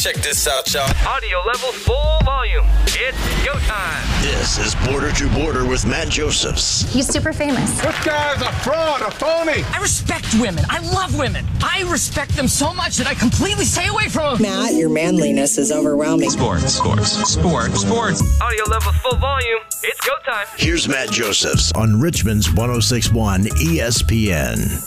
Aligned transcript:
Check 0.00 0.16
this 0.16 0.48
out, 0.48 0.72
y'all. 0.72 0.90
Audio 1.06 1.42
level 1.46 1.72
full 1.72 2.18
volume. 2.24 2.64
It's 2.86 3.44
go 3.44 3.52
time. 3.68 4.22
This 4.22 4.56
is 4.56 4.74
Border 4.88 5.12
to 5.12 5.28
Border 5.28 5.66
with 5.66 5.84
Matt 5.84 6.08
Josephs. 6.08 6.90
He's 6.90 7.06
super 7.06 7.34
famous. 7.34 7.78
This 7.82 8.02
guy's 8.02 8.40
a 8.40 8.50
fraud, 8.62 9.02
a 9.02 9.10
phony. 9.10 9.62
I 9.62 9.78
respect 9.78 10.24
women. 10.40 10.64
I 10.70 10.78
love 10.94 11.18
women. 11.18 11.44
I 11.62 11.84
respect 11.86 12.34
them 12.34 12.48
so 12.48 12.72
much 12.72 12.96
that 12.96 13.08
I 13.08 13.12
completely 13.12 13.66
stay 13.66 13.88
away 13.88 14.08
from 14.08 14.38
them. 14.38 14.62
Matt, 14.62 14.72
your 14.72 14.88
manliness 14.88 15.58
is 15.58 15.70
overwhelming. 15.70 16.30
Sports, 16.30 16.72
sports, 16.72 17.10
sports, 17.10 17.82
sports. 17.82 18.40
Audio 18.40 18.64
level 18.70 18.92
full 18.92 19.18
volume. 19.18 19.60
It's 19.82 20.00
go 20.00 20.14
time. 20.24 20.46
Here's 20.56 20.88
Matt 20.88 21.10
Josephs 21.10 21.72
on 21.72 22.00
Richmond's 22.00 22.50
1061 22.54 23.42
ESPN. 23.42 24.82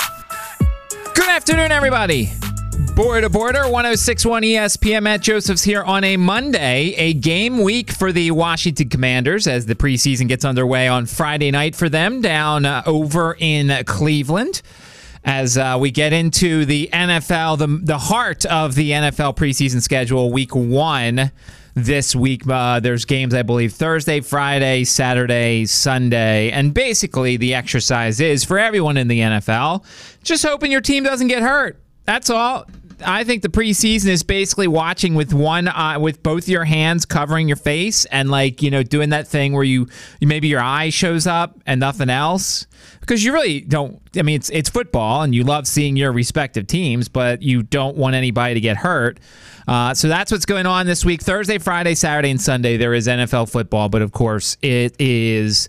Good 1.13 1.29
afternoon, 1.29 1.71
everybody. 1.71 2.33
Border 2.95 3.27
Border, 3.27 3.63
1061 3.63 4.43
ESPN. 4.43 5.01
Matt 5.01 5.21
Josephs 5.21 5.63
here 5.63 5.81
on 5.81 6.03
a 6.03 6.15
Monday, 6.15 6.93
a 6.93 7.15
game 7.15 7.63
week 7.63 7.91
for 7.91 8.11
the 8.11 8.29
Washington 8.29 8.87
Commanders 8.87 9.47
as 9.47 9.65
the 9.65 9.73
preseason 9.73 10.27
gets 10.27 10.45
underway 10.45 10.87
on 10.87 11.07
Friday 11.07 11.49
night 11.49 11.75
for 11.75 11.89
them 11.89 12.21
down 12.21 12.65
uh, 12.65 12.83
over 12.85 13.35
in 13.39 13.83
Cleveland. 13.85 14.61
As 15.25 15.57
uh, 15.57 15.77
we 15.79 15.89
get 15.89 16.13
into 16.13 16.65
the 16.65 16.87
NFL, 16.93 17.57
the, 17.57 17.79
the 17.83 17.97
heart 17.97 18.45
of 18.45 18.75
the 18.75 18.91
NFL 18.91 19.37
preseason 19.37 19.81
schedule, 19.81 20.31
week 20.31 20.53
one 20.53 21.31
this 21.73 22.15
week. 22.15 22.47
Uh, 22.47 22.79
there's 22.79 23.05
games, 23.05 23.33
I 23.33 23.41
believe, 23.41 23.73
Thursday, 23.73 24.21
Friday, 24.21 24.83
Saturday, 24.83 25.65
Sunday. 25.65 26.51
And 26.51 26.75
basically, 26.75 27.37
the 27.37 27.55
exercise 27.55 28.19
is 28.19 28.43
for 28.43 28.59
everyone 28.59 28.97
in 28.97 29.07
the 29.07 29.19
NFL 29.19 29.83
just 30.23 30.45
hoping 30.45 30.71
your 30.71 30.81
team 30.81 31.03
doesn't 31.03 31.27
get 31.27 31.41
hurt. 31.41 31.79
That's 32.05 32.29
all. 32.29 32.65
I 33.05 33.23
think 33.23 33.41
the 33.41 33.49
preseason 33.49 34.07
is 34.07 34.23
basically 34.23 34.67
watching 34.67 35.15
with 35.15 35.33
one 35.33 35.67
eye, 35.67 35.97
with 35.97 36.23
both 36.23 36.47
your 36.47 36.65
hands 36.65 37.05
covering 37.05 37.47
your 37.47 37.57
face 37.57 38.05
and 38.05 38.29
like 38.29 38.61
you 38.61 38.71
know 38.71 38.83
doing 38.83 39.09
that 39.09 39.27
thing 39.27 39.53
where 39.53 39.63
you 39.63 39.87
maybe 40.21 40.47
your 40.47 40.61
eye 40.61 40.89
shows 40.89 41.27
up 41.27 41.59
and 41.65 41.79
nothing 41.79 42.09
else 42.09 42.67
because 42.99 43.23
you 43.23 43.33
really 43.33 43.61
don't. 43.61 44.01
I 44.17 44.21
mean, 44.21 44.35
it's 44.35 44.49
it's 44.49 44.69
football 44.69 45.23
and 45.23 45.35
you 45.35 45.43
love 45.43 45.67
seeing 45.67 45.95
your 45.97 46.11
respective 46.11 46.67
teams, 46.67 47.07
but 47.09 47.41
you 47.41 47.63
don't 47.63 47.97
want 47.97 48.15
anybody 48.15 48.53
to 48.53 48.61
get 48.61 48.77
hurt. 48.77 49.19
Uh, 49.67 49.93
so 49.93 50.07
that's 50.07 50.31
what's 50.31 50.45
going 50.45 50.65
on 50.65 50.85
this 50.85 51.05
week. 51.05 51.21
Thursday, 51.21 51.57
Friday, 51.57 51.95
Saturday, 51.95 52.31
and 52.31 52.41
Sunday 52.41 52.77
there 52.77 52.93
is 52.93 53.07
NFL 53.07 53.49
football, 53.49 53.89
but 53.89 54.01
of 54.01 54.11
course 54.11 54.57
it 54.61 54.95
is 54.99 55.67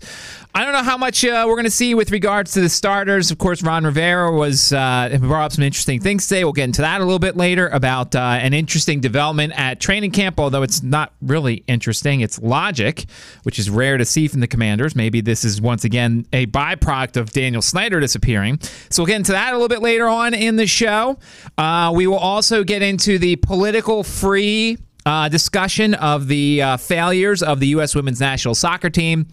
I 0.57 0.63
don't 0.63 0.71
know 0.71 0.83
how 0.83 0.97
much 0.97 1.25
uh, 1.25 1.43
we're 1.45 1.55
going 1.55 1.65
to 1.65 1.69
see 1.69 1.95
with 1.95 2.11
regards 2.11 2.53
to 2.53 2.61
the 2.61 2.69
starters. 2.69 3.29
Of 3.29 3.37
course, 3.37 3.61
Ron 3.61 3.83
Rivera 3.83 4.31
was 4.31 4.71
uh, 4.71 5.17
brought 5.19 5.47
up 5.47 5.51
some 5.51 5.65
interesting 5.65 5.99
things 5.99 6.29
today. 6.29 6.45
We'll 6.45 6.53
get 6.53 6.63
into 6.63 6.81
that 6.81 7.01
a 7.01 7.03
little 7.03 7.19
bit 7.19 7.35
later 7.35 7.67
about 7.67 8.15
uh, 8.15 8.19
an 8.19 8.53
interesting 8.53 9.01
development 9.01 9.51
at 9.59 9.81
training 9.81 10.11
camp. 10.11 10.39
Although 10.39 10.63
it's 10.63 10.81
not 10.81 11.11
really 11.21 11.65
interesting, 11.67 12.21
it's 12.21 12.39
logic, 12.39 13.03
which 13.43 13.59
is 13.59 13.69
rare 13.69 13.97
to 13.97 14.05
see 14.05 14.29
from 14.29 14.39
the 14.39 14.47
Commanders. 14.47 14.95
Maybe 14.95 15.19
this 15.19 15.43
is 15.43 15.59
once 15.59 15.83
again 15.83 16.25
a 16.31 16.45
byproduct 16.45 17.17
of 17.17 17.33
Daniel 17.33 17.61
Snyder 17.61 17.99
disappearing. 17.99 18.57
So 18.89 19.03
we'll 19.03 19.07
get 19.07 19.17
into 19.17 19.33
that 19.33 19.49
a 19.49 19.57
little 19.57 19.67
bit 19.67 19.81
later 19.81 20.07
on 20.07 20.33
in 20.33 20.55
the 20.55 20.67
show. 20.67 21.19
Uh, 21.57 21.91
we 21.93 22.07
will 22.07 22.15
also 22.15 22.63
get 22.63 22.81
into 22.81 23.19
the 23.19 23.35
political 23.35 23.84
free 24.03 24.77
uh, 25.05 25.29
discussion 25.29 25.93
of 25.93 26.27
the 26.27 26.61
uh, 26.61 26.77
failures 26.77 27.43
of 27.43 27.59
the 27.59 27.67
U.S. 27.67 27.95
Women's 27.95 28.19
National 28.19 28.55
Soccer 28.55 28.89
Team. 28.89 29.27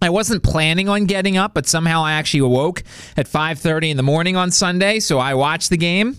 I 0.00 0.10
wasn't 0.10 0.42
planning 0.42 0.88
on 0.88 1.06
getting 1.06 1.36
up, 1.36 1.54
but 1.54 1.66
somehow 1.66 2.02
I 2.02 2.12
actually 2.12 2.40
awoke 2.40 2.82
at 3.16 3.26
5:30 3.26 3.90
in 3.90 3.96
the 3.96 4.02
morning 4.02 4.36
on 4.36 4.50
Sunday, 4.50 5.00
so 5.00 5.18
I 5.18 5.34
watched 5.34 5.70
the 5.70 5.76
game. 5.76 6.16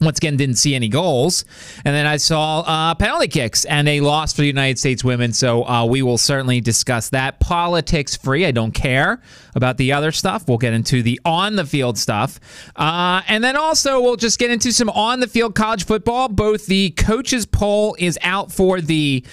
Once 0.00 0.18
again, 0.18 0.36
didn't 0.36 0.56
see 0.56 0.74
any 0.74 0.88
goals, 0.88 1.44
and 1.84 1.94
then 1.94 2.06
I 2.06 2.18
saw 2.18 2.60
uh, 2.60 2.94
penalty 2.94 3.28
kicks 3.28 3.64
and 3.64 3.88
a 3.88 4.00
loss 4.00 4.32
for 4.34 4.42
the 4.42 4.46
United 4.46 4.78
States 4.78 5.02
women. 5.02 5.32
So 5.32 5.66
uh, 5.66 5.86
we 5.86 6.02
will 6.02 6.18
certainly 6.18 6.60
discuss 6.60 7.08
that. 7.10 7.40
Politics 7.40 8.14
free. 8.14 8.44
I 8.44 8.50
don't 8.50 8.72
care 8.72 9.22
about 9.54 9.78
the 9.78 9.92
other 9.92 10.12
stuff. 10.12 10.48
We'll 10.48 10.58
get 10.58 10.74
into 10.74 11.02
the 11.02 11.18
on 11.24 11.56
the 11.56 11.64
field 11.64 11.96
stuff, 11.96 12.38
uh, 12.76 13.22
and 13.26 13.42
then 13.42 13.56
also 13.56 14.00
we'll 14.00 14.16
just 14.16 14.38
get 14.38 14.50
into 14.50 14.70
some 14.72 14.90
on 14.90 15.20
the 15.20 15.26
field 15.26 15.54
college 15.54 15.86
football. 15.86 16.28
Both 16.28 16.66
the 16.66 16.90
coaches 16.90 17.46
poll 17.46 17.96
is 17.98 18.18
out 18.22 18.52
for 18.52 18.80
the 18.80 19.24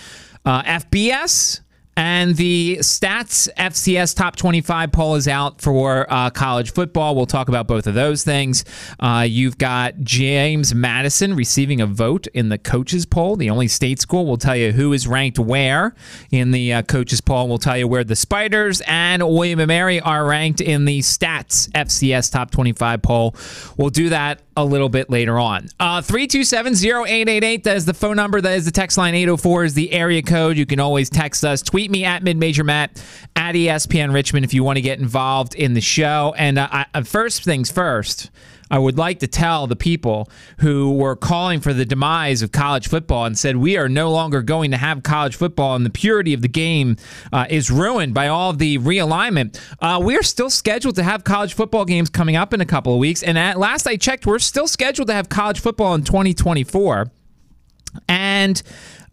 uh, 0.45 0.63
FBS 0.63 1.59
and 1.95 2.35
the 2.35 2.77
Stats 2.77 3.49
FCS 3.57 4.15
Top 4.15 4.35
25 4.35 4.91
poll 4.91 5.15
is 5.15 5.27
out 5.27 5.61
for 5.61 6.11
uh, 6.11 6.29
college 6.29 6.73
football. 6.73 7.15
We'll 7.15 7.25
talk 7.25 7.49
about 7.49 7.67
both 7.67 7.85
of 7.85 7.93
those 7.93 8.23
things. 8.23 8.65
Uh, 8.99 9.25
you've 9.27 9.57
got 9.57 9.99
James 9.99 10.73
Madison 10.73 11.35
receiving 11.35 11.81
a 11.81 11.85
vote 11.85 12.27
in 12.27 12.49
the 12.49 12.57
coaches 12.57 13.05
poll. 13.05 13.35
The 13.35 13.49
only 13.49 13.67
state 13.67 13.99
school 13.99 14.25
will 14.25 14.37
tell 14.37 14.55
you 14.55 14.71
who 14.71 14.93
is 14.93 15.07
ranked 15.07 15.37
where 15.37 15.93
in 16.31 16.51
the 16.51 16.73
uh, 16.73 16.81
coaches 16.83 17.21
poll. 17.21 17.47
We'll 17.47 17.57
tell 17.57 17.77
you 17.77 17.87
where 17.87 18.03
the 18.03 18.15
Spiders 18.15 18.81
and 18.87 19.21
William 19.21 19.65
& 19.65 19.67
Mary 19.67 19.99
are 19.99 20.25
ranked 20.25 20.61
in 20.61 20.85
the 20.85 20.99
Stats 20.99 21.69
FCS 21.71 22.31
Top 22.31 22.49
25 22.51 23.01
poll. 23.01 23.35
We'll 23.77 23.89
do 23.89 24.09
that 24.09 24.41
a 24.55 24.63
little 24.63 24.89
bit 24.89 25.09
later 25.09 25.39
on. 25.39 25.67
Uh, 25.79 26.01
327-0888, 26.01 27.63
that 27.63 27.77
is 27.77 27.85
the 27.85 27.93
phone 27.93 28.15
number. 28.15 28.41
That 28.41 28.53
is 28.57 28.65
the 28.65 28.71
text 28.71 28.97
line. 28.97 29.15
804 29.15 29.63
is 29.65 29.73
the 29.73 29.91
area 29.91 30.21
code. 30.21 30.57
You 30.57 30.65
can 30.65 30.79
always 30.79 31.09
text 31.09 31.43
us. 31.43 31.61
Tweet 31.61 31.91
me 31.91 32.05
at 32.05 32.23
midmajor 32.23 32.65
matt 32.65 33.03
at 33.35 33.55
ESPN 33.55 34.13
Richmond 34.13 34.45
if 34.45 34.53
you 34.53 34.63
want 34.63 34.77
to 34.77 34.81
get 34.81 34.99
involved 34.99 35.55
in 35.55 35.73
the 35.73 35.81
show. 35.81 36.33
And 36.37 36.59
uh, 36.59 36.85
I, 36.93 37.01
first 37.03 37.43
things 37.43 37.71
first, 37.71 38.29
I 38.73 38.79
would 38.79 38.97
like 38.97 39.19
to 39.19 39.27
tell 39.27 39.67
the 39.67 39.75
people 39.75 40.27
who 40.57 40.93
were 40.93 41.15
calling 41.15 41.59
for 41.59 41.73
the 41.73 41.85
demise 41.85 42.41
of 42.41 42.51
college 42.51 42.87
football 42.87 43.23
and 43.23 43.37
said 43.37 43.57
we 43.57 43.77
are 43.77 43.87
no 43.87 44.09
longer 44.09 44.41
going 44.41 44.71
to 44.71 44.77
have 44.77 45.03
college 45.03 45.35
football 45.35 45.75
and 45.75 45.85
the 45.85 45.91
purity 45.91 46.33
of 46.33 46.41
the 46.41 46.47
game 46.47 46.97
uh, 47.31 47.45
is 47.51 47.69
ruined 47.69 48.15
by 48.15 48.29
all 48.29 48.51
the 48.51 48.79
realignment. 48.79 49.61
Uh, 49.79 50.01
we 50.03 50.17
are 50.17 50.23
still 50.23 50.49
scheduled 50.49 50.95
to 50.95 51.03
have 51.03 51.23
college 51.23 51.53
football 51.53 51.85
games 51.85 52.09
coming 52.09 52.35
up 52.35 52.51
in 52.51 52.61
a 52.61 52.65
couple 52.65 52.91
of 52.91 52.97
weeks. 52.97 53.21
And 53.21 53.37
at 53.37 53.59
last 53.59 53.85
I 53.85 53.95
checked, 53.95 54.25
we're 54.25 54.39
still 54.39 54.67
scheduled 54.67 55.07
to 55.09 55.13
have 55.13 55.29
college 55.29 55.59
football 55.59 55.93
in 55.93 56.03
2024. 56.03 57.11
And 58.09 58.59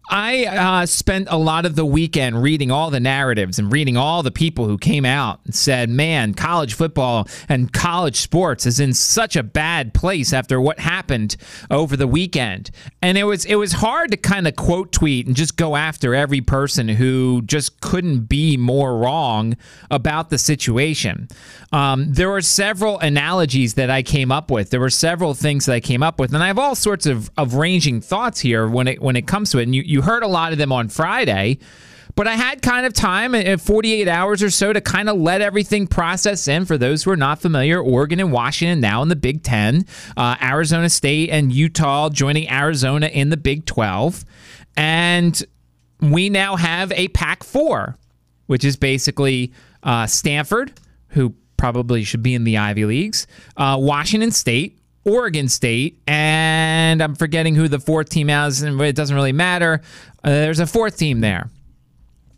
I 0.09 0.45
uh, 0.45 0.85
spent 0.85 1.27
a 1.29 1.37
lot 1.37 1.65
of 1.65 1.75
the 1.75 1.85
weekend 1.85 2.41
reading 2.43 2.69
all 2.69 2.89
the 2.89 2.99
narratives 2.99 3.59
and 3.59 3.71
reading 3.71 3.95
all 3.95 4.23
the 4.23 4.31
people 4.31 4.65
who 4.65 4.77
came 4.77 5.05
out 5.05 5.39
and 5.45 5.55
said, 5.55 5.89
man, 5.89 6.33
college 6.33 6.73
football 6.73 7.27
and 7.47 7.71
college 7.71 8.17
sports 8.17 8.65
is 8.65 8.79
in 8.79 8.93
such 8.93 9.35
a 9.35 9.43
bad 9.43 9.93
place 9.93 10.33
after 10.33 10.59
what 10.59 10.79
happened 10.79 11.37
over 11.69 11.95
the 11.95 12.07
weekend. 12.07 12.71
And 13.01 13.17
it 13.17 13.23
was 13.23 13.45
it 13.45 13.55
was 13.55 13.73
hard 13.73 14.11
to 14.11 14.17
kind 14.17 14.47
of 14.47 14.55
quote 14.55 14.91
tweet 14.91 15.27
and 15.27 15.35
just 15.35 15.55
go 15.55 15.75
after 15.75 16.13
every 16.13 16.41
person 16.41 16.89
who 16.89 17.41
just 17.43 17.79
couldn't 17.79 18.21
be 18.21 18.57
more 18.57 18.97
wrong 18.97 19.55
about 19.89 20.29
the 20.29 20.37
situation. 20.37 21.27
Um, 21.71 22.13
there 22.13 22.29
were 22.29 22.41
several 22.41 22.99
analogies 22.99 23.75
that 23.75 23.89
I 23.89 24.03
came 24.03 24.31
up 24.31 24.51
with. 24.51 24.71
There 24.71 24.79
were 24.79 24.89
several 24.89 25.33
things 25.33 25.67
that 25.67 25.73
I 25.73 25.79
came 25.79 26.03
up 26.03 26.19
with, 26.19 26.33
and 26.33 26.43
I 26.43 26.47
have 26.47 26.59
all 26.59 26.75
sorts 26.75 27.05
of, 27.05 27.31
of 27.37 27.53
ranging 27.53 28.01
thoughts 28.01 28.41
here 28.41 28.67
when 28.67 28.87
it 28.87 29.01
when 29.01 29.15
it 29.15 29.25
comes 29.25 29.51
to 29.51 29.59
it. 29.59 29.63
And 29.63 29.75
you, 29.75 29.83
you 29.83 30.00
heard 30.01 30.23
a 30.23 30.27
lot 30.27 30.51
of 30.51 30.57
them 30.57 30.71
on 30.71 30.89
Friday. 30.89 31.59
But 32.15 32.27
I 32.27 32.33
had 32.33 32.61
kind 32.61 32.85
of 32.85 32.93
time 32.93 33.33
in 33.35 33.57
48 33.57 34.07
hours 34.07 34.43
or 34.43 34.49
so 34.49 34.73
to 34.73 34.81
kind 34.81 35.09
of 35.09 35.17
let 35.17 35.41
everything 35.41 35.87
process 35.87 36.47
in. 36.47 36.65
For 36.65 36.77
those 36.77 37.03
who 37.03 37.11
are 37.11 37.17
not 37.17 37.41
familiar, 37.41 37.81
Oregon 37.81 38.19
and 38.19 38.31
Washington 38.31 38.81
now 38.81 39.01
in 39.01 39.07
the 39.07 39.15
Big 39.15 39.43
Ten, 39.43 39.85
uh, 40.17 40.35
Arizona 40.41 40.89
State 40.89 41.29
and 41.29 41.53
Utah 41.53 42.09
joining 42.09 42.49
Arizona 42.49 43.07
in 43.07 43.29
the 43.29 43.37
Big 43.37 43.65
12. 43.65 44.25
And 44.75 45.41
we 46.01 46.29
now 46.29 46.55
have 46.55 46.91
a 46.93 47.07
Pac 47.09 47.43
4, 47.43 47.97
which 48.47 48.65
is 48.65 48.75
basically 48.75 49.53
uh, 49.83 50.07
Stanford, 50.07 50.73
who 51.09 51.33
probably 51.57 52.03
should 52.03 52.23
be 52.23 52.33
in 52.33 52.43
the 52.43 52.57
Ivy 52.57 52.85
Leagues, 52.85 53.27
uh, 53.55 53.77
Washington 53.79 54.31
State, 54.31 54.80
Oregon 55.03 55.47
State, 55.49 55.99
and 56.07 57.01
I'm 57.01 57.15
forgetting 57.15 57.55
who 57.55 57.67
the 57.67 57.79
fourth 57.79 58.09
team 58.09 58.29
is, 58.29 58.61
and 58.61 58.79
it 58.81 58.95
doesn't 58.95 59.15
really 59.15 59.31
matter. 59.31 59.81
Uh, 60.23 60.29
there's 60.29 60.59
a 60.59 60.67
fourth 60.67 60.97
team 60.97 61.21
there. 61.21 61.49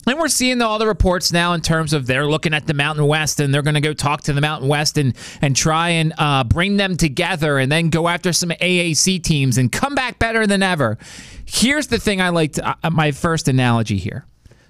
And 0.06 0.20
we're 0.20 0.28
seeing 0.28 0.62
all 0.62 0.80
the 0.80 0.88
reports 0.88 1.32
now 1.32 1.54
in 1.54 1.62
terms 1.62 1.94
of 1.94 2.08
they're 2.08 2.28
looking 2.28 2.54
at 2.54 2.68
the 2.68 2.74
Mountain 2.74 3.08
West 3.08 3.40
and 3.40 3.54
they're 3.54 3.62
going 3.62 3.76
to 3.76 3.82
go 3.82 3.94
talk 3.94 4.22
to 4.24 4.34
the 4.34 4.42
Mountain 4.42 4.68
West 4.68 4.98
and, 4.98 5.16
and 5.42 5.56
try 5.56 5.90
and 5.90 6.14
uh, 6.18 6.44
bring 6.44 6.76
them 6.76 6.98
together 6.98 7.58
and 7.58 7.72
then 7.72 7.90
go 7.90 8.10
after 8.10 8.34
some 8.34 8.50
AAC 8.50 9.24
teams 9.24 9.58
and 9.58 9.72
come 9.72 9.96
back 9.96 10.20
better 10.20 10.46
than 10.46 10.62
ever. 10.62 10.98
Here's 11.46 11.88
the 11.88 12.00
thing 12.00 12.20
I 12.20 12.30
like 12.30 12.54
to, 12.54 12.78
uh, 12.84 12.90
my 12.90 13.12
first 13.12 13.48
analogy 13.48 13.98
here 13.98 14.26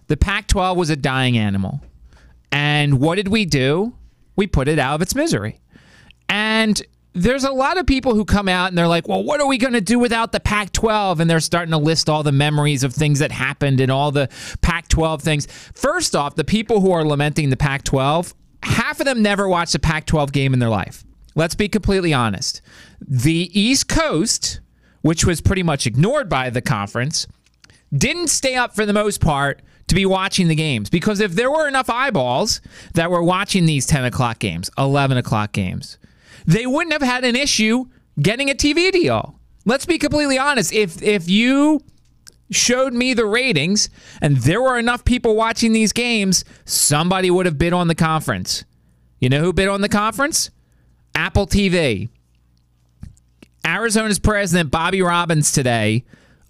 the 0.07 0.17
Pac 0.17 0.47
12 0.47 0.77
was 0.77 0.89
a 0.89 0.95
dying 0.95 1.37
animal. 1.37 1.81
And 2.51 2.99
what 2.99 3.15
did 3.15 3.29
we 3.29 3.45
do? 3.45 3.95
We 4.35 4.45
put 4.45 4.67
it 4.67 4.77
out 4.77 4.95
of 4.95 5.01
its 5.01 5.15
misery. 5.15 5.59
And 6.29 6.79
there's 7.13 7.43
a 7.43 7.51
lot 7.51 7.77
of 7.77 7.85
people 7.85 8.15
who 8.15 8.25
come 8.25 8.47
out 8.47 8.69
and 8.69 8.77
they're 8.77 8.87
like, 8.87 9.07
well, 9.07 9.23
what 9.23 9.39
are 9.39 9.47
we 9.47 9.57
going 9.57 9.73
to 9.73 9.81
do 9.81 9.99
without 9.99 10.31
the 10.31 10.39
Pac 10.39 10.71
12? 10.71 11.19
And 11.19 11.29
they're 11.29 11.39
starting 11.39 11.71
to 11.71 11.77
list 11.77 12.09
all 12.09 12.23
the 12.23 12.31
memories 12.31 12.83
of 12.83 12.93
things 12.93 13.19
that 13.19 13.31
happened 13.31 13.79
and 13.79 13.91
all 13.91 14.11
the 14.11 14.29
Pac 14.61 14.87
12 14.87 15.21
things. 15.21 15.45
First 15.73 16.15
off, 16.15 16.35
the 16.35 16.43
people 16.43 16.81
who 16.81 16.91
are 16.91 17.05
lamenting 17.05 17.49
the 17.49 17.57
Pac 17.57 17.83
12, 17.83 18.33
half 18.63 18.99
of 18.99 19.05
them 19.05 19.21
never 19.21 19.47
watched 19.47 19.75
a 19.75 19.79
Pac 19.79 20.05
12 20.05 20.31
game 20.31 20.53
in 20.53 20.59
their 20.59 20.69
life. 20.69 21.03
Let's 21.35 21.55
be 21.55 21.69
completely 21.69 22.13
honest. 22.13 22.61
The 23.01 23.49
East 23.59 23.87
Coast 23.87 24.59
which 25.03 25.25
was 25.25 25.41
pretty 25.41 25.61
much 25.61 25.85
ignored 25.85 26.27
by 26.27 26.49
the 26.49 26.61
conference, 26.61 27.27
didn't 27.95 28.29
stay 28.29 28.55
up 28.55 28.73
for 28.73 28.85
the 28.85 28.93
most 28.93 29.21
part 29.21 29.61
to 29.87 29.93
be 29.93 30.05
watching 30.05 30.47
the 30.47 30.55
games. 30.55 30.89
Because 30.89 31.19
if 31.19 31.33
there 31.33 31.51
were 31.51 31.67
enough 31.67 31.89
eyeballs 31.89 32.61
that 32.95 33.11
were 33.11 33.21
watching 33.21 33.65
these 33.65 33.85
10 33.85 34.05
o'clock 34.05 34.39
games, 34.39 34.71
11 34.77 35.17
o'clock 35.17 35.51
games, 35.51 35.99
they 36.45 36.65
wouldn't 36.65 36.93
have 36.93 37.01
had 37.01 37.23
an 37.23 37.35
issue 37.35 37.85
getting 38.21 38.49
a 38.49 38.53
TV 38.53 38.91
deal. 38.91 39.39
Let's 39.65 39.85
be 39.85 39.97
completely 39.97 40.37
honest. 40.37 40.73
If 40.73 41.01
if 41.01 41.29
you 41.29 41.81
showed 42.51 42.93
me 42.93 43.13
the 43.13 43.25
ratings 43.25 43.89
and 44.21 44.37
there 44.37 44.61
were 44.61 44.77
enough 44.77 45.05
people 45.05 45.35
watching 45.35 45.73
these 45.73 45.93
games, 45.93 46.45
somebody 46.65 47.31
would 47.31 47.45
have 47.45 47.57
bid 47.57 47.73
on 47.73 47.87
the 47.87 47.95
conference. 47.95 48.65
You 49.19 49.29
know 49.29 49.39
who 49.39 49.53
bid 49.53 49.69
on 49.69 49.81
the 49.81 49.89
conference? 49.89 50.51
Apple 51.15 51.47
TV. 51.47 52.09
Arizona's 53.65 54.19
president 54.19 54.71
Bobby 54.71 55.01
Robbins 55.01 55.51
today 55.51 56.03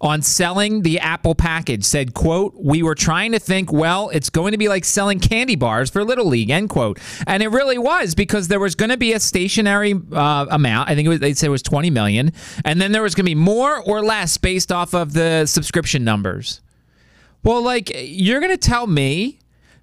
on 0.04 0.20
selling 0.20 0.82
the 0.82 1.00
Apple 1.00 1.34
package 1.34 1.82
said, 1.82 2.12
quote, 2.12 2.54
we 2.56 2.82
were 2.82 2.94
trying 2.94 3.32
to 3.32 3.38
think, 3.38 3.72
well, 3.72 4.10
it's 4.10 4.28
going 4.28 4.52
to 4.52 4.58
be 4.58 4.68
like 4.68 4.84
selling 4.84 5.18
candy 5.18 5.56
bars 5.56 5.88
for 5.88 6.04
Little 6.04 6.26
League, 6.26 6.50
end 6.50 6.68
quote. 6.68 7.00
And 7.26 7.42
it 7.42 7.48
really 7.48 7.78
was 7.78 8.14
because 8.14 8.48
there 8.48 8.60
was 8.60 8.74
going 8.74 8.90
to 8.90 8.98
be 8.98 9.14
a 9.14 9.18
stationary 9.18 9.94
uh, 10.12 10.44
amount. 10.50 10.90
I 10.90 10.94
think 10.94 11.06
it 11.06 11.08
was, 11.08 11.20
they 11.20 11.32
said 11.32 11.46
it 11.46 11.50
was 11.50 11.62
20 11.62 11.88
million. 11.88 12.32
And 12.66 12.82
then 12.82 12.92
there 12.92 13.00
was 13.00 13.14
going 13.14 13.24
to 13.24 13.30
be 13.30 13.34
more 13.34 13.80
or 13.80 14.04
less 14.04 14.36
based 14.36 14.70
off 14.70 14.94
of 14.94 15.14
the 15.14 15.46
subscription 15.46 16.04
numbers. 16.04 16.60
Well, 17.42 17.62
like, 17.62 17.90
you're 17.94 18.40
going 18.40 18.52
to 18.52 18.58
tell 18.58 18.86
me 18.86 19.38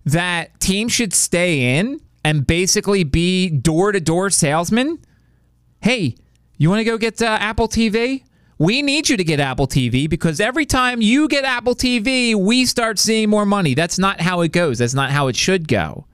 that 0.05 0.59
teams 0.59 0.91
should 0.91 1.13
stay 1.13 1.79
in 1.79 1.99
and 2.23 2.45
basically 2.45 3.03
be 3.03 3.49
door 3.49 3.91
to 3.91 3.99
door 3.99 4.29
salesmen? 4.29 4.99
Hey, 5.79 6.15
you 6.59 6.69
want 6.69 6.79
to 6.79 6.83
go 6.83 6.99
get 6.99 7.19
uh, 7.23 7.25
Apple 7.25 7.67
TV? 7.67 8.23
We 8.61 8.83
need 8.83 9.09
you 9.09 9.17
to 9.17 9.23
get 9.23 9.39
Apple 9.39 9.65
TV 9.65 10.07
because 10.07 10.39
every 10.39 10.67
time 10.67 11.01
you 11.01 11.27
get 11.27 11.45
Apple 11.45 11.73
TV, 11.73 12.35
we 12.35 12.67
start 12.67 12.99
seeing 12.99 13.27
more 13.27 13.43
money. 13.43 13.73
That's 13.73 13.97
not 13.97 14.21
how 14.21 14.41
it 14.41 14.51
goes. 14.51 14.77
That's 14.77 14.93
not 14.93 15.09
how 15.09 15.29
it 15.29 15.35
should 15.35 15.67
go. 15.67 16.05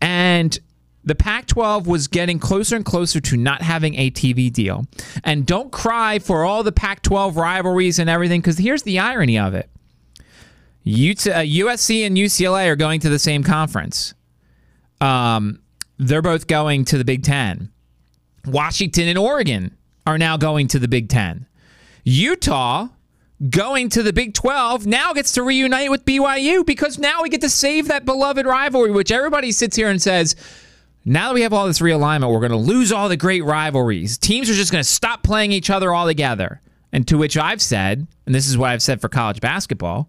And 0.00 0.58
the 1.04 1.14
Pac 1.14 1.44
12 1.44 1.86
was 1.86 2.08
getting 2.08 2.38
closer 2.38 2.74
and 2.74 2.86
closer 2.86 3.20
to 3.20 3.36
not 3.36 3.60
having 3.60 3.96
a 3.96 4.10
TV 4.10 4.50
deal. 4.50 4.86
And 5.24 5.44
don't 5.44 5.70
cry 5.70 6.20
for 6.20 6.42
all 6.42 6.62
the 6.62 6.72
Pac 6.72 7.02
12 7.02 7.36
rivalries 7.36 7.98
and 7.98 8.08
everything 8.08 8.40
because 8.40 8.56
here's 8.56 8.84
the 8.84 8.98
irony 9.00 9.38
of 9.38 9.52
it 9.52 9.68
USC 10.86 12.02
uh, 12.02 12.06
and 12.06 12.16
UCLA 12.16 12.68
are 12.68 12.76
going 12.76 13.00
to 13.00 13.10
the 13.10 13.18
same 13.18 13.44
conference. 13.44 14.14
Um, 15.02 15.60
they're 15.98 16.22
both 16.22 16.46
going 16.46 16.86
to 16.86 16.96
the 16.96 17.04
Big 17.04 17.24
Ten. 17.24 17.70
Washington 18.46 19.06
and 19.06 19.18
Oregon 19.18 19.76
are 20.06 20.16
now 20.16 20.38
going 20.38 20.68
to 20.68 20.78
the 20.78 20.88
Big 20.88 21.10
Ten. 21.10 21.44
Utah 22.08 22.88
going 23.50 23.90
to 23.90 24.02
the 24.02 24.14
Big 24.14 24.32
12 24.32 24.86
now 24.86 25.12
gets 25.12 25.32
to 25.32 25.42
reunite 25.42 25.90
with 25.90 26.06
BYU 26.06 26.64
because 26.64 26.98
now 26.98 27.22
we 27.22 27.28
get 27.28 27.42
to 27.42 27.50
save 27.50 27.88
that 27.88 28.06
beloved 28.06 28.46
rivalry, 28.46 28.90
which 28.90 29.12
everybody 29.12 29.52
sits 29.52 29.76
here 29.76 29.90
and 29.90 30.00
says, 30.00 30.34
now 31.04 31.28
that 31.28 31.34
we 31.34 31.42
have 31.42 31.52
all 31.52 31.66
this 31.66 31.80
realignment, 31.80 32.32
we're 32.32 32.40
going 32.40 32.50
to 32.50 32.56
lose 32.56 32.92
all 32.92 33.08
the 33.10 33.16
great 33.16 33.44
rivalries. 33.44 34.16
Teams 34.16 34.48
are 34.48 34.54
just 34.54 34.72
going 34.72 34.82
to 34.82 34.88
stop 34.88 35.22
playing 35.22 35.52
each 35.52 35.68
other 35.70 35.94
altogether. 35.94 36.62
And 36.92 37.06
to 37.08 37.18
which 37.18 37.36
I've 37.36 37.60
said, 37.60 38.06
and 38.24 38.34
this 38.34 38.48
is 38.48 38.56
what 38.56 38.70
I've 38.70 38.82
said 38.82 39.02
for 39.02 39.10
college 39.10 39.40
basketball, 39.40 40.08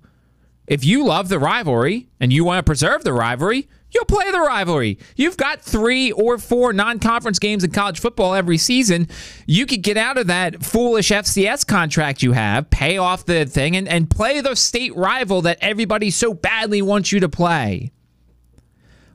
if 0.67 0.85
you 0.85 1.05
love 1.05 1.27
the 1.27 1.39
rivalry 1.39 2.07
and 2.19 2.31
you 2.31 2.45
want 2.45 2.59
to 2.59 2.63
preserve 2.63 3.03
the 3.03 3.13
rivalry, 3.13 3.67
You'll 3.91 4.05
play 4.05 4.29
the 4.31 4.39
rivalry. 4.39 4.99
You've 5.15 5.37
got 5.37 5.61
three 5.61 6.11
or 6.11 6.37
four 6.37 6.73
non 6.73 6.99
conference 6.99 7.39
games 7.39 7.63
in 7.63 7.71
college 7.71 7.99
football 7.99 8.35
every 8.35 8.57
season. 8.57 9.07
You 9.47 9.65
could 9.65 9.81
get 9.81 9.97
out 9.97 10.17
of 10.17 10.27
that 10.27 10.63
foolish 10.63 11.09
FCS 11.09 11.65
contract 11.65 12.21
you 12.21 12.33
have, 12.33 12.69
pay 12.69 12.97
off 12.97 13.25
the 13.25 13.45
thing, 13.45 13.75
and, 13.75 13.87
and 13.87 14.09
play 14.09 14.41
the 14.41 14.55
state 14.55 14.95
rival 14.95 15.41
that 15.41 15.57
everybody 15.61 16.11
so 16.11 16.33
badly 16.33 16.81
wants 16.81 17.11
you 17.11 17.19
to 17.21 17.29
play. 17.29 17.91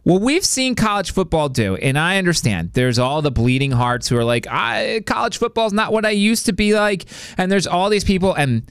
Well, 0.05 0.19
we've 0.19 0.44
seen 0.44 0.75
college 0.75 1.12
football 1.12 1.49
do, 1.49 1.77
and 1.77 1.99
I 1.99 2.19
understand 2.19 2.73
there's 2.75 2.99
all 2.99 3.23
the 3.23 3.31
bleeding 3.31 3.70
hearts 3.70 4.09
who 4.09 4.19
are 4.19 4.25
like, 4.25 4.47
I, 4.47 5.03
college 5.06 5.38
football 5.38 5.67
is 5.67 5.73
not 5.73 5.93
what 5.93 6.05
I 6.05 6.11
used 6.11 6.44
to 6.47 6.53
be 6.53 6.75
like. 6.75 7.06
And 7.38 7.50
there's 7.50 7.67
all 7.67 7.88
these 7.88 8.05
people, 8.05 8.35
and 8.35 8.70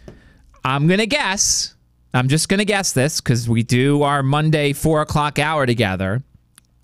I'm 0.63 0.85
going 0.85 0.99
to 0.99 1.07
guess 1.07 1.72
I'm 2.13 2.27
just 2.27 2.47
going 2.47 2.59
to 2.59 2.65
guess 2.65 2.93
this 2.93 3.21
because 3.21 3.49
we 3.49 3.63
do 3.63 4.03
our 4.03 4.21
Monday 4.21 4.73
four 4.73 5.01
o'clock 5.01 5.39
hour 5.39 5.65
together. 5.65 6.23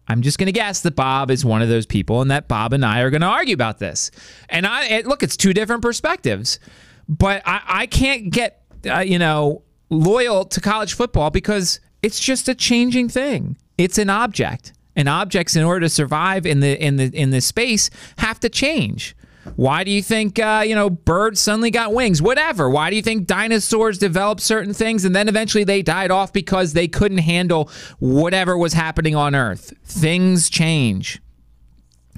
I'm 0.08 0.24
just 0.24 0.40
going 0.40 0.48
to 0.48 0.52
guess 0.52 0.82
that 0.82 0.96
Bob 0.96 1.30
is 1.30 1.46
one 1.46 1.62
of 1.62 1.70
those 1.70 1.86
people 1.86 2.22
and 2.22 2.32
that 2.32 2.48
Bob 2.48 2.74
and 2.74 2.84
I 2.84 3.02
are 3.02 3.12
going 3.12 3.22
to 3.22 3.28
argue 3.28 3.54
about 3.54 3.78
this. 3.78 4.10
And 4.50 4.66
I 4.66 5.02
look, 5.02 5.22
it's 5.22 5.38
two 5.38 5.54
different 5.54 5.84
perspectives, 5.84 6.60
but 7.08 7.44
I, 7.46 7.62
I 7.68 7.86
can't 7.86 8.32
get, 8.32 8.64
uh, 8.90 9.00
you 9.00 9.20
know, 9.20 9.62
loyal 9.92 10.46
to 10.46 10.62
college 10.62 10.94
football 10.94 11.30
because 11.30 11.80
it's 12.02 12.20
just 12.20 12.50
a 12.50 12.56
changing 12.56 13.10
thing. 13.10 13.56
It's 13.78 14.00
an 14.00 14.10
object. 14.10 14.74
And 14.96 15.08
objects, 15.08 15.56
in 15.56 15.64
order 15.64 15.82
to 15.82 15.90
survive 15.90 16.46
in 16.46 16.60
the 16.60 16.84
in 16.84 16.98
the 16.98 17.06
in 17.16 17.30
this 17.30 17.46
space, 17.46 17.90
have 18.18 18.40
to 18.42 18.50
change. 18.50 19.16
Why 19.56 19.84
do 19.84 19.92
you 19.92 20.02
think, 20.02 20.40
uh, 20.40 20.64
you 20.66 20.76
know, 20.76 20.90
birds 20.90 21.40
suddenly 21.40 21.72
got 21.72 21.94
wings? 21.94 22.22
Whatever. 22.22 22.70
Why 22.70 22.90
do 22.90 22.96
you 22.96 23.02
think 23.02 23.28
dinosaurs 23.28 23.98
developed 23.98 24.42
certain 24.42 24.74
things 24.74 25.06
and 25.06 25.16
then 25.16 25.28
eventually 25.28 25.64
they 25.64 25.82
died 25.82 26.12
off 26.12 26.32
because 26.32 26.74
they 26.74 26.88
couldn't 26.88 27.20
handle 27.20 27.70
whatever 28.00 28.58
was 28.58 28.74
happening 28.74 29.16
on 29.16 29.36
Earth? 29.36 29.74
Things 29.84 30.50
change. 30.50 31.22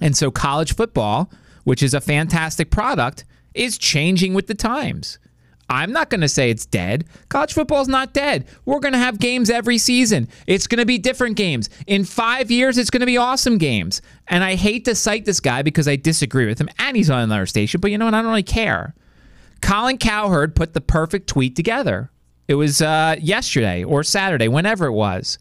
And 0.02 0.16
so 0.16 0.32
college 0.32 0.76
football, 0.76 1.32
which 1.64 1.84
is 1.84 1.94
a 1.94 2.02
fantastic 2.02 2.72
product, 2.72 3.26
is 3.54 3.78
changing 3.78 4.34
with 4.34 4.48
the 4.48 4.56
times. 4.56 5.20
I'm 5.72 5.94
not 5.94 6.10
going 6.10 6.22
to 6.22 6.28
say 6.28 6.50
it's 6.50 6.66
dead. 6.66 7.06
College 7.30 7.54
football's 7.54 7.88
not 7.88 8.14
dead. 8.14 8.46
We're 8.66 8.82
going 8.82 8.92
to 8.92 9.00
have 9.00 9.20
games 9.20 9.50
every 9.50 9.78
season. 9.78 10.28
It's 10.46 10.68
going 10.68 10.80
to 10.80 10.86
be 10.86 10.98
different 10.98 11.38
games. 11.38 11.70
In 11.88 12.04
five 12.04 12.52
years, 12.52 12.78
it's 12.78 12.90
going 12.90 13.00
to 13.00 13.06
be 13.06 13.18
awesome 13.18 13.58
games. 13.58 14.02
And 14.28 14.44
I 14.44 14.56
hate 14.56 14.84
to 14.86 14.96
cite 14.96 15.24
this 15.24 15.40
guy 15.40 15.62
because 15.62 15.88
I 15.88 15.96
disagree 15.96 16.46
with 16.46 16.60
him, 16.60 16.70
and 16.78 16.98
he's 16.98 17.10
on 17.10 17.24
another 17.24 17.46
station, 17.46 17.80
but 17.80 17.90
you 17.90 17.98
know 17.98 18.06
what? 18.06 18.14
I 18.14 18.22
don't 18.22 18.30
really 18.30 18.44
care. 18.44 18.94
Colin 19.62 19.98
Cowherd 19.98 20.56
put 20.56 20.74
the 20.74 20.82
perfect 20.82 21.28
tweet 21.28 21.56
together. 21.56 22.12
It 22.50 22.56
was 22.56 22.82
uh, 22.82 23.16
yesterday 23.22 23.86
or 23.86 24.04
Saturday, 24.04 24.50
whenever 24.50 24.88
it 24.88 24.92
was. 24.92 25.40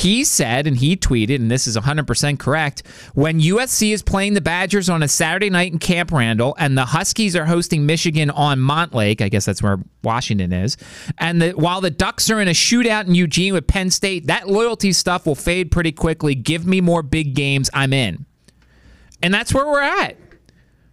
He 0.00 0.24
said, 0.24 0.66
and 0.66 0.78
he 0.78 0.96
tweeted, 0.96 1.36
and 1.36 1.50
this 1.50 1.66
is 1.66 1.76
100% 1.76 2.38
correct 2.38 2.86
when 3.12 3.38
USC 3.38 3.92
is 3.92 4.02
playing 4.02 4.32
the 4.32 4.40
Badgers 4.40 4.88
on 4.88 5.02
a 5.02 5.08
Saturday 5.08 5.50
night 5.50 5.72
in 5.72 5.78
Camp 5.78 6.10
Randall 6.10 6.56
and 6.58 6.76
the 6.78 6.86
Huskies 6.86 7.36
are 7.36 7.44
hosting 7.44 7.84
Michigan 7.84 8.30
on 8.30 8.58
Montlake, 8.58 9.20
I 9.20 9.28
guess 9.28 9.44
that's 9.44 9.62
where 9.62 9.78
Washington 10.02 10.54
is, 10.54 10.78
and 11.18 11.42
the, 11.42 11.50
while 11.50 11.82
the 11.82 11.90
Ducks 11.90 12.30
are 12.30 12.40
in 12.40 12.48
a 12.48 12.52
shootout 12.52 13.08
in 13.08 13.14
Eugene 13.14 13.52
with 13.52 13.66
Penn 13.66 13.90
State, 13.90 14.26
that 14.28 14.48
loyalty 14.48 14.94
stuff 14.94 15.26
will 15.26 15.34
fade 15.34 15.70
pretty 15.70 15.92
quickly. 15.92 16.34
Give 16.34 16.66
me 16.66 16.80
more 16.80 17.02
big 17.02 17.34
games. 17.34 17.68
I'm 17.74 17.92
in. 17.92 18.24
And 19.22 19.34
that's 19.34 19.52
where 19.52 19.66
we're 19.66 19.82
at. 19.82 20.16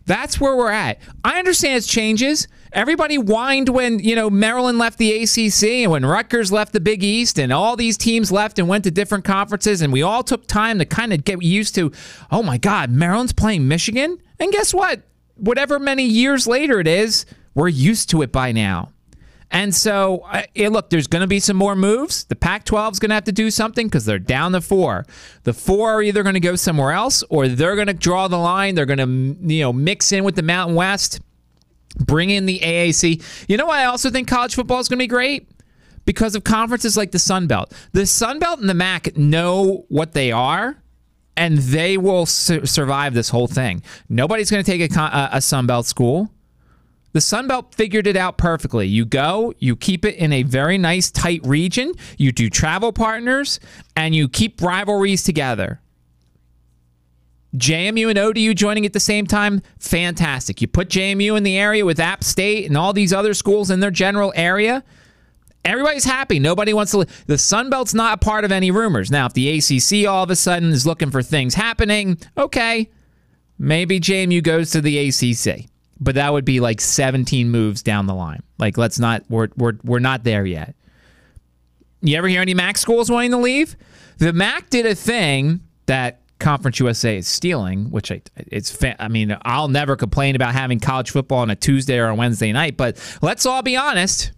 That's 0.05 0.41
where 0.41 0.57
we're 0.57 0.71
at. 0.71 0.99
I 1.23 1.39
understand 1.39 1.77
it's 1.77 1.87
changes. 1.87 2.49
Everybody 2.73 3.15
whined 3.15 3.69
when, 3.69 3.99
you 3.99 4.15
know, 4.15 4.29
Maryland 4.29 4.77
left 4.77 4.97
the 4.97 5.23
ACC 5.23 5.83
and 5.83 5.91
when 5.91 6.05
Rutgers 6.05 6.51
left 6.51 6.73
the 6.73 6.79
Big 6.79 7.03
East 7.03 7.39
and 7.39 7.51
all 7.51 7.75
these 7.75 7.97
teams 7.97 8.31
left 8.31 8.59
and 8.59 8.67
went 8.67 8.83
to 8.83 8.91
different 8.91 9.25
conferences 9.25 9.81
and 9.81 9.93
we 9.93 10.01
all 10.01 10.23
took 10.23 10.47
time 10.47 10.79
to 10.79 10.85
kind 10.85 11.13
of 11.13 11.23
get 11.23 11.41
used 11.41 11.75
to, 11.75 11.91
oh 12.31 12.43
my 12.43 12.57
God, 12.57 12.89
Maryland's 12.89 13.33
playing 13.33 13.67
Michigan? 13.67 14.17
And 14.39 14.51
guess 14.51 14.73
what? 14.73 15.01
Whatever 15.35 15.79
many 15.79 16.03
years 16.03 16.47
later 16.47 16.79
it 16.79 16.87
is, 16.87 17.25
we're 17.53 17.67
used 17.67 18.09
to 18.11 18.21
it 18.21 18.31
by 18.31 18.51
now. 18.51 18.91
And 19.49 19.73
so, 19.73 20.25
look, 20.57 20.89
there's 20.89 21.07
going 21.07 21.21
to 21.21 21.27
be 21.27 21.39
some 21.39 21.55
more 21.55 21.75
moves. 21.75 22.25
The 22.25 22.35
Pac 22.35 22.65
12 22.65 22.95
is 22.95 22.99
going 22.99 23.09
to 23.09 23.15
have 23.15 23.23
to 23.23 23.31
do 23.31 23.49
something 23.49 23.87
because 23.87 24.03
they're 24.03 24.19
down 24.19 24.51
to 24.51 24.59
four. 24.59 25.05
The 25.43 25.53
four 25.53 25.93
are 25.93 26.03
either 26.03 26.21
going 26.21 26.33
to 26.33 26.41
go 26.41 26.57
somewhere 26.57 26.91
else 26.91 27.23
or 27.29 27.47
they're 27.47 27.75
going 27.75 27.87
to 27.87 27.93
draw 27.93 28.27
the 28.27 28.37
line. 28.37 28.75
They're 28.75 28.85
going 28.85 28.97
to, 28.97 29.47
you 29.53 29.61
know, 29.61 29.71
mix 29.71 30.11
in 30.11 30.25
with 30.25 30.35
the 30.35 30.41
Mountain 30.41 30.75
West, 30.75 31.21
bring 31.97 32.29
in 32.29 32.45
the 32.45 32.59
AAC. 32.59 33.23
You 33.47 33.57
know 33.57 33.65
why 33.65 33.81
I 33.81 33.85
also 33.85 34.09
think 34.09 34.27
college 34.27 34.55
football 34.55 34.79
is 34.79 34.87
going 34.87 34.99
to 34.99 35.03
be 35.03 35.07
great? 35.07 35.49
Because 36.05 36.35
of 36.35 36.43
conferences 36.43 36.95
like 36.95 37.11
the 37.11 37.19
Sun 37.19 37.47
Belt. 37.47 37.73
The 37.91 38.05
Sun 38.05 38.39
Belt 38.39 38.59
and 38.59 38.69
the 38.69 38.73
MAC 38.73 39.17
know 39.17 39.85
what 39.89 40.13
they 40.13 40.31
are 40.31 40.77
and 41.37 41.59
they 41.59 41.97
will 41.97 42.25
su- 42.25 42.65
survive 42.65 43.13
this 43.13 43.29
whole 43.29 43.47
thing. 43.47 43.83
Nobody's 44.09 44.49
going 44.49 44.63
to 44.63 44.69
take 44.69 44.91
a, 44.91 44.99
a, 44.99 45.29
a 45.33 45.41
Sun 45.41 45.67
Belt 45.67 45.85
school. 45.85 46.31
The 47.13 47.21
Sun 47.21 47.47
Belt 47.47 47.73
figured 47.73 48.05
it 48.07 48.17
out 48.17 48.37
perfectly. 48.37 48.87
You 48.87 49.05
go, 49.05 49.53
you 49.59 49.75
keep 49.75 50.03
it 50.03 50.15
in 50.15 50.33
a 50.33 50.43
very 50.43 50.77
nice, 50.77 51.09
tight 51.09 51.41
region, 51.45 51.93
you 52.17 52.31
do 52.31 52.49
travel 52.49 52.91
partners, 52.91 53.59
and 53.95 54.13
you 54.13 54.27
keep 54.27 54.61
rivalries 54.61 55.23
together. 55.23 55.79
JMU 57.55 58.09
and 58.09 58.19
ODU 58.19 58.53
joining 58.53 58.85
at 58.85 58.93
the 58.93 58.99
same 58.99 59.25
time, 59.25 59.61
fantastic. 59.79 60.61
You 60.61 60.67
put 60.67 60.89
JMU 60.89 61.37
in 61.37 61.43
the 61.43 61.57
area 61.57 61.85
with 61.85 61.99
App 61.99 62.23
State 62.23 62.65
and 62.65 62.77
all 62.77 62.93
these 62.93 63.13
other 63.13 63.33
schools 63.33 63.69
in 63.71 63.79
their 63.79 63.91
general 63.91 64.33
area. 64.35 64.83
Everybody's 65.63 66.05
happy. 66.05 66.39
Nobody 66.39 66.73
wants 66.73 66.91
to. 66.91 67.05
The 67.25 67.37
Sun 67.37 67.69
Belt's 67.69 67.93
not 67.93 68.13
a 68.13 68.17
part 68.17 68.45
of 68.45 68.51
any 68.51 68.71
rumors. 68.71 69.11
Now, 69.11 69.25
if 69.25 69.33
the 69.33 69.49
ACC 69.57 70.07
all 70.07 70.23
of 70.23 70.29
a 70.29 70.35
sudden 70.35 70.71
is 70.71 70.85
looking 70.85 71.09
for 71.11 71.21
things 71.21 71.55
happening, 71.55 72.17
okay, 72.37 72.89
maybe 73.57 73.99
JMU 73.99 74.43
goes 74.43 74.71
to 74.71 74.81
the 74.81 75.09
ACC. 75.09 75.65
but 75.99 76.15
that 76.15 76.31
would 76.31 76.45
be 76.45 76.59
like 76.59 76.79
17 76.79 77.49
moves 77.49 77.81
down 77.81 78.05
the 78.05 78.13
line. 78.13 78.43
Like 78.59 78.77
let's 78.77 78.99
not 78.99 79.23
we're 79.29 79.49
we're 79.57 79.73
we're 79.83 79.99
not 79.99 80.23
there 80.23 80.45
yet. 80.45 80.75
You 82.01 82.15
ever 82.17 82.27
hear 82.27 82.41
any 82.41 82.53
MAC 82.53 82.77
schools 82.77 83.09
wanting 83.09 83.31
to 83.31 83.37
leave? 83.37 83.75
The 84.19 84.31
MAC 84.31 84.69
did 84.69 84.85
a 84.85 84.95
thing 84.95 85.61
that 85.87 86.21
Conference 86.39 86.79
USA 86.79 87.17
is 87.17 87.27
stealing, 87.27 87.89
which 87.89 88.11
I, 88.11 88.21
it's. 88.37 88.77
I 88.99 89.07
mean, 89.07 89.35
I'll 89.43 89.67
never 89.67 89.95
complain 89.95 90.35
about 90.35 90.53
having 90.53 90.79
college 90.79 91.11
football 91.11 91.39
on 91.39 91.49
a 91.49 91.55
Tuesday 91.55 91.97
or 91.97 92.07
a 92.07 92.15
Wednesday 92.15 92.51
night, 92.51 92.77
but 92.77 92.97
let's 93.21 93.45
all 93.45 93.61
be 93.61 93.75
honest. 93.75 94.31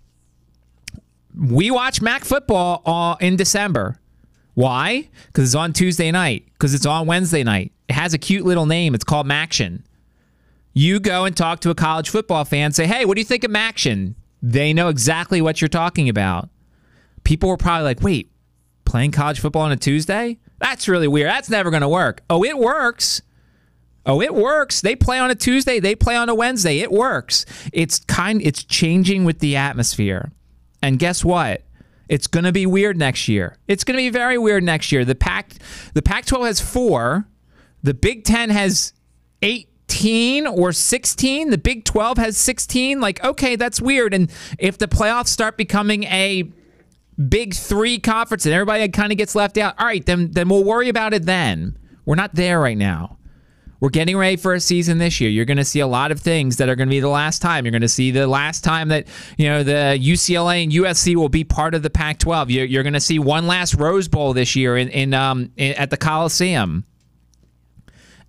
We 1.37 1.71
watch 1.71 2.01
MAC 2.01 2.25
football 2.25 2.81
all 2.85 3.17
in 3.17 3.35
December. 3.35 3.99
Why? 4.55 5.07
Because 5.27 5.45
it's 5.45 5.55
on 5.55 5.71
Tuesday 5.71 6.11
night. 6.11 6.45
Because 6.53 6.73
it's 6.73 6.85
on 6.85 7.05
Wednesday 7.07 7.43
night. 7.43 7.71
It 7.87 7.93
has 7.93 8.13
a 8.13 8.17
cute 8.17 8.45
little 8.45 8.65
name. 8.65 8.93
It's 8.93 9.05
called 9.05 9.25
MACtion. 9.25 9.83
You 10.73 10.99
go 10.99 11.25
and 11.25 11.35
talk 11.35 11.61
to 11.61 11.69
a 11.69 11.75
college 11.75 12.09
football 12.09 12.43
fan. 12.45 12.71
Say, 12.73 12.85
hey, 12.85 13.05
what 13.05 13.15
do 13.15 13.21
you 13.21 13.25
think 13.25 13.43
of 13.43 13.51
MACtion? 13.51 14.15
They 14.41 14.73
know 14.73 14.89
exactly 14.89 15.41
what 15.41 15.61
you're 15.61 15.69
talking 15.69 16.09
about. 16.09 16.49
People 17.23 17.49
were 17.49 17.57
probably 17.57 17.85
like, 17.85 18.01
wait, 18.01 18.31
playing 18.85 19.11
college 19.11 19.39
football 19.39 19.61
on 19.63 19.71
a 19.71 19.77
Tuesday? 19.77 20.39
That's 20.59 20.87
really 20.87 21.07
weird. 21.07 21.29
That's 21.29 21.49
never 21.49 21.69
going 21.69 21.81
to 21.81 21.89
work. 21.89 22.21
Oh, 22.29 22.43
it 22.43 22.57
works. 22.57 23.21
Oh, 24.05 24.21
it 24.21 24.33
works. 24.33 24.81
They 24.81 24.95
play 24.95 25.19
on 25.19 25.29
a 25.29 25.35
Tuesday, 25.35 25.79
they 25.79 25.95
play 25.95 26.15
on 26.15 26.29
a 26.29 26.35
Wednesday. 26.35 26.79
It 26.79 26.91
works. 26.91 27.45
It's 27.71 27.99
kind 27.99 28.41
it's 28.41 28.63
changing 28.63 29.25
with 29.25 29.39
the 29.39 29.55
atmosphere. 29.55 30.31
And 30.81 30.97
guess 30.97 31.23
what? 31.23 31.63
It's 32.07 32.25
going 32.25 32.45
to 32.45 32.51
be 32.51 32.65
weird 32.65 32.97
next 32.97 33.27
year. 33.27 33.57
It's 33.67 33.83
going 33.83 33.97
to 33.97 34.01
be 34.01 34.09
very 34.09 34.37
weird 34.37 34.63
next 34.63 34.91
year. 34.91 35.05
The 35.05 35.15
Pac 35.15 35.53
the 35.93 36.01
Pac-12 36.01 36.47
has 36.47 36.59
4. 36.61 37.27
The 37.83 37.93
Big 37.93 38.23
10 38.23 38.49
has 38.49 38.93
18 39.41 40.47
or 40.47 40.71
16. 40.71 41.51
The 41.51 41.57
Big 41.57 41.85
12 41.85 42.17
has 42.17 42.37
16. 42.37 42.99
Like, 42.99 43.23
okay, 43.23 43.55
that's 43.55 43.79
weird. 43.79 44.13
And 44.13 44.31
if 44.57 44.77
the 44.77 44.87
playoffs 44.87 45.27
start 45.27 45.55
becoming 45.55 46.03
a 46.05 46.51
Big 47.27 47.53
Three 47.53 47.99
conference 47.99 48.45
and 48.45 48.53
everybody 48.53 48.87
kind 48.89 49.11
of 49.11 49.17
gets 49.17 49.35
left 49.35 49.57
out, 49.57 49.75
all 49.77 49.85
right, 49.85 50.05
then 50.05 50.31
then 50.31 50.49
we'll 50.49 50.63
worry 50.63 50.89
about 50.89 51.13
it 51.13 51.25
then. 51.25 51.77
We're 52.05 52.15
not 52.15 52.33
there 52.35 52.59
right 52.59 52.77
now. 52.77 53.17
We're 53.79 53.89
getting 53.89 54.17
ready 54.17 54.35
for 54.35 54.53
a 54.53 54.59
season 54.59 54.97
this 54.97 55.21
year. 55.21 55.29
You're 55.29 55.45
going 55.45 55.57
to 55.57 55.65
see 55.65 55.79
a 55.79 55.87
lot 55.87 56.11
of 56.11 56.19
things 56.19 56.57
that 56.57 56.67
are 56.67 56.75
going 56.75 56.89
to 56.89 56.91
be 56.91 56.99
the 56.99 57.07
last 57.07 57.41
time. 57.41 57.65
You're 57.65 57.71
going 57.71 57.81
to 57.81 57.87
see 57.87 58.11
the 58.11 58.27
last 58.27 58.63
time 58.63 58.89
that 58.89 59.07
you 59.37 59.47
know 59.47 59.63
the 59.63 59.97
UCLA 60.01 60.63
and 60.63 60.71
USC 60.71 61.15
will 61.15 61.29
be 61.29 61.43
part 61.43 61.73
of 61.73 61.81
the 61.81 61.89
Pac-12. 61.89 62.49
You're, 62.49 62.65
you're 62.65 62.83
going 62.83 62.93
to 62.93 62.99
see 62.99 63.19
one 63.19 63.47
last 63.47 63.75
Rose 63.75 64.07
Bowl 64.07 64.33
this 64.33 64.55
year 64.55 64.75
in, 64.75 64.89
in, 64.89 65.13
um, 65.13 65.51
in 65.55 65.73
at 65.75 65.91
the 65.91 65.97
Coliseum. 65.97 66.83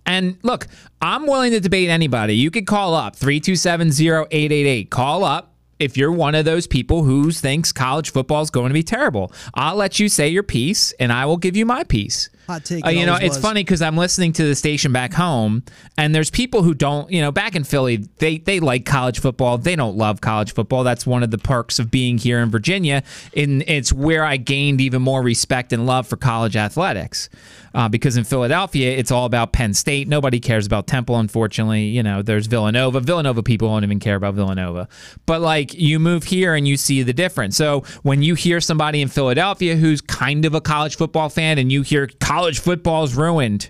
And 0.05 0.37
look, 0.41 0.67
I'm 1.01 1.27
willing 1.27 1.51
to 1.51 1.59
debate 1.59 1.89
anybody. 1.89 2.35
You 2.35 2.49
could 2.49 2.65
call 2.65 2.95
up 2.95 3.15
327-0888. 3.17 4.89
Call 4.89 5.23
up 5.23 5.50
if 5.81 5.97
you're 5.97 6.11
one 6.11 6.35
of 6.35 6.45
those 6.45 6.67
people 6.67 7.03
who 7.03 7.31
thinks 7.31 7.71
college 7.71 8.11
football 8.11 8.43
is 8.43 8.51
going 8.51 8.69
to 8.69 8.73
be 8.73 8.83
terrible. 8.83 9.33
I'll 9.55 9.75
let 9.75 9.99
you 9.99 10.09
say 10.09 10.27
your 10.27 10.43
piece 10.43 10.91
and 10.93 11.11
I 11.11 11.25
will 11.25 11.37
give 11.37 11.57
you 11.57 11.65
my 11.65 11.83
piece. 11.83 12.29
Hot 12.47 12.65
take. 12.65 12.85
Uh, 12.85 12.89
you 12.89 13.05
know, 13.05 13.15
it's 13.15 13.35
was. 13.35 13.39
funny 13.39 13.63
because 13.63 13.81
I'm 13.81 13.97
listening 13.97 14.33
to 14.33 14.43
the 14.43 14.55
station 14.55 14.91
back 14.91 15.13
home, 15.13 15.63
and 15.97 16.13
there's 16.13 16.29
people 16.29 16.63
who 16.63 16.73
don't, 16.73 17.09
you 17.11 17.21
know, 17.21 17.31
back 17.31 17.55
in 17.55 17.63
Philly, 17.63 17.97
they 18.17 18.39
they 18.39 18.59
like 18.59 18.85
college 18.85 19.19
football. 19.19 19.57
They 19.57 19.75
don't 19.75 19.95
love 19.95 20.21
college 20.21 20.53
football. 20.53 20.83
That's 20.83 21.05
one 21.05 21.23
of 21.23 21.31
the 21.31 21.37
perks 21.37 21.79
of 21.79 21.91
being 21.91 22.17
here 22.17 22.39
in 22.39 22.49
Virginia. 22.49 23.03
And 23.35 23.63
it's 23.67 23.93
where 23.93 24.23
I 24.23 24.37
gained 24.37 24.81
even 24.81 25.01
more 25.01 25.21
respect 25.21 25.71
and 25.73 25.85
love 25.85 26.07
for 26.07 26.17
college 26.17 26.55
athletics. 26.55 27.29
Uh, 27.73 27.87
because 27.87 28.17
in 28.17 28.25
Philadelphia, 28.25 28.91
it's 28.91 29.11
all 29.11 29.25
about 29.25 29.53
Penn 29.53 29.73
State. 29.73 30.09
Nobody 30.09 30.41
cares 30.41 30.65
about 30.65 30.87
Temple, 30.87 31.17
unfortunately. 31.17 31.83
You 31.83 32.03
know, 32.03 32.21
there's 32.21 32.47
Villanova. 32.47 32.99
Villanova 32.99 33.43
people 33.43 33.69
don't 33.69 33.85
even 33.85 33.99
care 33.99 34.17
about 34.17 34.33
Villanova. 34.33 34.89
But 35.25 35.39
like, 35.39 35.73
you 35.73 35.97
move 35.97 36.25
here 36.25 36.53
and 36.53 36.67
you 36.67 36.75
see 36.75 37.01
the 37.01 37.13
difference. 37.13 37.55
So 37.55 37.85
when 38.03 38.23
you 38.23 38.35
hear 38.35 38.59
somebody 38.59 39.01
in 39.01 39.07
Philadelphia 39.07 39.77
who's 39.77 40.01
kind 40.01 40.43
of 40.43 40.53
a 40.53 40.59
college 40.59 40.97
football 40.97 41.29
fan, 41.29 41.59
and 41.59 41.71
you 41.71 41.81
hear 41.81 42.09
college 42.19 42.40
football 42.49 43.03
is 43.03 43.15
ruined, 43.15 43.69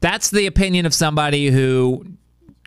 that's 0.00 0.30
the 0.30 0.46
opinion 0.46 0.86
of 0.86 0.94
somebody 0.94 1.48
who 1.50 2.04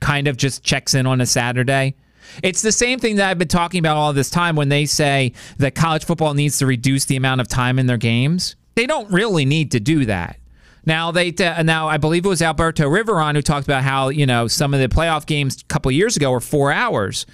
kind 0.01 0.27
of 0.27 0.37
just 0.37 0.63
checks 0.63 0.93
in 0.93 1.05
on 1.05 1.21
a 1.21 1.25
Saturday. 1.25 1.95
It's 2.43 2.61
the 2.61 2.71
same 2.71 2.99
thing 2.99 3.17
that 3.17 3.29
I've 3.29 3.37
been 3.37 3.47
talking 3.47 3.79
about 3.79 3.97
all 3.97 4.13
this 4.13 4.29
time 4.29 4.55
when 4.55 4.69
they 4.69 4.85
say 4.85 5.33
that 5.57 5.75
college 5.75 6.05
football 6.05 6.33
needs 6.33 6.57
to 6.59 6.65
reduce 6.65 7.05
the 7.05 7.15
amount 7.15 7.41
of 7.41 7.47
time 7.47 7.79
in 7.79 7.85
their 7.85 7.97
games. 7.97 8.55
They 8.75 8.85
don't 8.85 9.11
really 9.11 9.45
need 9.45 9.71
to 9.71 9.79
do 9.79 10.05
that. 10.05 10.37
Now 10.85 11.11
they 11.11 11.33
uh, 11.33 11.63
now 11.63 11.87
I 11.87 11.97
believe 11.97 12.25
it 12.25 12.29
was 12.29 12.41
Alberto 12.41 12.87
Riveron 12.87 13.35
who 13.35 13.41
talked 13.41 13.65
about 13.65 13.83
how 13.83 14.09
you 14.09 14.25
know 14.25 14.47
some 14.47 14.73
of 14.73 14.79
the 14.79 14.87
playoff 14.87 15.25
games 15.25 15.61
a 15.61 15.65
couple 15.65 15.91
years 15.91 16.15
ago 16.15 16.31
were 16.31 16.39
four 16.39 16.71
hours. 16.71 17.25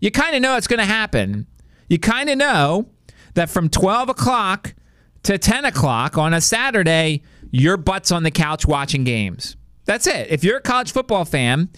You 0.00 0.10
kind 0.10 0.34
of 0.34 0.42
know 0.42 0.56
it's 0.56 0.66
going 0.66 0.78
to 0.78 0.84
happen. 0.84 1.46
You 1.88 1.98
kind 1.98 2.28
of 2.28 2.38
know 2.38 2.88
that 3.34 3.50
from 3.50 3.68
twelve 3.68 4.08
o'clock 4.08 4.74
to 5.24 5.38
ten 5.38 5.64
o'clock 5.64 6.18
on 6.18 6.34
a 6.34 6.40
Saturday, 6.40 7.22
your 7.50 7.76
butt's 7.76 8.12
on 8.12 8.22
the 8.22 8.30
couch 8.30 8.66
watching 8.66 9.04
games. 9.04 9.56
That's 9.84 10.06
it. 10.06 10.30
If 10.30 10.44
you're 10.44 10.58
a 10.58 10.62
college 10.62 10.92
football 10.92 11.24
fan, 11.24 11.70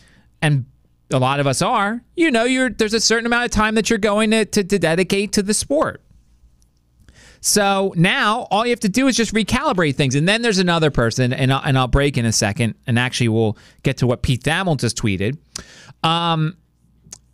and 0.43 0.67
a 1.12 1.19
lot 1.19 1.41
of 1.41 1.47
us 1.47 1.62
are, 1.62 2.03
you 2.17 2.31
know, 2.31 2.45
you're 2.45 2.71
there's 2.71 2.95
a 2.95 3.00
certain 3.00 3.27
amount 3.27 3.45
of 3.45 3.50
time 3.50 3.75
that 3.75 3.91
you're 3.91 3.99
going 3.99 4.31
to, 4.31 4.45
to, 4.45 4.65
to 4.65 4.79
dedicate 4.79 5.33
to 5.33 5.43
the 5.43 5.55
sport. 5.55 6.03
So 7.41 7.95
now 7.97 8.47
all 8.50 8.67
you 8.67 8.71
have 8.71 8.81
to 8.81 8.89
do 8.89 9.07
is 9.09 9.17
just 9.17 9.33
recalibrate 9.33 9.97
things. 9.97 10.15
And 10.15 10.29
then 10.29 10.43
there's 10.43 10.59
another 10.59 10.91
person, 10.91 11.33
and 11.33 11.53
I'll, 11.53 11.62
and 11.65 11.79
I'll 11.79 11.89
break 11.89 12.19
in 12.19 12.27
a 12.27 12.33
second, 12.33 12.75
and 12.87 12.99
actually 12.99 13.29
we'll 13.29 13.57
get 13.83 13.97
to 13.99 14.07
what 14.07 14.23
Pete 14.23 14.43
Thamel 14.43 14.79
just 14.79 14.99
tweeted. 14.99 15.39
Um, 16.03 16.57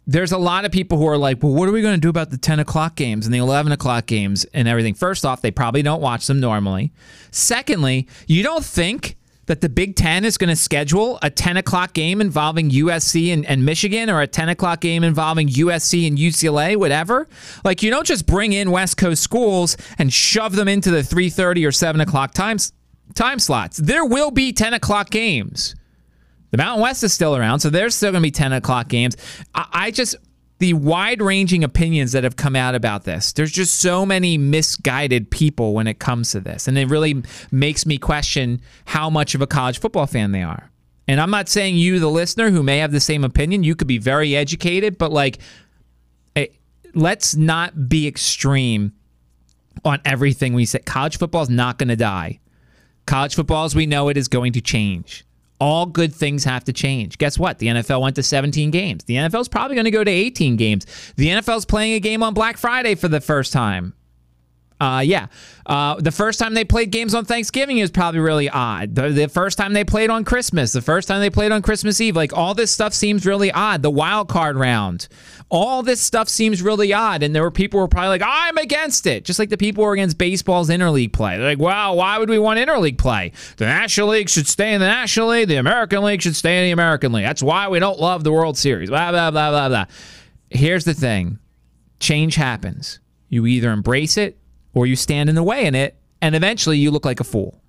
there's 0.07 0.33
a 0.33 0.39
lot 0.39 0.65
of 0.65 0.71
people 0.71 0.99
who 0.99 1.07
are 1.07 1.19
like, 1.19 1.43
well, 1.43 1.53
what 1.53 1.69
are 1.69 1.73
we 1.73 1.83
going 1.83 1.95
to 1.95 2.01
do 2.01 2.09
about 2.09 2.31
the 2.31 2.39
10 2.39 2.61
o'clock 2.61 2.95
games 2.95 3.27
and 3.27 3.35
the 3.35 3.39
11 3.39 3.73
o'clock 3.73 4.07
games 4.07 4.45
and 4.55 4.69
everything? 4.69 4.95
First 4.95 5.25
off, 5.25 5.43
they 5.43 5.51
probably 5.51 5.83
don't 5.83 6.01
watch 6.01 6.27
them 6.27 6.39
normally. 6.39 6.93
Secondly, 7.33 8.07
you 8.29 8.43
don't 8.43 8.65
think 8.65 9.17
that 9.47 9.61
the 9.61 9.69
Big 9.69 9.97
Ten 9.97 10.25
is 10.25 10.39
going 10.39 10.49
to 10.49 10.57
schedule 10.57 11.19
a 11.23 11.31
10 11.31 11.57
o'clock 11.57 11.93
game 11.93 12.21
involving 12.21 12.71
USC 12.71 13.33
and, 13.33 13.47
and 13.47 13.65
Michigan 13.65 14.11
or 14.11 14.21
a 14.21 14.27
10 14.27 14.49
o'clock 14.49 14.81
game 14.81 15.03
involving 15.03 15.49
USC 15.49 16.07
and 16.07 16.19
UCLA, 16.19 16.77
whatever. 16.77 17.29
Like, 17.65 17.83
you 17.83 17.91
don't 17.91 18.07
just 18.07 18.27
bring 18.27 18.53
in 18.53 18.71
West 18.71 18.97
Coast 18.97 19.23
schools 19.23 19.77
and 19.99 20.13
shove 20.13 20.55
them 20.55 20.69
into 20.69 20.91
the 20.91 20.99
3.30 21.01 21.67
or 21.67 21.73
7 21.73 22.01
o'clock 22.01 22.33
times, 22.33 22.73
time 23.15 23.39
slots. 23.39 23.77
There 23.79 24.05
will 24.05 24.31
be 24.31 24.53
10 24.53 24.75
o'clock 24.75 25.11
games. 25.11 25.75
The 26.51 26.59
Mountain 26.59 26.83
West 26.83 27.03
is 27.03 27.13
still 27.13 27.37
around, 27.37 27.61
so 27.61 27.71
there's 27.71 27.95
still 27.95 28.13
going 28.13 28.23
to 28.23 28.27
be 28.27 28.31
10 28.31 28.53
o'clock 28.53 28.89
games. 28.89 29.17
I, 29.55 29.67
I 29.73 29.91
just, 29.91 30.17
the 30.59 30.73
wide 30.75 31.21
ranging 31.21 31.65
opinions 31.65 32.13
that 32.13 32.25
have 32.25 32.37
come 32.37 32.57
out 32.57 32.75
about 32.75 33.05
this, 33.05 33.33
there's 33.33 33.53
just 33.53 33.81
so 33.81 34.07
many 34.07 34.39
misguided 34.39 35.31
people 35.31 35.75
when 35.75 35.87
it 35.87 35.99
comes 35.99 36.31
to 36.33 36.41
this. 36.41 36.69
And 36.69 36.79
it 36.79 36.89
really 36.89 37.23
makes 37.51 37.85
me 37.85 37.99
question 37.99 38.61
how 38.87 39.11
much 39.11 39.35
of 39.35 39.43
a 39.43 39.47
college 39.47 39.81
football 39.81 40.07
fan 40.07 40.33
they 40.33 40.43
are. 40.43 40.71
And 41.09 41.21
I'm 41.21 41.31
not 41.31 41.49
saying 41.49 41.77
you, 41.77 41.99
the 42.01 42.09
listener, 42.09 42.51
who 42.51 42.63
may 42.63 42.79
have 42.79 42.91
the 42.91 43.01
same 43.01 43.23
opinion, 43.23 43.63
you 43.63 43.77
could 43.77 43.87
be 43.87 43.99
very 43.99 44.35
educated, 44.35 44.99
but 44.99 45.13
like, 45.13 45.39
eh, 46.35 46.47
let's 46.95 47.37
not 47.37 47.89
be 47.89 48.09
extreme 48.09 48.93
on 49.85 50.01
everything 50.05 50.55
we 50.55 50.65
say. 50.65 50.79
College 50.81 51.19
football 51.19 51.43
is 51.43 51.51
not 51.51 51.79
going 51.79 51.89
to 51.89 51.97
die. 51.97 52.41
College 53.05 53.35
football, 53.35 53.65
as 53.65 53.75
we 53.75 53.87
know 53.87 54.09
it, 54.09 54.17
is 54.17 54.27
going 54.27 54.53
to 54.55 54.61
change. 54.61 55.26
All 55.59 55.87
good 55.87 56.15
things 56.15 56.45
have 56.45 56.65
to 56.65 56.73
change. 56.73 57.19
Guess 57.19 57.39
what? 57.39 57.59
The 57.59 57.67
NFL 57.69 58.03
went 58.03 58.17
to 58.17 58.23
17 58.23 58.71
games. 58.71 59.05
The 59.05 59.17
NFL 59.17 59.41
is 59.41 59.49
probably 59.49 59.75
going 59.75 59.87
to 59.87 59.91
go 59.91 60.05
to 60.05 60.11
18 60.11 60.57
games. 60.57 60.87
The 61.17 61.29
NFL 61.29 61.59
is 61.59 61.65
playing 61.65 61.95
a 61.95 62.01
game 62.01 62.23
on 62.23 62.35
Black 62.35 62.59
Friday 62.59 62.95
for 62.95 63.09
the 63.09 63.21
first 63.21 63.53
time. 63.53 63.95
Uh, 64.79 65.03
yeah. 65.05 65.27
Uh, 65.65 65.95
the 65.99 66.13
first 66.13 66.39
time 66.39 66.53
they 66.53 66.65
played 66.65 66.91
games 66.91 67.15
on 67.15 67.25
Thanksgiving 67.25 67.79
is 67.79 67.91
probably 67.91 68.21
really 68.21 68.49
odd. 68.49 68.95
The, 68.95 69.09
the 69.09 69.29
first 69.29 69.57
time 69.57 69.73
they 69.73 69.85
played 69.85 70.11
on 70.11 70.23
Christmas, 70.23 70.73
the 70.73 70.83
first 70.83 71.09
time 71.09 71.21
they 71.21 71.31
played 71.31 71.51
on 71.51 71.63
Christmas 71.63 72.01
Eve, 72.01 72.15
like 72.15 72.37
all 72.37 72.55
this 72.55 72.71
stuff 72.71 72.93
seems 72.93 73.25
really 73.25 73.51
odd. 73.51 73.83
The 73.83 73.91
wild 73.91 74.29
card 74.29 74.57
round, 74.57 75.09
all 75.49 75.83
this 75.83 76.01
stuff 76.01 76.29
seems 76.29 76.61
really 76.61 76.93
odd. 76.93 77.23
And 77.23 77.35
there 77.35 77.43
were 77.43 77.51
people 77.51 77.79
who 77.79 77.85
were 77.85 77.89
probably 77.89 78.11
like, 78.11 78.23
I'm 78.25 78.59
against 78.59 79.07
it. 79.07 79.25
Just 79.25 79.39
like 79.39 79.49
the 79.49 79.57
people 79.57 79.83
who 79.83 79.87
were 79.87 79.95
against 79.95 80.19
baseball's 80.19 80.69
interleague 80.69 81.13
play. 81.15 81.39
They're 81.39 81.49
like, 81.49 81.59
wow, 81.59 81.95
why 81.95 82.19
would 82.19 82.29
we 82.29 82.39
want 82.39 82.61
interleague 82.61 82.99
play? 82.99 83.33
The 83.57 83.65
National 83.65 84.09
League 84.09 84.29
should 84.29 84.47
stay 84.47 84.75
in 84.75 84.81
the 84.81 84.87
National 84.87 85.29
League. 85.29 85.49
The 85.49 85.57
American 85.57 86.03
League 86.03 86.21
should 86.21 86.37
stay 86.37 86.59
in 86.59 86.65
the 86.65 86.73
American 86.73 87.13
League. 87.13 87.25
That's 87.25 87.43
why 87.43 87.69
we 87.69 87.79
don't 87.79 87.99
love 87.99 88.25
the 88.25 88.33
World 88.33 88.59
Series. 88.59 88.91
Blah, 88.91 89.11
blah, 89.11 89.31
blah, 89.31 89.51
blah, 89.51 89.69
blah. 89.69 89.87
Here's 90.51 90.85
the 90.85 90.95
thing 90.95 91.39
change 91.99 92.35
happens. 92.35 93.01
You 93.31 93.47
either 93.47 93.73
embrace 93.73 94.19
it 94.19 94.39
or 94.77 94.87
you 94.87 94.95
stand 94.95 95.29
in 95.29 95.35
the 95.35 95.43
way 95.43 95.65
in 95.65 95.75
it, 95.75 95.97
and 96.21 96.37
eventually 96.37 96.77
you 96.77 96.91
look 96.91 97.07
like 97.07 97.19
a 97.19 97.25
fool. 97.25 97.61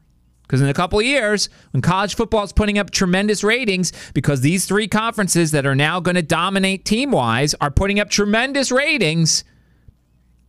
Because 0.44 0.62
in 0.62 0.68
a 0.68 0.74
couple 0.74 1.00
of 1.00 1.06
years, 1.06 1.50
when 1.72 1.82
college 1.82 2.16
football 2.16 2.44
is 2.44 2.52
putting 2.52 2.78
up 2.78 2.92
tremendous 2.92 3.44
ratings, 3.44 3.94
because 4.14 4.42
these 4.42 4.66
three 4.66 4.88
conferences 4.88 5.52
that 5.52 5.66
are 5.66 5.76
now 5.76 6.00
going 6.00 6.16
to 6.16 6.22
dominate 6.22 6.86
team 6.86 7.12
wise 7.12 7.56
are 7.62 7.72
putting 7.72 8.00
up 8.00 8.10
tremendous 8.10 8.72
ratings, 8.72 9.44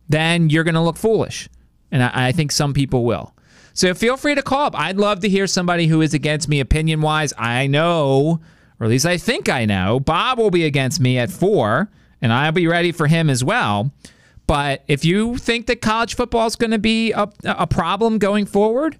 then 0.07 0.49
you're 0.49 0.63
going 0.65 0.75
to 0.75 0.81
look 0.81 0.97
foolish. 0.97 1.49
And 1.91 2.03
I, 2.03 2.27
I 2.27 2.31
think 2.33 2.51
some 2.51 2.73
people 2.73 3.05
will. 3.05 3.33
So 3.73 3.93
feel 3.93 4.17
free 4.17 4.35
to 4.35 4.41
call 4.41 4.65
up. 4.65 4.77
I'd 4.77 4.97
love 4.97 5.21
to 5.21 5.29
hear 5.29 5.47
somebody 5.47 5.87
who 5.87 6.01
is 6.01 6.13
against 6.13 6.49
me 6.49 6.59
opinion 6.59 7.01
wise. 7.01 7.33
I 7.37 7.67
know 7.67 8.41
or 8.79 8.85
at 8.85 8.89
least 8.89 9.05
I 9.05 9.17
think 9.17 9.49
I 9.49 9.65
know. 9.65 9.99
Bob 9.99 10.37
will 10.37 10.51
be 10.51 10.65
against 10.65 10.99
me 10.99 11.17
at 11.17 11.29
four, 11.29 11.89
and 12.21 12.31
I'll 12.31 12.51
be 12.51 12.67
ready 12.67 12.91
for 12.91 13.07
him 13.07 13.29
as 13.29 13.43
well. 13.43 13.91
But 14.49 14.83
if 14.87 15.05
you 15.05 15.37
think 15.37 15.67
that 15.67 15.79
college 15.79 16.15
football 16.15 16.47
is 16.47 16.55
going 16.55 16.71
to 16.71 16.79
be 16.79 17.11
a, 17.11 17.29
a 17.45 17.67
problem 17.67 18.17
going 18.17 18.47
forward, 18.47 18.97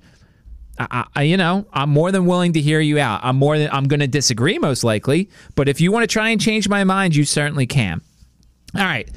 I, 0.78 1.08
I, 1.16 1.24
you 1.24 1.38
know, 1.38 1.66
I'm 1.74 1.90
more 1.90 2.12
than 2.12 2.28
willing 2.28 2.54
to 2.54 2.62
hear 2.62 2.80
you 2.80 3.00
out. 3.00 3.22
I'm 3.24 3.38
more 3.38 3.58
than 3.58 3.68
I'm 3.72 3.86
going 3.86 4.02
to 4.02 4.08
disagree 4.08 4.60
most 4.60 4.84
likely, 4.84 5.28
but 5.56 5.68
if 5.68 5.82
you 5.82 5.92
want 5.92 6.04
to 6.04 6.08
try 6.08 6.30
and 6.30 6.40
change 6.40 6.70
my 6.70 6.84
mind, 6.84 7.16
you 7.16 7.26
certainly 7.26 7.66
can. 7.66 8.02
All 8.76 8.84
right. 8.84 9.10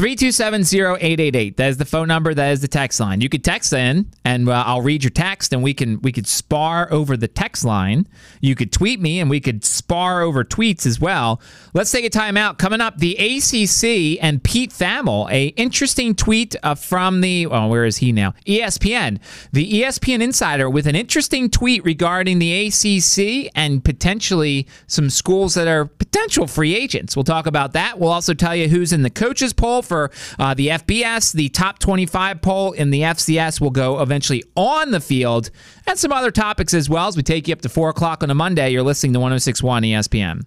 3270888. 0.00 1.56
That 1.56 1.68
is 1.68 1.76
the 1.76 1.84
phone 1.84 2.08
number. 2.08 2.32
That 2.32 2.52
is 2.52 2.62
the 2.62 2.68
text 2.68 3.00
line. 3.00 3.20
You 3.20 3.28
could 3.28 3.44
text 3.44 3.70
in, 3.74 4.10
and 4.24 4.48
uh, 4.48 4.64
I'll 4.66 4.80
read 4.80 5.04
your 5.04 5.10
text, 5.10 5.52
and 5.52 5.62
we 5.62 5.74
can 5.74 6.00
we 6.00 6.10
could 6.10 6.26
spar 6.26 6.90
over 6.90 7.18
the 7.18 7.28
text 7.28 7.66
line. 7.66 8.08
You 8.40 8.54
could 8.54 8.72
tweet 8.72 8.98
me, 8.98 9.20
and 9.20 9.28
we 9.28 9.40
could 9.40 9.62
spar 9.62 10.22
over 10.22 10.42
tweets 10.42 10.86
as 10.86 11.00
well. 11.00 11.42
Let's 11.74 11.90
take 11.90 12.06
a 12.06 12.08
time 12.10 12.38
out. 12.38 12.56
Coming 12.56 12.80
up, 12.80 12.96
the 12.96 13.12
ACC 13.12 14.24
and 14.24 14.42
Pete 14.42 14.70
Thamel. 14.70 15.30
A 15.30 15.48
interesting 15.48 16.14
tweet 16.14 16.56
uh, 16.62 16.76
from 16.76 17.20
the 17.20 17.46
oh, 17.50 17.68
where 17.68 17.84
is 17.84 17.98
he 17.98 18.10
now? 18.10 18.32
ESPN. 18.46 19.18
The 19.52 19.82
ESPN 19.82 20.22
insider 20.22 20.70
with 20.70 20.86
an 20.86 20.96
interesting 20.96 21.50
tweet 21.50 21.84
regarding 21.84 22.38
the 22.38 22.68
ACC 22.68 23.52
and 23.54 23.84
potentially 23.84 24.66
some 24.86 25.10
schools 25.10 25.52
that 25.56 25.68
are 25.68 25.84
potential 25.84 26.46
free 26.46 26.74
agents. 26.74 27.16
We'll 27.16 27.24
talk 27.24 27.46
about 27.46 27.74
that. 27.74 27.98
We'll 27.98 28.12
also 28.12 28.32
tell 28.32 28.56
you 28.56 28.68
who's 28.68 28.94
in 28.94 29.02
the 29.02 29.10
coaches 29.10 29.52
poll 29.52 29.82
for 29.90 30.12
uh, 30.38 30.54
the 30.54 30.68
FBS. 30.68 31.32
The 31.32 31.48
top 31.48 31.80
25 31.80 32.40
poll 32.40 32.72
in 32.72 32.90
the 32.90 33.02
FCS 33.02 33.60
will 33.60 33.70
go 33.70 34.00
eventually 34.00 34.44
on 34.54 34.92
the 34.92 35.00
field, 35.00 35.50
and 35.86 35.98
some 35.98 36.12
other 36.12 36.30
topics 36.30 36.72
as 36.72 36.88
well 36.88 37.08
as 37.08 37.16
we 37.16 37.24
take 37.24 37.48
you 37.48 37.52
up 37.52 37.60
to 37.62 37.68
4 37.68 37.90
o'clock 37.90 38.22
on 38.22 38.30
a 38.30 38.34
Monday. 38.34 38.70
You're 38.70 38.84
listening 38.84 39.12
to 39.14 39.18
1061 39.18 39.82
ESPN. 39.82 40.44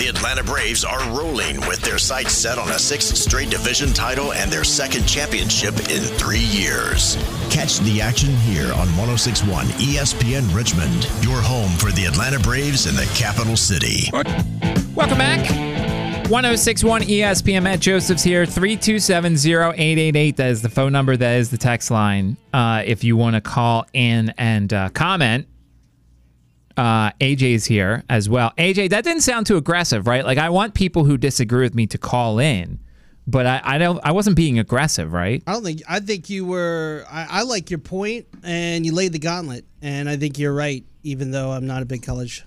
The 0.00 0.08
Atlanta 0.08 0.42
Braves 0.42 0.82
are 0.82 0.98
rolling 1.10 1.60
with 1.68 1.82
their 1.82 1.98
sights 1.98 2.32
set 2.32 2.56
on 2.56 2.70
a 2.70 2.78
sixth 2.78 3.18
straight 3.18 3.50
division 3.50 3.92
title 3.92 4.32
and 4.32 4.50
their 4.50 4.64
second 4.64 5.06
championship 5.06 5.74
in 5.90 6.02
three 6.16 6.38
years. 6.38 7.18
Catch 7.50 7.80
the 7.80 8.00
action 8.00 8.34
here 8.38 8.72
on 8.72 8.88
1061 8.96 9.66
ESPN 9.66 10.56
Richmond, 10.56 11.04
your 11.22 11.42
home 11.42 11.70
for 11.72 11.92
the 11.92 12.06
Atlanta 12.06 12.40
Braves 12.40 12.86
in 12.86 12.94
the 12.94 13.04
capital 13.14 13.58
city. 13.58 14.08
Welcome 14.94 15.18
back. 15.18 15.69
1061 16.30 17.02
ESPN 17.02 17.64
Matt 17.64 17.80
Josephs 17.80 18.22
here. 18.22 18.44
3270888. 18.44 20.36
That 20.36 20.50
is 20.50 20.62
the 20.62 20.68
phone 20.68 20.92
number. 20.92 21.16
That 21.16 21.40
is 21.40 21.50
the 21.50 21.58
text 21.58 21.90
line. 21.90 22.36
Uh, 22.52 22.84
if 22.86 23.02
you 23.02 23.16
want 23.16 23.34
to 23.34 23.40
call 23.40 23.84
in 23.92 24.32
and 24.38 24.72
uh, 24.72 24.90
comment, 24.90 25.48
uh, 26.76 27.10
AJ's 27.20 27.64
here 27.64 28.04
as 28.08 28.28
well. 28.28 28.52
AJ, 28.58 28.90
that 28.90 29.02
didn't 29.02 29.22
sound 29.22 29.46
too 29.46 29.56
aggressive, 29.56 30.06
right? 30.06 30.24
Like, 30.24 30.38
I 30.38 30.50
want 30.50 30.74
people 30.74 31.02
who 31.02 31.18
disagree 31.18 31.62
with 31.62 31.74
me 31.74 31.88
to 31.88 31.98
call 31.98 32.38
in, 32.38 32.78
but 33.26 33.46
I, 33.46 33.60
I 33.64 33.78
don't. 33.78 33.98
I 34.04 34.12
wasn't 34.12 34.36
being 34.36 34.60
aggressive, 34.60 35.12
right? 35.12 35.42
I 35.48 35.52
don't 35.54 35.64
think. 35.64 35.82
I 35.88 35.98
think 35.98 36.30
you 36.30 36.46
were. 36.46 37.04
I, 37.10 37.26
I 37.28 37.42
like 37.42 37.70
your 37.70 37.80
point, 37.80 38.28
and 38.44 38.86
you 38.86 38.94
laid 38.94 39.12
the 39.12 39.18
gauntlet, 39.18 39.64
and 39.82 40.08
I 40.08 40.16
think 40.16 40.38
you're 40.38 40.54
right. 40.54 40.84
Even 41.02 41.32
though 41.32 41.50
I'm 41.50 41.66
not 41.66 41.82
a 41.82 41.86
big 41.86 42.04
college 42.04 42.44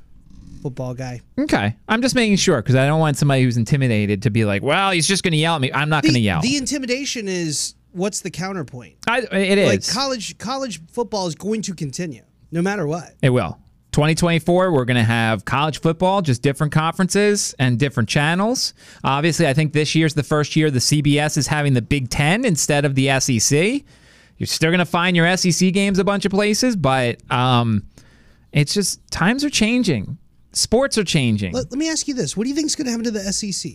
football 0.64 0.94
guy. 0.94 1.22
Okay, 1.38 1.76
I'm 1.88 2.02
just 2.02 2.16
making 2.16 2.38
sure 2.38 2.62
because 2.62 2.76
I 2.76 2.88
don't 2.88 3.00
want 3.00 3.18
somebody 3.18 3.44
who's 3.44 3.58
intimidated 3.58 4.24
to 4.24 4.30
be 4.32 4.46
like, 4.46 4.64
"Well, 4.64 4.92
he's 4.92 5.08
just 5.08 5.24
going 5.24 5.34
to 5.34 5.38
yell 5.38 5.56
at 5.56 5.62
me." 5.62 5.72
I'm 5.72 5.90
not 5.90 6.04
going 6.04 6.16
to 6.16 6.20
yell. 6.20 6.42
The 6.42 6.58
intimidation 6.58 7.28
is 7.28 7.76
what's 7.92 8.22
the 8.22 8.32
counterpoint? 8.32 8.96
I, 9.08 9.20
it 9.20 9.58
is 9.58 9.68
Like 9.68 9.88
college 9.88 10.38
college 10.38 10.82
football 10.88 11.28
is 11.28 11.36
going 11.36 11.62
to 11.64 11.76
continue 11.76 12.24
no 12.52 12.62
matter 12.62 12.88
what. 12.88 13.14
It 13.22 13.30
will. 13.30 13.60
2024, 13.92 14.72
we're 14.72 14.86
going 14.86 14.98
to 14.98 15.04
have 15.04 15.46
college 15.46 15.80
football, 15.80 16.24
just 16.24 16.42
different 16.42 16.74
conferences 16.74 17.54
and 17.60 17.78
different 17.78 18.10
channels. 18.10 18.74
Obviously, 19.04 19.46
I 19.48 19.54
think 19.54 19.74
this 19.74 19.94
year's 19.94 20.16
the 20.16 20.24
first 20.24 20.56
year 20.56 20.72
the 20.72 20.80
CBS 20.80 21.38
is 21.38 21.46
having 21.46 21.74
the 21.76 21.82
Big 21.82 22.10
Ten 22.10 22.44
instead 22.44 22.86
of 22.86 22.96
the 22.96 23.20
SEC. 23.20 23.84
You're 24.38 24.48
still 24.48 24.72
going 24.72 24.80
to 24.80 24.86
find 24.86 25.16
your 25.16 25.38
SEC 25.38 25.72
games 25.74 26.00
a 26.00 26.04
bunch 26.04 26.26
of 26.26 26.32
places, 26.32 26.76
but 26.76 27.20
um, 27.32 27.84
it's 28.52 28.74
just 28.74 29.00
times 29.12 29.44
are 29.44 29.50
changing. 29.50 30.18
Sports 30.54 30.98
are 30.98 31.04
changing. 31.04 31.54
Let, 31.54 31.72
let 31.72 31.78
me 31.78 31.90
ask 31.90 32.08
you 32.08 32.14
this: 32.14 32.38
What 32.38 32.44
do 32.44 32.50
you 32.50 32.56
think 32.56 32.68
is 32.68 32.76
going 32.76 32.86
to 32.86 32.92
happen 32.92 33.06
to 33.06 33.12
the 33.12 33.22
SEC? 33.34 33.72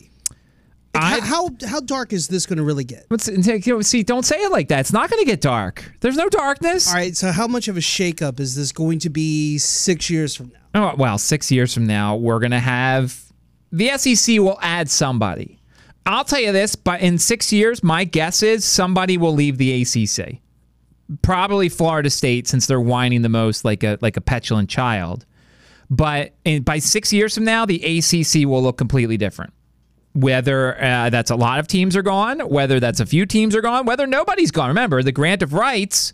Like, 0.94 1.22
I- 1.22 1.26
how, 1.26 1.48
how 1.48 1.50
how 1.68 1.80
dark 1.80 2.12
is 2.12 2.28
this 2.28 2.46
going 2.46 2.56
to 2.56 2.64
really 2.64 2.84
get? 2.84 3.06
See, 3.20 4.02
don't 4.02 4.24
say 4.24 4.36
it 4.38 4.50
like 4.50 4.68
that. 4.68 4.80
It's 4.80 4.92
not 4.92 5.10
going 5.10 5.22
to 5.22 5.26
get 5.30 5.40
dark. 5.40 5.92
There's 6.00 6.16
no 6.16 6.28
darkness. 6.28 6.88
All 6.88 6.94
right, 6.94 7.16
so 7.16 7.30
how 7.30 7.46
much 7.46 7.68
of 7.68 7.76
a 7.76 7.80
shakeup 7.80 8.40
is 8.40 8.54
this 8.56 8.72
going 8.72 8.98
to 9.00 9.10
be 9.10 9.58
six 9.58 10.08
years 10.10 10.34
from 10.34 10.52
now? 10.74 10.92
Oh, 10.92 10.96
well, 10.96 11.18
six 11.18 11.50
years 11.50 11.72
from 11.74 11.86
now, 11.86 12.16
we're 12.16 12.38
going 12.38 12.52
to 12.52 12.58
have 12.58 13.22
the 13.72 13.96
SEC 13.96 14.38
will 14.38 14.58
add 14.62 14.88
somebody. 14.88 15.58
I'll 16.06 16.24
tell 16.24 16.40
you 16.40 16.52
this, 16.52 16.74
but 16.74 17.00
in 17.02 17.18
six 17.18 17.52
years, 17.52 17.82
my 17.82 18.04
guess 18.04 18.42
is 18.42 18.64
somebody 18.64 19.18
will 19.18 19.34
leave 19.34 19.58
the 19.58 19.82
ACC. 19.82 20.38
Probably 21.22 21.68
Florida 21.68 22.10
State, 22.10 22.48
since 22.48 22.66
they're 22.66 22.80
whining 22.80 23.22
the 23.22 23.28
most 23.28 23.64
like 23.64 23.82
a 23.82 23.98
like 24.00 24.16
a 24.16 24.20
petulant 24.20 24.68
child. 24.70 25.24
But 25.90 26.34
in, 26.44 26.62
by 26.62 26.78
six 26.78 27.12
years 27.12 27.34
from 27.34 27.44
now, 27.44 27.64
the 27.64 27.76
ACC 27.76 28.46
will 28.46 28.62
look 28.62 28.76
completely 28.76 29.16
different. 29.16 29.52
Whether 30.14 30.80
uh, 30.82 31.10
that's 31.10 31.30
a 31.30 31.36
lot 31.36 31.58
of 31.58 31.68
teams 31.68 31.96
are 31.96 32.02
gone, 32.02 32.40
whether 32.40 32.80
that's 32.80 33.00
a 33.00 33.06
few 33.06 33.24
teams 33.24 33.54
are 33.54 33.60
gone, 33.60 33.86
whether 33.86 34.06
nobody's 34.06 34.50
gone. 34.50 34.68
Remember, 34.68 35.02
the 35.02 35.12
grant 35.12 35.42
of 35.42 35.52
rights 35.52 36.12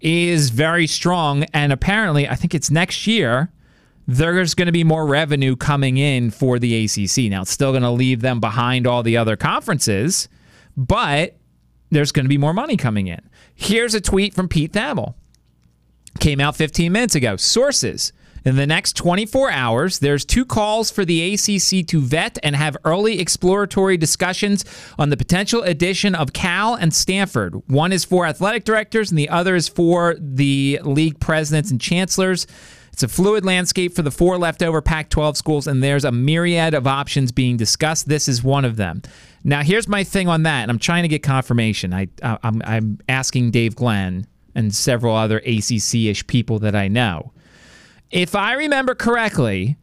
is 0.00 0.50
very 0.50 0.86
strong. 0.86 1.44
And 1.52 1.72
apparently, 1.72 2.28
I 2.28 2.34
think 2.34 2.54
it's 2.54 2.70
next 2.70 3.06
year, 3.06 3.50
there's 4.06 4.54
going 4.54 4.66
to 4.66 4.72
be 4.72 4.84
more 4.84 5.06
revenue 5.06 5.56
coming 5.56 5.98
in 5.98 6.30
for 6.30 6.58
the 6.58 6.84
ACC. 6.84 7.30
Now, 7.30 7.42
it's 7.42 7.50
still 7.50 7.72
going 7.72 7.82
to 7.82 7.90
leave 7.90 8.20
them 8.20 8.40
behind 8.40 8.86
all 8.86 9.02
the 9.02 9.16
other 9.16 9.36
conferences, 9.36 10.28
but 10.76 11.36
there's 11.90 12.12
going 12.12 12.24
to 12.24 12.30
be 12.30 12.38
more 12.38 12.54
money 12.54 12.76
coming 12.76 13.06
in. 13.06 13.20
Here's 13.54 13.94
a 13.94 14.00
tweet 14.00 14.34
from 14.34 14.48
Pete 14.48 14.72
Thamel. 14.72 15.14
Came 16.20 16.40
out 16.40 16.56
15 16.56 16.90
minutes 16.90 17.14
ago. 17.14 17.36
Sources. 17.36 18.12
In 18.44 18.56
the 18.56 18.66
next 18.66 18.96
24 18.96 19.50
hours, 19.50 19.98
there's 19.98 20.24
two 20.24 20.44
calls 20.44 20.90
for 20.90 21.04
the 21.04 21.34
ACC 21.34 21.86
to 21.88 22.00
vet 22.00 22.38
and 22.42 22.56
have 22.56 22.76
early 22.84 23.20
exploratory 23.20 23.96
discussions 23.96 24.64
on 24.98 25.10
the 25.10 25.16
potential 25.16 25.62
addition 25.62 26.14
of 26.14 26.32
Cal 26.32 26.74
and 26.74 26.94
Stanford. 26.94 27.54
One 27.68 27.92
is 27.92 28.04
for 28.04 28.26
athletic 28.26 28.64
directors, 28.64 29.10
and 29.10 29.18
the 29.18 29.28
other 29.28 29.54
is 29.54 29.68
for 29.68 30.16
the 30.18 30.80
league 30.82 31.20
presidents 31.20 31.70
and 31.70 31.80
chancellors. 31.80 32.46
It's 32.92 33.02
a 33.04 33.08
fluid 33.08 33.44
landscape 33.44 33.94
for 33.94 34.02
the 34.02 34.10
four 34.10 34.38
leftover 34.38 34.82
Pac 34.82 35.08
12 35.10 35.36
schools, 35.36 35.66
and 35.68 35.82
there's 35.82 36.04
a 36.04 36.10
myriad 36.10 36.74
of 36.74 36.86
options 36.86 37.30
being 37.30 37.56
discussed. 37.56 38.08
This 38.08 38.26
is 38.26 38.42
one 38.42 38.64
of 38.64 38.74
them. 38.74 39.02
Now, 39.44 39.62
here's 39.62 39.86
my 39.86 40.02
thing 40.02 40.26
on 40.26 40.42
that, 40.42 40.62
and 40.62 40.70
I'm 40.70 40.80
trying 40.80 41.04
to 41.04 41.08
get 41.08 41.22
confirmation. 41.22 41.94
I, 41.94 42.08
I'm, 42.22 42.60
I'm 42.64 42.98
asking 43.08 43.52
Dave 43.52 43.76
Glenn 43.76 44.26
and 44.56 44.74
several 44.74 45.14
other 45.14 45.38
ACC 45.38 45.94
ish 46.06 46.26
people 46.26 46.58
that 46.58 46.74
I 46.74 46.88
know. 46.88 47.32
If 48.10 48.34
I 48.34 48.54
remember 48.54 48.94
correctly, 48.94 49.76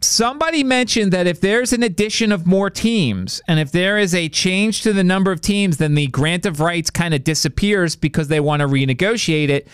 somebody 0.00 0.62
mentioned 0.62 1.12
that 1.12 1.26
if 1.26 1.40
there's 1.40 1.72
an 1.72 1.82
addition 1.82 2.30
of 2.32 2.46
more 2.46 2.70
teams 2.70 3.40
and 3.48 3.58
if 3.58 3.72
there 3.72 3.98
is 3.98 4.14
a 4.14 4.28
change 4.28 4.82
to 4.82 4.92
the 4.92 5.04
number 5.04 5.32
of 5.32 5.40
teams, 5.40 5.78
then 5.78 5.94
the 5.94 6.06
grant 6.08 6.46
of 6.46 6.60
rights 6.60 6.90
kind 6.90 7.14
of 7.14 7.24
disappears 7.24 7.96
because 7.96 8.28
they 8.28 8.40
want 8.40 8.60
to 8.60 8.68
renegotiate 8.68 9.48
it. 9.48 9.68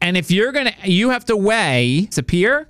And 0.00 0.16
if 0.16 0.30
you're 0.30 0.52
going 0.52 0.66
to, 0.66 0.90
you 0.90 1.10
have 1.10 1.24
to 1.26 1.36
weigh 1.36 2.06
disappear, 2.06 2.68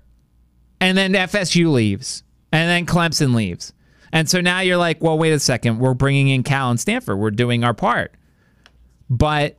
and 0.80 0.96
then 0.96 1.12
FSU 1.12 1.70
leaves, 1.70 2.22
and 2.52 2.68
then 2.68 2.86
Clemson 2.86 3.34
leaves. 3.34 3.72
And 4.12 4.28
so 4.28 4.40
now 4.40 4.60
you're 4.60 4.78
like, 4.78 5.02
well, 5.02 5.18
wait 5.18 5.32
a 5.32 5.38
second, 5.38 5.78
we're 5.78 5.94
bringing 5.94 6.28
in 6.28 6.42
Cal 6.42 6.70
and 6.70 6.80
Stanford, 6.80 7.18
we're 7.18 7.30
doing 7.30 7.64
our 7.64 7.74
part. 7.74 8.14
But 9.10 9.58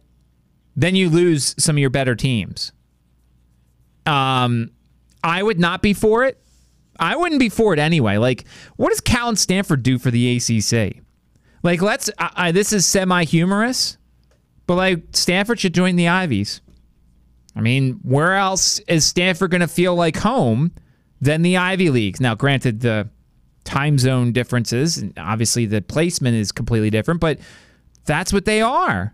then 0.75 0.95
you 0.95 1.09
lose 1.09 1.55
some 1.59 1.75
of 1.75 1.79
your 1.79 1.89
better 1.89 2.15
teams. 2.15 2.71
Um, 4.09 4.71
I 5.23 5.43
would 5.43 5.59
not 5.59 5.81
be 5.81 5.93
for 5.93 6.25
it. 6.25 6.41
I 6.99 7.15
wouldn't 7.15 7.39
be 7.39 7.49
for 7.49 7.73
it 7.73 7.79
anyway. 7.79 8.17
Like, 8.17 8.45
what 8.75 8.89
does 8.89 9.01
Cal 9.01 9.29
and 9.29 9.39
Stanford 9.39 9.83
do 9.83 9.97
for 9.99 10.11
the 10.11 10.37
ACC? 10.37 11.01
Like, 11.63 11.81
let's. 11.81 12.09
I, 12.17 12.31
I, 12.35 12.51
this 12.51 12.73
is 12.73 12.85
semi 12.85 13.23
humorous, 13.23 13.97
but 14.65 14.75
like 14.75 15.03
Stanford 15.13 15.59
should 15.59 15.73
join 15.73 15.95
the 15.95 16.07
Ivies. 16.07 16.61
I 17.55 17.61
mean, 17.61 17.99
where 18.03 18.35
else 18.35 18.79
is 18.79 19.05
Stanford 19.05 19.51
going 19.51 19.61
to 19.61 19.67
feel 19.67 19.95
like 19.95 20.17
home 20.17 20.71
than 21.19 21.41
the 21.41 21.57
Ivy 21.57 21.89
Leagues? 21.89 22.21
Now, 22.21 22.35
granted, 22.35 22.81
the 22.81 23.09
time 23.65 23.97
zone 23.97 24.31
differences 24.31 24.97
and 24.97 25.13
obviously 25.17 25.65
the 25.65 25.81
placement 25.81 26.35
is 26.35 26.51
completely 26.51 26.89
different, 26.89 27.19
but 27.19 27.39
that's 28.05 28.33
what 28.33 28.45
they 28.45 28.61
are. 28.61 29.13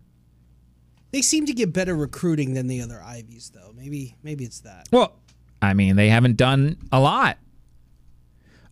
They 1.15 1.21
seem 1.21 1.45
to 1.45 1.53
get 1.53 1.71
better 1.71 1.95
recruiting 1.95 2.55
than 2.55 2.67
the 2.67 2.81
other 2.81 3.01
Ivies, 3.01 3.49
though. 3.55 3.71
Maybe 3.73 4.17
maybe 4.21 4.43
it's 4.43 4.59
that. 4.59 4.89
Well, 4.91 5.15
I 5.61 5.73
mean, 5.73 5.95
they 5.95 6.09
haven't 6.09 6.35
done 6.35 6.75
a 6.91 6.99
lot. 6.99 7.37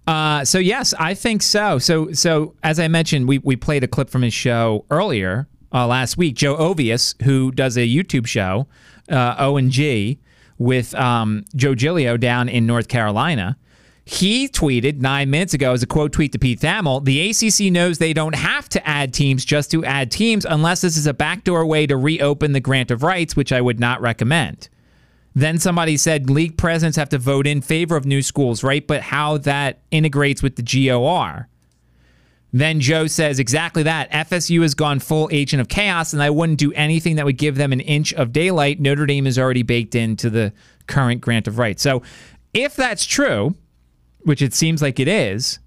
Uh, 0.06 0.44
so 0.44 0.60
yes, 0.60 0.94
I 1.00 1.14
think 1.14 1.42
so. 1.42 1.80
So 1.80 2.12
so 2.12 2.54
as 2.62 2.82
I 2.82 2.90
mentioned, 2.90 3.30
we 3.30 3.38
we 3.38 3.56
played 3.56 3.86
a 3.86 3.88
clip 3.88 4.10
from 4.10 4.24
his 4.24 4.34
show 4.34 4.84
earlier 4.92 5.48
uh, 5.74 5.88
last 5.88 6.18
week. 6.18 6.36
Joe 6.36 6.58
Ovies, 6.58 7.16
who 7.24 7.50
does 7.50 7.78
a 7.78 7.88
YouTube 7.88 8.28
show, 8.28 8.68
uh, 9.10 9.36
O 9.40 9.56
and 9.56 9.72
G, 9.72 10.20
with 10.58 10.94
um, 10.96 11.46
Joe 11.56 11.76
Giglio 11.76 12.18
down 12.18 12.50
in 12.50 12.66
North 12.66 12.90
Carolina. 12.90 13.58
He 14.06 14.50
tweeted 14.50 15.00
nine 15.00 15.30
minutes 15.30 15.54
ago 15.54 15.72
as 15.72 15.82
a 15.82 15.88
quote 15.88 16.12
tweet 16.12 16.34
to 16.34 16.40
Pete 16.40 16.60
Thamel 16.60 17.04
The 17.06 17.30
ACC 17.30 17.72
knows 17.72 17.98
they 17.98 18.14
don't 18.14 18.36
have 18.36 18.68
to 18.70 18.88
add 18.88 19.14
teams 19.14 19.46
just 19.46 19.72
to 19.72 19.86
add 19.86 20.12
teams 20.12 20.46
unless 20.46 20.82
this 20.82 20.98
is 20.98 21.08
a 21.08 21.14
backdoor 21.14 21.66
way 21.66 21.88
to 21.88 21.96
reopen 21.96 22.52
the 22.52 22.60
grant 22.60 22.92
of 22.92 23.02
rights, 23.02 23.36
which 23.36 23.54
I 23.54 23.62
would 23.62 23.80
not 23.80 24.02
recommend. 24.02 24.68
Then 25.36 25.58
somebody 25.58 25.98
said 25.98 26.30
league 26.30 26.58
presidents 26.58 26.98
have 26.98 27.10
to 27.10 27.18
vote 27.18 27.48
in 27.48 27.62
favor 27.62 27.96
of 27.96 28.06
new 28.06 28.22
schools, 28.22 28.64
right? 28.64 28.86
But 28.86 29.02
how 29.02 29.38
that 29.40 29.80
integrates 29.90 30.44
with 30.44 30.58
the 30.58 30.64
GOR. 30.64 31.48
Then 32.56 32.80
Joe 32.80 33.08
says 33.08 33.40
exactly 33.40 33.82
that. 33.84 34.12
FSU 34.12 34.62
has 34.62 34.76
gone 34.76 35.00
full 35.00 35.28
agent 35.32 35.60
of 35.60 35.70
chaos, 35.70 36.14
and 36.14 36.22
I 36.22 36.30
wouldn't 36.30 36.60
do 36.60 36.72
anything 36.74 37.16
that 37.16 37.26
would 37.26 37.40
give 37.40 37.56
them 37.56 37.72
an 37.72 37.80
inch 37.80 38.14
of 38.14 38.32
daylight. 38.32 38.80
Notre 38.80 39.08
Dame 39.08 39.26
is 39.26 39.40
already 39.40 39.64
baked 39.64 39.96
into 39.96 40.30
the 40.30 40.54
current 40.86 41.20
grant 41.20 41.48
of 41.48 41.58
rights. 41.58 41.82
So, 41.82 42.04
if 42.54 42.76
that's 42.76 43.08
true, 43.08 43.56
which 44.24 44.42
it 44.42 44.54
seems 44.54 44.82
like 44.82 45.00
it 45.00 45.08
is, 45.08 45.60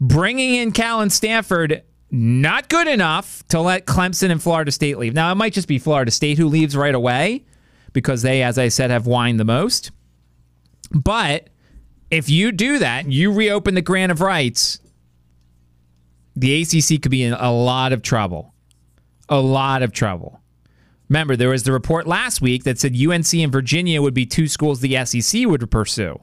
bringing 0.00 0.54
in 0.54 0.72
Cal 0.72 1.00
and 1.00 1.12
Stanford 1.12 1.82
not 2.10 2.68
good 2.68 2.88
enough 2.88 3.42
to 3.48 3.60
let 3.60 3.86
Clemson 3.86 4.30
and 4.30 4.42
Florida 4.42 4.70
State 4.70 4.98
leave. 4.98 5.14
Now, 5.14 5.32
it 5.32 5.36
might 5.36 5.54
just 5.54 5.68
be 5.68 5.78
Florida 5.78 6.10
State 6.10 6.36
who 6.36 6.46
leaves 6.46 6.76
right 6.76 6.94
away 6.94 7.44
because 7.92 8.22
they, 8.22 8.42
as 8.42 8.58
I 8.58 8.68
said, 8.68 8.90
have 8.90 9.06
whined 9.06 9.40
the 9.40 9.44
most. 9.44 9.90
But 10.90 11.48
if 12.10 12.28
you 12.28 12.52
do 12.52 12.78
that, 12.80 13.10
you 13.10 13.32
reopen 13.32 13.74
the 13.74 13.82
grant 13.82 14.12
of 14.12 14.20
rights 14.20 14.78
the 16.34 16.62
ACC 16.62 17.02
could 17.02 17.10
be 17.10 17.22
in 17.22 17.34
a 17.34 17.52
lot 17.52 17.92
of 17.92 18.02
trouble. 18.02 18.54
A 19.28 19.40
lot 19.40 19.82
of 19.82 19.92
trouble. 19.92 20.40
Remember, 21.08 21.36
there 21.36 21.50
was 21.50 21.64
the 21.64 21.72
report 21.72 22.06
last 22.06 22.40
week 22.40 22.64
that 22.64 22.78
said 22.78 22.96
UNC 22.96 23.34
and 23.34 23.52
Virginia 23.52 24.00
would 24.00 24.14
be 24.14 24.24
two 24.24 24.48
schools 24.48 24.80
the 24.80 25.04
SEC 25.04 25.46
would 25.46 25.70
pursue. 25.70 26.20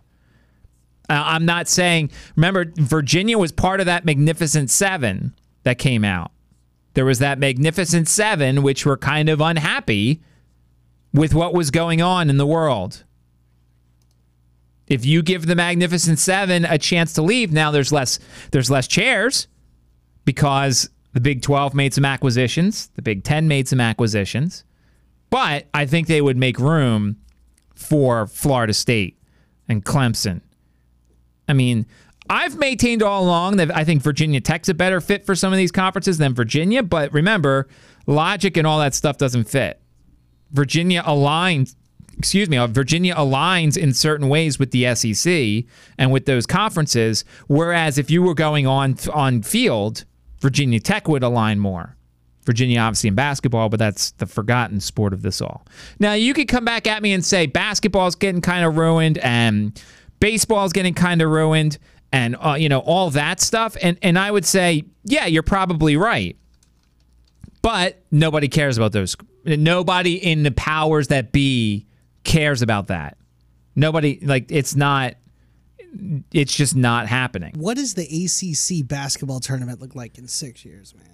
Uh, 1.09 1.23
I'm 1.25 1.45
not 1.45 1.67
saying, 1.67 2.11
remember, 2.35 2.71
Virginia 2.75 3.37
was 3.37 3.51
part 3.51 3.79
of 3.79 3.87
that 3.87 4.05
Magnificent 4.05 4.69
Seven 4.69 5.33
that 5.63 5.77
came 5.79 6.05
out. 6.05 6.31
There 6.93 7.05
was 7.05 7.19
that 7.19 7.39
Magnificent 7.39 8.07
Seven, 8.07 8.61
which 8.61 8.85
were 8.85 8.97
kind 8.97 9.29
of 9.29 9.41
unhappy 9.41 10.21
with 11.13 11.33
what 11.33 11.53
was 11.53 11.71
going 11.71 12.01
on 12.01 12.29
in 12.29 12.37
the 12.37 12.45
world. 12.45 13.03
If 14.87 15.05
you 15.05 15.21
give 15.21 15.45
the 15.45 15.55
Magnificent 15.55 16.19
Seven 16.19 16.65
a 16.65 16.77
chance 16.77 17.13
to 17.13 17.21
leave, 17.21 17.51
now 17.51 17.71
there's 17.71 17.91
less 17.91 18.19
there's 18.51 18.71
less 18.71 18.87
chairs 18.87 19.47
because 20.25 20.89
the 21.13 21.21
Big 21.21 21.41
12 21.41 21.73
made 21.73 21.93
some 21.93 22.05
acquisitions, 22.05 22.87
the 22.95 23.01
Big 23.01 23.23
10 23.23 23.47
made 23.47 23.67
some 23.67 23.79
acquisitions, 23.79 24.63
but 25.29 25.67
I 25.73 25.85
think 25.85 26.07
they 26.07 26.21
would 26.21 26.37
make 26.37 26.59
room 26.59 27.17
for 27.75 28.27
Florida 28.27 28.73
State 28.73 29.19
and 29.67 29.85
Clemson. 29.85 30.41
I 31.49 31.53
mean, 31.53 31.85
I've 32.29 32.57
maintained 32.57 33.03
all 33.03 33.23
along 33.23 33.57
that 33.57 33.75
I 33.75 33.83
think 33.83 34.03
Virginia 34.03 34.39
Tech's 34.39 34.69
a 34.69 34.73
better 34.73 35.01
fit 35.01 35.25
for 35.25 35.35
some 35.35 35.51
of 35.51 35.57
these 35.57 35.71
conferences 35.71 36.19
than 36.19 36.33
Virginia, 36.33 36.83
but 36.83 37.11
remember, 37.11 37.67
logic 38.05 38.55
and 38.55 38.67
all 38.67 38.79
that 38.79 38.93
stuff 38.93 39.17
doesn't 39.17 39.45
fit. 39.45 39.81
Virginia 40.51 41.03
aligns 41.03 41.75
excuse 42.19 42.49
me, 42.49 42.57
uh, 42.57 42.67
Virginia 42.67 43.15
aligns 43.15 43.77
in 43.77 43.93
certain 43.93 44.27
ways 44.27 44.59
with 44.59 44.71
the 44.71 44.93
SEC 44.93 45.63
and 45.97 46.11
with 46.11 46.25
those 46.25 46.45
conferences. 46.45 47.23
Whereas 47.47 47.97
if 47.97 48.11
you 48.11 48.21
were 48.21 48.33
going 48.33 48.67
on 48.67 48.97
on 49.13 49.41
field, 49.41 50.03
Virginia 50.41 50.81
Tech 50.81 51.07
would 51.07 51.23
align 51.23 51.59
more. 51.59 51.95
Virginia, 52.43 52.79
obviously, 52.79 53.07
in 53.07 53.15
basketball, 53.15 53.69
but 53.69 53.79
that's 53.79 54.11
the 54.11 54.25
forgotten 54.25 54.79
sport 54.79 55.13
of 55.13 55.21
this 55.21 55.39
all. 55.39 55.65
Now, 55.99 56.13
you 56.13 56.33
could 56.33 56.47
come 56.47 56.65
back 56.65 56.87
at 56.87 57.01
me 57.01 57.13
and 57.13 57.23
say 57.23 57.45
basketball's 57.45 58.15
getting 58.15 58.41
kind 58.41 58.65
of 58.65 58.75
ruined 58.75 59.17
and 59.19 59.81
baseball's 60.19 60.73
getting 60.73 60.93
kind 60.93 61.21
of 61.21 61.29
ruined 61.29 61.77
and, 62.11 62.35
uh, 62.39 62.55
you 62.57 62.69
know, 62.69 62.79
all 62.79 63.09
that 63.11 63.39
stuff. 63.39 63.77
And, 63.81 63.97
and 64.01 64.17
I 64.17 64.31
would 64.31 64.45
say, 64.45 64.83
yeah, 65.03 65.25
you're 65.25 65.43
probably 65.43 65.97
right. 65.97 66.37
But 67.61 68.01
nobody 68.11 68.47
cares 68.47 68.77
about 68.77 68.93
those. 68.93 69.15
Nobody 69.45 70.15
in 70.15 70.43
the 70.43 70.51
powers 70.51 71.09
that 71.09 71.31
be 71.31 71.85
cares 72.23 72.61
about 72.61 72.87
that. 72.87 73.17
Nobody, 73.75 74.19
like, 74.21 74.45
it's 74.49 74.75
not 74.75 75.15
it's 76.31 76.55
just 76.55 76.75
not 76.75 77.07
happening. 77.07 77.53
What 77.57 77.77
does 77.77 77.95
the 77.95 78.03
ACC 78.03 78.87
basketball 78.87 79.39
tournament 79.39 79.81
look 79.81 79.95
like 79.95 80.17
in 80.17 80.27
six 80.27 80.63
years, 80.63 80.93
man? 80.95 81.05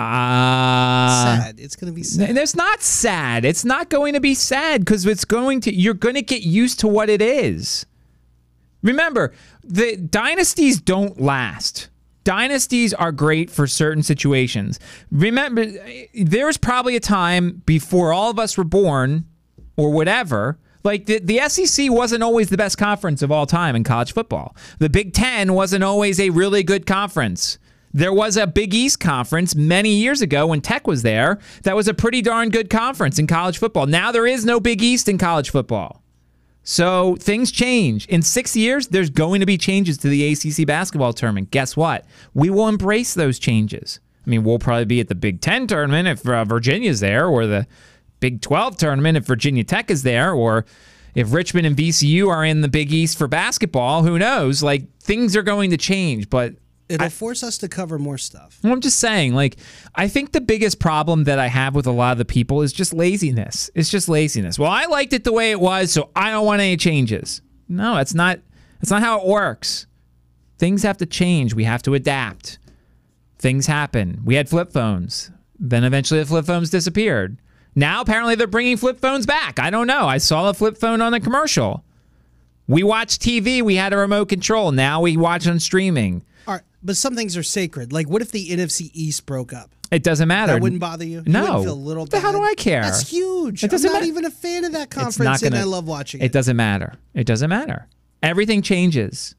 Uh, 0.00 1.40
sad. 1.40 1.60
It's 1.60 1.76
going 1.76 1.92
to 1.92 1.94
be 1.94 2.02
sad. 2.02 2.36
It's 2.36 2.56
not 2.56 2.82
sad. 2.82 3.44
It's 3.44 3.64
not 3.64 3.90
going 3.90 4.14
to 4.14 4.20
be 4.20 4.34
sad 4.34 4.84
because 4.84 5.04
it's 5.06 5.24
going 5.24 5.60
to. 5.62 5.74
You're 5.74 5.94
going 5.94 6.14
to 6.14 6.22
get 6.22 6.42
used 6.42 6.80
to 6.80 6.88
what 6.88 7.08
it 7.08 7.20
is. 7.22 7.86
Remember, 8.82 9.32
the 9.62 9.96
dynasties 9.96 10.80
don't 10.80 11.20
last. 11.20 11.88
Dynasties 12.24 12.94
are 12.94 13.12
great 13.12 13.50
for 13.50 13.66
certain 13.66 14.02
situations. 14.02 14.78
Remember, 15.10 15.66
there 16.14 16.46
was 16.46 16.56
probably 16.56 16.96
a 16.96 17.00
time 17.00 17.62
before 17.66 18.12
all 18.12 18.30
of 18.30 18.38
us 18.38 18.56
were 18.56 18.64
born, 18.64 19.24
or 19.80 19.90
whatever, 19.90 20.58
like 20.84 21.06
the, 21.06 21.18
the 21.20 21.40
SEC 21.48 21.90
wasn't 21.90 22.22
always 22.22 22.50
the 22.50 22.56
best 22.56 22.76
conference 22.78 23.22
of 23.22 23.32
all 23.32 23.46
time 23.46 23.74
in 23.74 23.84
college 23.84 24.12
football. 24.12 24.54
The 24.78 24.90
Big 24.90 25.14
Ten 25.14 25.54
wasn't 25.54 25.84
always 25.84 26.20
a 26.20 26.30
really 26.30 26.62
good 26.62 26.86
conference. 26.86 27.58
There 27.92 28.12
was 28.12 28.36
a 28.36 28.46
Big 28.46 28.72
East 28.72 29.00
conference 29.00 29.54
many 29.54 29.94
years 29.94 30.22
ago 30.22 30.46
when 30.46 30.60
Tech 30.60 30.86
was 30.86 31.02
there. 31.02 31.40
That 31.64 31.74
was 31.74 31.88
a 31.88 31.94
pretty 31.94 32.22
darn 32.22 32.50
good 32.50 32.70
conference 32.70 33.18
in 33.18 33.26
college 33.26 33.58
football. 33.58 33.86
Now 33.86 34.12
there 34.12 34.26
is 34.26 34.44
no 34.44 34.60
Big 34.60 34.82
East 34.82 35.08
in 35.08 35.18
college 35.18 35.50
football. 35.50 36.02
So 36.62 37.16
things 37.16 37.50
change. 37.50 38.06
In 38.06 38.22
six 38.22 38.54
years, 38.54 38.88
there's 38.88 39.10
going 39.10 39.40
to 39.40 39.46
be 39.46 39.58
changes 39.58 39.98
to 39.98 40.08
the 40.08 40.32
ACC 40.32 40.66
basketball 40.66 41.12
tournament. 41.12 41.50
Guess 41.50 41.76
what? 41.76 42.04
We 42.32 42.50
will 42.50 42.68
embrace 42.68 43.14
those 43.14 43.38
changes. 43.38 43.98
I 44.24 44.30
mean, 44.30 44.44
we'll 44.44 44.58
probably 44.58 44.84
be 44.84 45.00
at 45.00 45.08
the 45.08 45.14
Big 45.14 45.40
Ten 45.40 45.66
tournament 45.66 46.06
if 46.06 46.28
uh, 46.28 46.44
Virginia's 46.44 47.00
there, 47.00 47.26
or 47.26 47.46
the 47.46 47.66
Big 48.20 48.42
12 48.42 48.76
tournament 48.76 49.16
if 49.16 49.24
Virginia 49.24 49.64
Tech 49.64 49.90
is 49.90 50.02
there, 50.02 50.32
or 50.32 50.66
if 51.14 51.32
Richmond 51.32 51.66
and 51.66 51.76
VCU 51.76 52.28
are 52.28 52.44
in 52.44 52.60
the 52.60 52.68
Big 52.68 52.92
East 52.92 53.18
for 53.18 53.26
basketball, 53.26 54.02
who 54.04 54.18
knows? 54.18 54.62
Like 54.62 54.84
things 55.00 55.34
are 55.34 55.42
going 55.42 55.70
to 55.70 55.76
change, 55.76 56.30
but 56.30 56.54
it'll 56.90 57.06
I, 57.06 57.08
force 57.08 57.42
us 57.42 57.56
to 57.58 57.68
cover 57.68 57.98
more 57.98 58.18
stuff. 58.18 58.58
Well, 58.62 58.72
I'm 58.72 58.80
just 58.80 58.98
saying, 58.98 59.34
like, 59.34 59.56
I 59.94 60.08
think 60.08 60.32
the 60.32 60.40
biggest 60.40 60.80
problem 60.80 61.24
that 61.24 61.38
I 61.38 61.46
have 61.46 61.74
with 61.74 61.86
a 61.86 61.92
lot 61.92 62.12
of 62.12 62.18
the 62.18 62.24
people 62.24 62.62
is 62.62 62.72
just 62.72 62.92
laziness. 62.92 63.70
It's 63.74 63.88
just 63.90 64.08
laziness. 64.08 64.58
Well, 64.58 64.70
I 64.70 64.86
liked 64.86 65.12
it 65.12 65.24
the 65.24 65.32
way 65.32 65.50
it 65.52 65.60
was, 65.60 65.92
so 65.92 66.10
I 66.16 66.30
don't 66.30 66.44
want 66.44 66.60
any 66.60 66.76
changes. 66.76 67.40
No, 67.68 67.94
that's 67.94 68.14
not 68.14 68.40
that's 68.80 68.90
not 68.90 69.02
how 69.02 69.20
it 69.20 69.26
works. 69.26 69.86
Things 70.58 70.82
have 70.82 70.98
to 70.98 71.06
change. 71.06 71.54
We 71.54 71.64
have 71.64 71.82
to 71.82 71.94
adapt. 71.94 72.58
Things 73.38 73.66
happen. 73.66 74.20
We 74.24 74.34
had 74.34 74.48
flip 74.48 74.72
phones. 74.72 75.30
Then 75.58 75.84
eventually 75.84 76.20
the 76.20 76.26
flip 76.26 76.46
phones 76.46 76.70
disappeared. 76.70 77.38
Now 77.74 78.00
apparently 78.00 78.34
they're 78.34 78.46
bringing 78.46 78.76
flip 78.76 79.00
phones 79.00 79.26
back. 79.26 79.58
I 79.58 79.70
don't 79.70 79.86
know. 79.86 80.06
I 80.06 80.18
saw 80.18 80.50
a 80.50 80.54
flip 80.54 80.76
phone 80.76 81.00
on 81.00 81.14
a 81.14 81.20
commercial. 81.20 81.84
We 82.66 82.82
watched 82.82 83.22
TV. 83.22 83.62
We 83.62 83.76
had 83.76 83.92
a 83.92 83.96
remote 83.96 84.28
control. 84.28 84.72
Now 84.72 85.00
we 85.00 85.16
watch 85.16 85.46
on 85.46 85.58
streaming. 85.60 86.24
But 86.82 86.96
some 86.96 87.14
things 87.14 87.36
are 87.36 87.42
sacred. 87.42 87.92
Like 87.92 88.08
what 88.08 88.22
if 88.22 88.30
the 88.30 88.48
NFC 88.50 88.90
East 88.92 89.26
broke 89.26 89.52
up? 89.52 89.70
It 89.90 90.02
doesn't 90.02 90.28
matter. 90.28 90.52
That 90.52 90.62
wouldn't 90.62 90.80
bother 90.80 91.04
you. 91.04 91.22
No. 91.26 91.58
You 91.58 91.64
feel 91.64 91.72
a 91.72 91.74
little. 91.74 92.06
Bad. 92.06 92.22
How 92.22 92.32
do 92.32 92.42
I 92.42 92.54
care? 92.54 92.82
That's 92.82 93.08
huge. 93.08 93.64
It 93.64 93.70
doesn't 93.70 93.88
I'm 93.88 93.94
not 93.94 94.00
matter. 94.00 94.10
even 94.10 94.24
a 94.24 94.30
fan 94.30 94.64
of 94.64 94.72
that 94.72 94.90
conference, 94.90 95.42
gonna, 95.42 95.56
and 95.56 95.62
I 95.62 95.64
love 95.64 95.86
watching 95.88 96.20
it. 96.20 96.26
It 96.26 96.32
doesn't 96.32 96.56
matter. 96.56 96.94
It 97.14 97.24
doesn't 97.26 97.50
matter. 97.50 97.88
Everything 98.22 98.62
changes. 98.62 99.34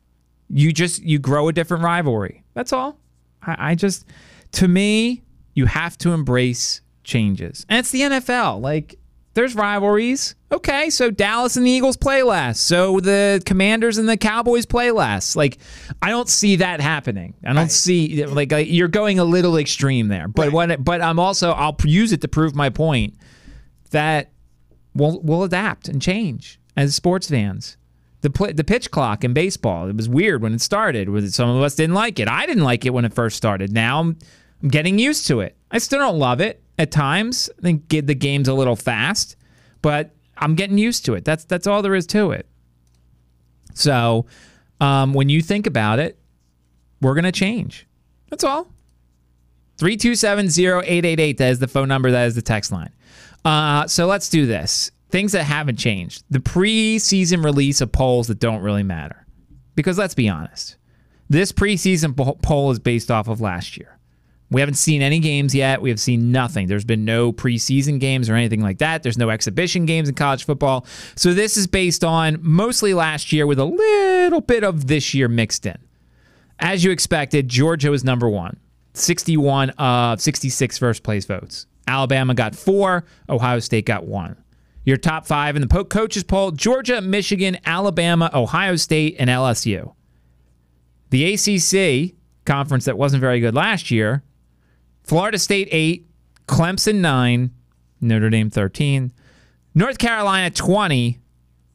You 0.49 0.73
just 0.73 1.01
you 1.01 1.19
grow 1.19 1.47
a 1.47 1.53
different 1.53 1.83
rivalry. 1.83 2.43
That's 2.53 2.73
all. 2.73 2.97
I, 3.43 3.71
I 3.71 3.75
just, 3.75 4.05
to 4.53 4.67
me, 4.67 5.23
you 5.53 5.65
have 5.65 5.97
to 5.99 6.11
embrace 6.11 6.81
changes. 7.03 7.65
And 7.69 7.79
it's 7.79 7.91
the 7.91 8.01
NFL. 8.01 8.61
Like, 8.61 8.99
there's 9.33 9.55
rivalries. 9.55 10.35
Okay, 10.51 10.89
so 10.89 11.09
Dallas 11.09 11.55
and 11.55 11.65
the 11.65 11.71
Eagles 11.71 11.95
play 11.95 12.21
less. 12.23 12.59
So 12.59 12.99
the 12.99 13.41
Commanders 13.45 13.97
and 13.97 14.07
the 14.07 14.17
Cowboys 14.17 14.65
play 14.65 14.91
less. 14.91 15.35
Like, 15.35 15.57
I 16.01 16.09
don't 16.09 16.27
see 16.27 16.57
that 16.57 16.81
happening. 16.81 17.35
I 17.43 17.47
don't 17.47 17.55
right. 17.57 17.71
see 17.71 18.25
like, 18.25 18.51
like, 18.51 18.67
you're 18.69 18.89
going 18.89 19.19
a 19.19 19.23
little 19.23 19.57
extreme 19.57 20.09
there. 20.09 20.27
But 20.27 20.47
right. 20.47 20.53
when 20.53 20.83
but 20.83 21.01
I'm 21.01 21.19
also 21.19 21.51
I'll 21.51 21.77
use 21.85 22.11
it 22.11 22.21
to 22.21 22.27
prove 22.27 22.55
my 22.55 22.69
point 22.69 23.15
that 23.91 24.31
we'll 24.93 25.21
we'll 25.21 25.43
adapt 25.43 25.87
and 25.87 26.01
change 26.01 26.59
as 26.75 26.93
sports 26.93 27.29
fans. 27.29 27.77
The 28.19 28.29
play, 28.29 28.51
the 28.51 28.63
pitch 28.63 28.91
clock 28.91 29.23
in 29.23 29.33
baseball. 29.33 29.87
It 29.87 29.95
was 29.95 30.07
weird 30.07 30.43
when 30.43 30.53
it 30.53 30.61
started. 30.61 31.33
Some 31.33 31.49
of 31.49 31.63
us 31.63 31.75
didn't 31.75 31.95
like 31.95 32.19
it. 32.19 32.27
I 32.27 32.45
didn't 32.45 32.63
like 32.63 32.85
it 32.85 32.91
when 32.91 33.05
it 33.05 33.13
first 33.13 33.35
started. 33.35 33.71
Now 33.71 33.99
I'm, 33.99 34.17
I'm 34.61 34.69
getting 34.69 34.99
used 34.99 35.25
to 35.27 35.39
it. 35.39 35.55
I 35.71 35.79
still 35.79 35.97
don't 35.99 36.19
love 36.19 36.39
it 36.39 36.61
at 36.81 36.91
times. 36.91 37.49
I 37.59 37.61
think 37.61 37.87
the 37.89 38.15
game's 38.15 38.47
a 38.47 38.53
little 38.53 38.75
fast, 38.75 39.35
but 39.83 40.15
I'm 40.35 40.55
getting 40.55 40.79
used 40.79 41.05
to 41.05 41.13
it. 41.13 41.23
That's 41.23 41.45
that's 41.45 41.67
all 41.67 41.81
there 41.81 41.93
is 41.93 42.07
to 42.07 42.31
it. 42.31 42.47
So 43.75 44.25
um, 44.81 45.13
when 45.13 45.29
you 45.29 45.41
think 45.41 45.67
about 45.67 45.99
it, 45.99 46.17
we're 46.99 47.13
gonna 47.13 47.31
change. 47.31 47.87
That's 48.29 48.43
all. 48.43 48.67
327-0888. 49.77 51.37
That 51.37 51.49
is 51.51 51.59
the 51.59 51.67
phone 51.67 51.87
number. 51.87 52.11
That 52.11 52.27
is 52.27 52.35
the 52.35 52.41
text 52.41 52.71
line. 52.71 52.91
Uh, 53.43 53.87
so 53.87 54.05
let's 54.05 54.29
do 54.29 54.45
this. 54.45 54.91
Things 55.09 55.31
that 55.31 55.43
haven't 55.43 55.77
changed. 55.77 56.23
The 56.29 56.39
preseason 56.39 57.43
release 57.43 57.81
of 57.81 57.91
polls 57.91 58.27
that 58.27 58.39
don't 58.39 58.61
really 58.61 58.83
matter. 58.83 59.25
Because 59.75 59.97
let's 59.97 60.13
be 60.13 60.29
honest, 60.29 60.77
this 61.29 61.51
preseason 61.51 62.15
poll 62.41 62.71
is 62.71 62.79
based 62.79 63.09
off 63.09 63.27
of 63.27 63.41
last 63.41 63.75
year. 63.77 63.97
We 64.51 64.59
haven't 64.59 64.75
seen 64.75 65.01
any 65.01 65.19
games 65.19 65.55
yet. 65.55 65.81
We 65.81 65.89
have 65.89 65.99
seen 65.99 66.31
nothing. 66.31 66.67
There's 66.67 66.83
been 66.83 67.05
no 67.05 67.31
preseason 67.31 68.01
games 68.01 68.29
or 68.29 68.35
anything 68.35 68.61
like 68.61 68.79
that. 68.79 69.01
There's 69.01 69.17
no 69.17 69.29
exhibition 69.29 69.85
games 69.85 70.09
in 70.09 70.15
college 70.15 70.43
football. 70.43 70.85
So 71.15 71.33
this 71.33 71.55
is 71.55 71.67
based 71.67 72.03
on 72.03 72.37
mostly 72.41 72.93
last 72.93 73.31
year 73.31 73.47
with 73.47 73.59
a 73.59 73.65
little 73.65 74.41
bit 74.41 74.65
of 74.65 74.87
this 74.87 75.13
year 75.13 75.29
mixed 75.29 75.65
in. 75.65 75.77
As 76.59 76.83
you 76.83 76.91
expected, 76.91 77.47
Georgia 77.47 77.89
was 77.89 78.03
number 78.03 78.29
one, 78.29 78.59
61 78.93 79.69
of 79.71 80.19
66 80.19 80.77
first 80.77 81.01
place 81.01 81.23
votes. 81.23 81.65
Alabama 81.87 82.33
got 82.33 82.53
four, 82.53 83.05
Ohio 83.29 83.59
State 83.59 83.85
got 83.85 84.05
one. 84.05 84.35
Your 84.83 84.97
top 84.97 85.25
five 85.25 85.55
in 85.55 85.65
the 85.65 85.83
coaches 85.85 86.23
poll 86.23 86.51
Georgia, 86.51 86.99
Michigan, 86.99 87.57
Alabama, 87.65 88.29
Ohio 88.33 88.75
State, 88.75 89.15
and 89.17 89.29
LSU. 89.29 89.93
The 91.09 91.33
ACC 91.33 92.15
conference 92.45 92.85
that 92.85 92.97
wasn't 92.97 93.21
very 93.21 93.39
good 93.39 93.55
last 93.55 93.91
year 93.91 94.23
Florida 95.03 95.39
State 95.39 95.67
8, 95.71 96.07
Clemson 96.47 96.95
9, 96.95 97.51
Notre 98.01 98.29
Dame 98.29 98.49
13, 98.49 99.11
North 99.73 99.97
Carolina 99.97 100.49
20. 100.49 101.19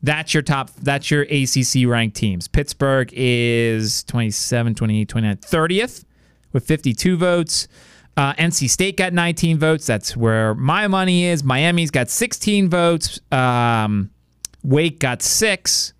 That's 0.02 0.34
your 0.34 0.42
top 0.42 0.70
that's 0.76 1.10
your 1.10 1.22
ACC 1.22 1.86
ranked 1.86 2.16
teams. 2.16 2.46
Pittsburgh 2.46 3.10
is 3.12 4.04
27, 4.04 4.74
28, 4.74 5.08
29, 5.08 5.36
30th 5.38 6.04
with 6.52 6.64
52 6.66 7.16
votes. 7.16 7.66
Uh, 8.16 8.32
NC 8.34 8.70
State 8.70 8.96
got 8.96 9.12
19 9.12 9.58
votes. 9.58 9.86
That's 9.86 10.16
where 10.16 10.54
my 10.54 10.86
money 10.86 11.24
is. 11.24 11.42
Miami's 11.44 11.90
got 11.90 12.08
16 12.08 12.70
votes. 12.70 13.20
Um, 13.30 14.10
Wake 14.62 14.98
got 14.98 15.22
six. 15.22 15.92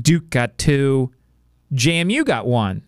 Duke 0.00 0.28
got 0.30 0.58
two. 0.58 1.12
JMU 1.72 2.24
got 2.24 2.46
one. 2.46 2.82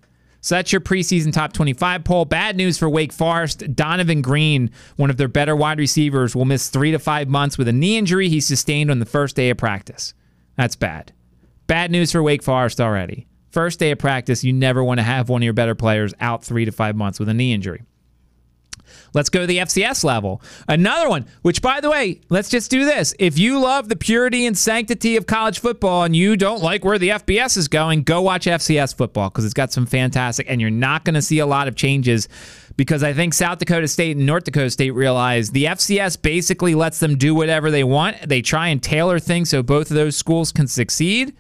So 0.45 0.57
that's 0.57 0.73
your 0.73 0.83
preseason 0.83 1.33
top 1.33 1.55
25 1.55 2.05
poll. 2.05 2.27
Bad 2.27 2.55
news 2.55 2.77
for 2.77 2.87
Wake 2.87 3.15
Forest. 3.15 3.61
Donavon 3.61 4.21
Greene, 4.21 4.71
one 4.97 5.09
of 5.09 5.17
their 5.17 5.27
better 5.27 5.57
wide 5.57 5.79
receivers, 5.79 6.37
will 6.37 6.45
miss 6.45 6.69
three 6.69 6.91
to 6.91 6.99
five 6.99 7.31
months 7.31 7.57
with 7.57 7.67
a 7.67 7.73
knee 7.73 7.97
injury 7.97 8.29
he 8.29 8.43
sustained 8.43 8.91
on 8.91 8.99
the 8.99 9.07
first 9.07 9.37
day 9.37 9.49
of 9.49 9.57
practice. 9.57 10.13
That's 10.59 10.77
bad. 10.77 11.13
Bad 11.67 11.91
news 11.91 12.13
for 12.13 12.23
Wake 12.23 12.43
Forest 12.43 12.79
already. 12.79 13.27
First 13.53 13.79
day 13.79 13.91
of 13.91 13.99
practice, 13.99 14.45
you 14.45 14.53
never 14.53 14.85
want 14.85 14.99
to 14.99 15.05
have 15.05 15.31
one 15.31 15.41
of 15.41 15.45
your 15.45 15.55
better 15.55 15.75
players 15.75 16.13
out 16.21 16.45
three 16.45 16.67
to 16.67 16.73
five 16.73 16.95
months 16.95 17.19
with 17.19 17.31
a 17.31 17.35
knee 17.35 17.55
injury. 17.55 17.83
Let's 19.13 19.29
go 19.29 19.41
to 19.41 19.47
the 19.47 19.59
FCS 19.59 20.05
level. 20.05 20.43
Another 20.69 21.09
one, 21.09 21.27
which, 21.43 21.63
by 21.63 21.81
the 21.81 21.91
way, 21.91 22.21
let's 22.29 22.49
just 22.49 22.71
do 22.71 22.85
this. 22.85 23.15
If 23.19 23.39
you 23.39 23.61
love 23.61 23.89
the 23.89 23.97
purity 23.97 24.47
and 24.47 24.57
sanctity 24.57 25.17
of 25.17 25.27
college 25.27 25.61
football 25.61 26.05
and 26.05 26.15
you 26.15 26.37
don't 26.37 26.63
like 26.63 26.85
where 26.85 26.99
the 26.99 27.11
FBS 27.11 27.57
is 27.57 27.69
going, 27.69 28.03
go 28.03 28.23
watch 28.23 28.47
FCS 28.47 28.97
football 28.97 29.31
because 29.31 29.45
it's 29.45 29.55
got 29.55 29.73
some 29.73 29.87
fantastic, 29.87 30.47
and 30.49 30.61
you're 30.61 30.71
not 30.71 31.05
going 31.05 31.15
to 31.15 31.23
see 31.23 31.39
a 31.39 31.47
lot 31.47 31.69
of 31.69 31.77
changes 31.77 32.29
because 32.77 33.03
I 33.03 33.13
think 33.13 33.35
South 33.35 33.59
Dakota 33.59 33.87
State 33.89 34.17
and 34.17 34.27
North 34.27 34.45
Dakota 34.45 34.71
State 34.71 34.91
realize 34.91 35.51
the 35.51 35.65
FCS 35.65 36.21
basically 36.21 36.75
lets 36.75 36.99
them 37.01 37.17
do 37.17 37.35
whatever 37.35 37.71
they 37.71 37.85
want. 37.85 38.29
They 38.29 38.43
try 38.43 38.69
and 38.69 38.83
tailor 38.83 39.19
things 39.19 39.51
so 39.51 39.63
both 39.63 39.91
of 39.91 39.97
those 39.97 40.17
schools 40.17 40.53
can 40.53 40.67
succeed 40.67 41.35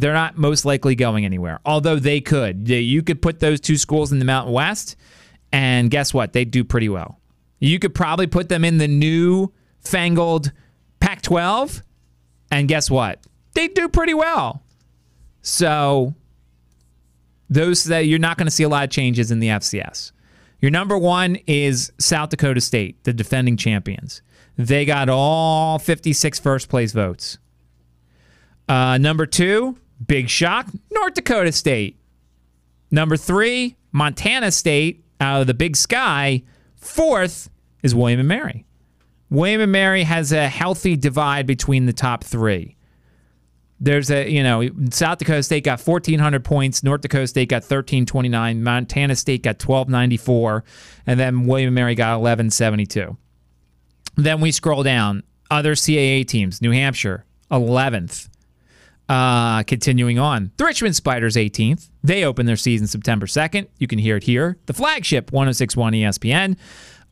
they're 0.00 0.14
not 0.14 0.38
most 0.38 0.64
likely 0.64 0.94
going 0.94 1.26
anywhere. 1.26 1.60
Although 1.64 1.96
they 1.96 2.22
could. 2.22 2.68
You 2.68 3.02
could 3.02 3.20
put 3.20 3.40
those 3.40 3.60
two 3.60 3.76
schools 3.76 4.10
in 4.12 4.18
the 4.18 4.24
Mountain 4.24 4.52
West, 4.52 4.96
and 5.52 5.90
guess 5.90 6.14
what? 6.14 6.32
They 6.32 6.44
do 6.44 6.64
pretty 6.64 6.88
well. 6.88 7.20
You 7.58 7.78
could 7.78 7.94
probably 7.94 8.26
put 8.26 8.48
them 8.48 8.64
in 8.64 8.78
the 8.78 8.88
new 8.88 9.52
fangled 9.80 10.52
Pac 11.00 11.22
12, 11.22 11.82
and 12.50 12.68
guess 12.68 12.90
what? 12.90 13.20
They 13.54 13.68
do 13.68 13.88
pretty 13.88 14.14
well. 14.14 14.62
So, 15.42 16.14
those 17.48 17.84
that 17.84 18.06
you're 18.06 18.18
not 18.18 18.38
going 18.38 18.46
to 18.46 18.50
see 18.50 18.62
a 18.62 18.68
lot 18.68 18.84
of 18.84 18.90
changes 18.90 19.30
in 19.30 19.40
the 19.40 19.48
FCS. 19.48 20.12
Your 20.60 20.70
number 20.70 20.96
one 20.96 21.36
is 21.46 21.92
South 21.98 22.30
Dakota 22.30 22.60
State, 22.60 23.02
the 23.04 23.12
defending 23.12 23.56
champions. 23.56 24.22
They 24.56 24.84
got 24.84 25.08
all 25.08 25.78
56 25.78 26.38
first 26.38 26.68
place 26.68 26.92
votes. 26.92 27.38
Uh, 28.68 28.98
number 28.98 29.26
two, 29.26 29.78
big 30.06 30.28
shock, 30.28 30.66
North 30.92 31.14
Dakota 31.14 31.50
State. 31.52 31.98
Number 32.90 33.16
three, 33.16 33.76
Montana 33.90 34.50
State 34.50 35.04
out 35.20 35.40
of 35.40 35.46
the 35.46 35.54
big 35.54 35.76
sky. 35.76 36.42
Fourth 36.76 37.50
is 37.82 37.94
William 37.94 38.20
and 38.20 38.28
Mary. 38.28 38.64
William 39.28 39.60
and 39.60 39.72
Mary 39.72 40.02
has 40.02 40.32
a 40.32 40.48
healthy 40.48 40.96
divide 40.96 41.46
between 41.46 41.86
the 41.86 41.92
top 41.92 42.24
three. 42.24 42.76
There's 43.82 44.10
a, 44.10 44.28
you 44.28 44.42
know, 44.42 44.68
South 44.90 45.18
Dakota 45.18 45.42
State 45.42 45.64
got 45.64 45.80
1,400 45.80 46.44
points. 46.44 46.82
North 46.82 47.00
Dakota 47.00 47.26
State 47.26 47.48
got 47.48 47.62
1,329. 47.62 48.62
Montana 48.62 49.16
State 49.16 49.42
got 49.42 49.62
1,294. 49.62 50.64
And 51.06 51.18
then 51.18 51.46
William 51.46 51.68
and 51.68 51.74
Mary 51.74 51.94
got 51.94 52.20
1,172. 52.20 53.16
Then 54.16 54.40
we 54.40 54.52
scroll 54.52 54.82
down. 54.82 55.22
Other 55.50 55.74
CAA 55.74 56.26
teams 56.26 56.60
New 56.60 56.72
Hampshire, 56.72 57.24
11th. 57.50 58.28
Uh, 59.10 59.64
continuing 59.64 60.20
on, 60.20 60.52
the 60.56 60.64
Richmond 60.64 60.94
Spiders 60.94 61.34
18th. 61.34 61.90
They 62.04 62.22
open 62.22 62.46
their 62.46 62.54
season 62.54 62.86
September 62.86 63.26
2nd. 63.26 63.66
You 63.78 63.88
can 63.88 63.98
hear 63.98 64.16
it 64.16 64.22
here. 64.22 64.56
The 64.66 64.72
flagship 64.72 65.32
1061 65.32 65.94
ESPN. 65.94 66.56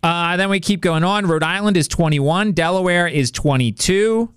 Uh, 0.00 0.36
then 0.36 0.48
we 0.48 0.60
keep 0.60 0.80
going 0.80 1.02
on. 1.02 1.26
Rhode 1.26 1.42
Island 1.42 1.76
is 1.76 1.88
21. 1.88 2.52
Delaware 2.52 3.08
is 3.08 3.32
22. 3.32 4.32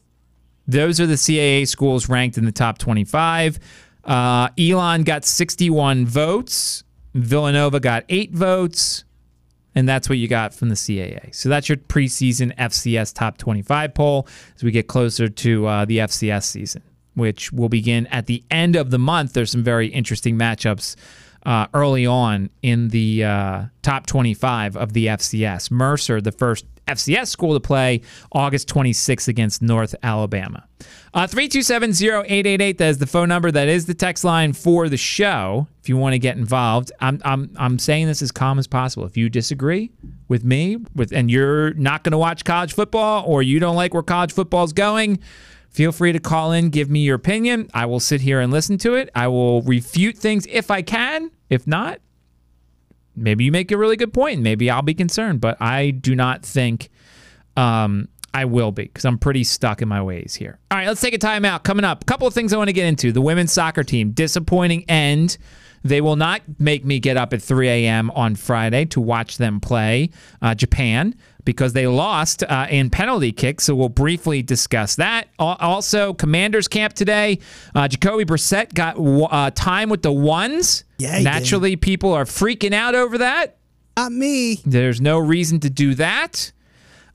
Those 0.68 1.00
are 1.00 1.06
the 1.06 1.14
CAA 1.14 1.68
schools 1.68 2.10
ranked 2.10 2.40
in 2.40 2.46
the 2.46 2.52
top 2.52 2.80
25. 2.80 3.60
Uh, 4.06 4.50
Elon 4.58 5.04
got 5.04 5.24
61 5.24 6.08
votes. 6.08 6.84
Villanova 7.14 7.80
got 7.80 8.06
eight 8.10 8.34
votes. 8.34 9.04
And 9.76 9.88
that's 9.88 10.10
what 10.10 10.18
you 10.18 10.28
got 10.28 10.56
from 10.56 10.70
the 10.70 10.76
CAA. 10.76 11.36
So 11.36 11.48
that's 11.48 11.70
your 11.70 11.78
preseason 11.78 12.56
FCS 12.56 13.14
top 13.14 13.38
25 13.38 13.94
poll 13.94 14.28
as 14.56 14.64
we 14.64 14.72
get 14.72 14.88
closer 14.88 15.30
to 15.30 15.68
uh, 15.68 15.86
the 15.86 16.00
FCS 16.00 16.46
season 16.46 16.82
which 17.14 17.52
will 17.52 17.70
begin 17.70 18.08
at 18.08 18.28
the 18.28 18.44
end 18.50 18.76
of 18.76 18.92
the 18.92 19.00
month. 19.00 19.34
There's 19.34 19.52
some 19.52 19.64
very 19.64 19.88
interesting 19.88 20.38
matchups 20.38 20.96
uh, 21.46 21.68
early 21.74 22.06
on 22.06 22.50
in 22.62 22.90
the 22.90 23.24
uh, 23.24 23.64
top 23.82 24.06
25 24.06 24.78
of 24.78 24.94
the 24.94 25.08
FCS. 25.08 25.72
Mercer, 25.72 26.22
the 26.22 26.32
first 26.32 26.66
FCS 26.88 27.28
school 27.28 27.54
to 27.54 27.60
play, 27.60 28.02
August 28.32 28.68
26th 28.70 29.28
against 29.28 29.62
North 29.62 29.96
Alabama. 30.04 30.66
Uh, 31.14 31.28
327-0888, 31.28 32.78
that 32.78 32.88
is 32.88 32.98
the 32.98 33.08
phone 33.08 33.30
number. 33.30 33.52
That 33.52 33.68
is 33.68 33.86
the 33.86 33.94
text 33.94 34.24
line 34.24 34.54
for 34.54 34.90
the 34.90 34.98
show 34.98 35.68
if 35.82 35.90
you 35.90 35.98
want 35.98 36.14
to 36.14 36.20
get 36.20 36.38
involved. 36.38 36.92
I'm, 37.00 37.22
I'm, 37.24 37.52
I'm 37.58 37.80
saying 37.80 38.08
this 38.08 38.22
as 38.22 38.32
calm 38.32 38.60
as 38.60 38.68
possible. 38.68 39.06
If 39.06 39.18
you 39.18 39.30
disagree 39.30 39.92
with 40.28 40.44
me 40.44 40.78
with 40.96 41.12
and 41.12 41.30
you're 41.30 41.74
not 41.74 42.04
going 42.04 42.12
to 42.12 42.18
watch 42.18 42.44
college 42.44 42.74
football 42.74 43.24
or 43.26 43.44
you 43.44 43.60
don't 43.60 43.76
like 43.76 43.94
where 43.94 44.04
college 44.04 44.34
football 44.34 44.64
is 44.64 44.74
going, 44.74 45.20
Feel 45.72 45.94
free 45.94 46.12
to 46.12 46.20
call 46.20 46.52
in, 46.52 46.70
give 46.70 46.90
me 46.90 47.00
your 47.00 47.16
opinion. 47.16 47.70
I 47.74 47.86
will 47.86 48.02
sit 48.02 48.22
here 48.22 48.42
and 48.42 48.52
listen 48.52 48.78
to 48.80 48.94
it. 48.96 49.10
I 49.16 49.28
will 49.30 49.62
refute 49.62 50.18
things 50.18 50.46
if 50.50 50.70
I 50.70 50.82
can. 50.82 51.32
If 51.50 51.66
not, 51.66 52.00
maybe 53.16 53.46
you 53.46 53.52
make 53.52 53.72
a 53.72 53.78
really 53.78 53.96
good 53.98 54.14
point 54.14 54.42
maybe 54.42 54.70
I'll 54.70 54.82
be 54.82 54.94
concerned, 54.94 55.42
but 55.42 55.62
I 55.62 55.92
do 55.92 56.16
not 56.16 56.46
think 56.46 56.90
um, 57.56 58.10
I 58.34 58.46
will 58.46 58.72
be 58.72 58.84
because 58.84 59.06
I'm 59.06 59.18
pretty 59.18 59.44
stuck 59.44 59.82
in 59.82 59.88
my 59.88 60.02
ways 60.02 60.36
here. 60.36 60.60
All 60.70 60.78
right, 60.78 60.88
let's 60.88 61.02
take 61.02 61.14
a 61.14 61.20
timeout. 61.20 61.64
Coming 61.64 61.86
up, 61.86 62.04
a 62.04 62.06
couple 62.06 62.28
of 62.28 62.34
things 62.34 62.54
I 62.54 62.58
want 62.58 62.70
to 62.70 62.74
get 62.74 62.86
into. 62.86 63.12
The 63.12 63.22
women's 63.22 63.52
soccer 63.52 63.84
team, 63.84 64.12
disappointing 64.12 64.86
end. 64.90 65.38
They 65.84 66.00
will 66.00 66.16
not 66.16 66.42
make 66.60 66.86
me 66.86 67.00
get 67.00 67.18
up 67.18 67.34
at 67.34 67.42
3 67.42 67.68
a.m. 67.68 68.12
on 68.12 68.36
Friday 68.36 68.86
to 68.86 69.02
watch 69.02 69.38
them 69.38 69.60
play 69.60 70.12
uh, 70.42 70.54
Japan 70.54 71.16
because 71.46 71.74
they 71.74 71.88
lost 71.88 72.44
uh, 72.44 72.68
in 72.70 72.90
penalty 72.90 73.32
kicks. 73.32 73.66
So 73.66 73.76
we'll 73.76 73.90
briefly 73.90 74.42
discuss 74.42 74.96
that. 74.96 75.28
Also, 75.40 76.14
Commanders 76.14 76.68
camp 76.68 76.94
today. 76.94 77.40
Uh, 77.76 77.88
Jacoby 77.88 78.26
Brissett 78.26 78.74
got 78.74 78.98
uh, 79.00 79.52
time 79.52 79.90
with 79.90 80.02
the 80.02 80.12
ones. 80.12 80.84
Yeah, 80.98 81.20
Naturally, 81.20 81.72
did. 81.72 81.82
people 81.82 82.14
are 82.14 82.26
freaking 82.26 82.74
out 82.74 82.96
over 82.96 83.20
that. 83.20 83.58
Not 83.98 84.12
me. 84.12 84.56
There's 84.66 85.02
no 85.02 85.20
reason 85.20 85.60
to 85.62 85.70
do 85.70 85.96
that. 85.96 86.52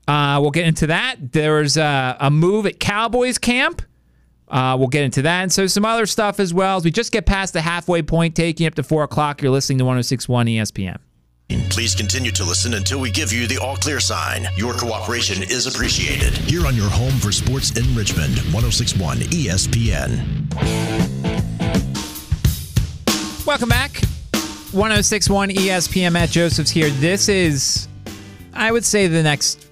Uh, 0.07 0.39
we'll 0.41 0.51
get 0.51 0.65
into 0.65 0.87
that. 0.87 1.17
There's 1.33 1.75
a, 1.77 2.15
a 2.19 2.31
move 2.31 2.65
at 2.65 2.79
Cowboys 2.79 3.37
camp. 3.37 3.81
Uh, 4.47 4.75
we'll 4.79 4.87
get 4.87 5.03
into 5.03 5.21
that 5.23 5.41
and 5.41 5.51
so 5.51 5.67
some 5.67 5.83
other 5.83 6.05
stuff 6.05 6.39
as 6.39 6.53
well 6.53 6.77
as 6.77 6.85
we 6.85 6.89
just 6.89 7.11
get 7.11 7.25
past 7.25 7.51
the 7.51 7.59
halfway 7.59 8.01
point, 8.01 8.33
taking 8.33 8.65
up 8.65 8.75
to 8.75 8.83
4 8.83 9.03
o'clock. 9.03 9.41
You're 9.41 9.51
listening 9.51 9.77
to 9.79 9.83
1061 9.83 10.45
ESPN. 10.45 10.97
Mm. 11.49 11.69
Please 11.69 11.95
continue 11.95 12.31
to 12.31 12.43
listen 12.43 12.73
until 12.73 12.99
we 12.99 13.09
give 13.09 13.31
you 13.31 13.47
the 13.47 13.57
all 13.57 13.77
clear 13.77 13.99
sign. 13.99 14.47
Your 14.57 14.73
cooperation 14.73 15.43
is 15.43 15.65
appreciated. 15.65 16.33
Here 16.33 16.65
on 16.65 16.75
your 16.75 16.89
home 16.89 17.13
for 17.13 17.31
sports 17.31 17.71
in 17.77 17.95
Richmond, 17.95 18.37
1061 18.53 19.17
ESPN. 19.17 20.45
Welcome 23.45 23.69
back. 23.69 24.01
1061 24.73 25.49
ESPN 25.51 26.11
Matt 26.11 26.29
Josephs 26.29 26.69
here. 26.69 26.89
This 26.89 27.29
is, 27.29 27.87
I 28.53 28.71
would 28.71 28.83
say, 28.83 29.07
the 29.07 29.23
next 29.23 29.67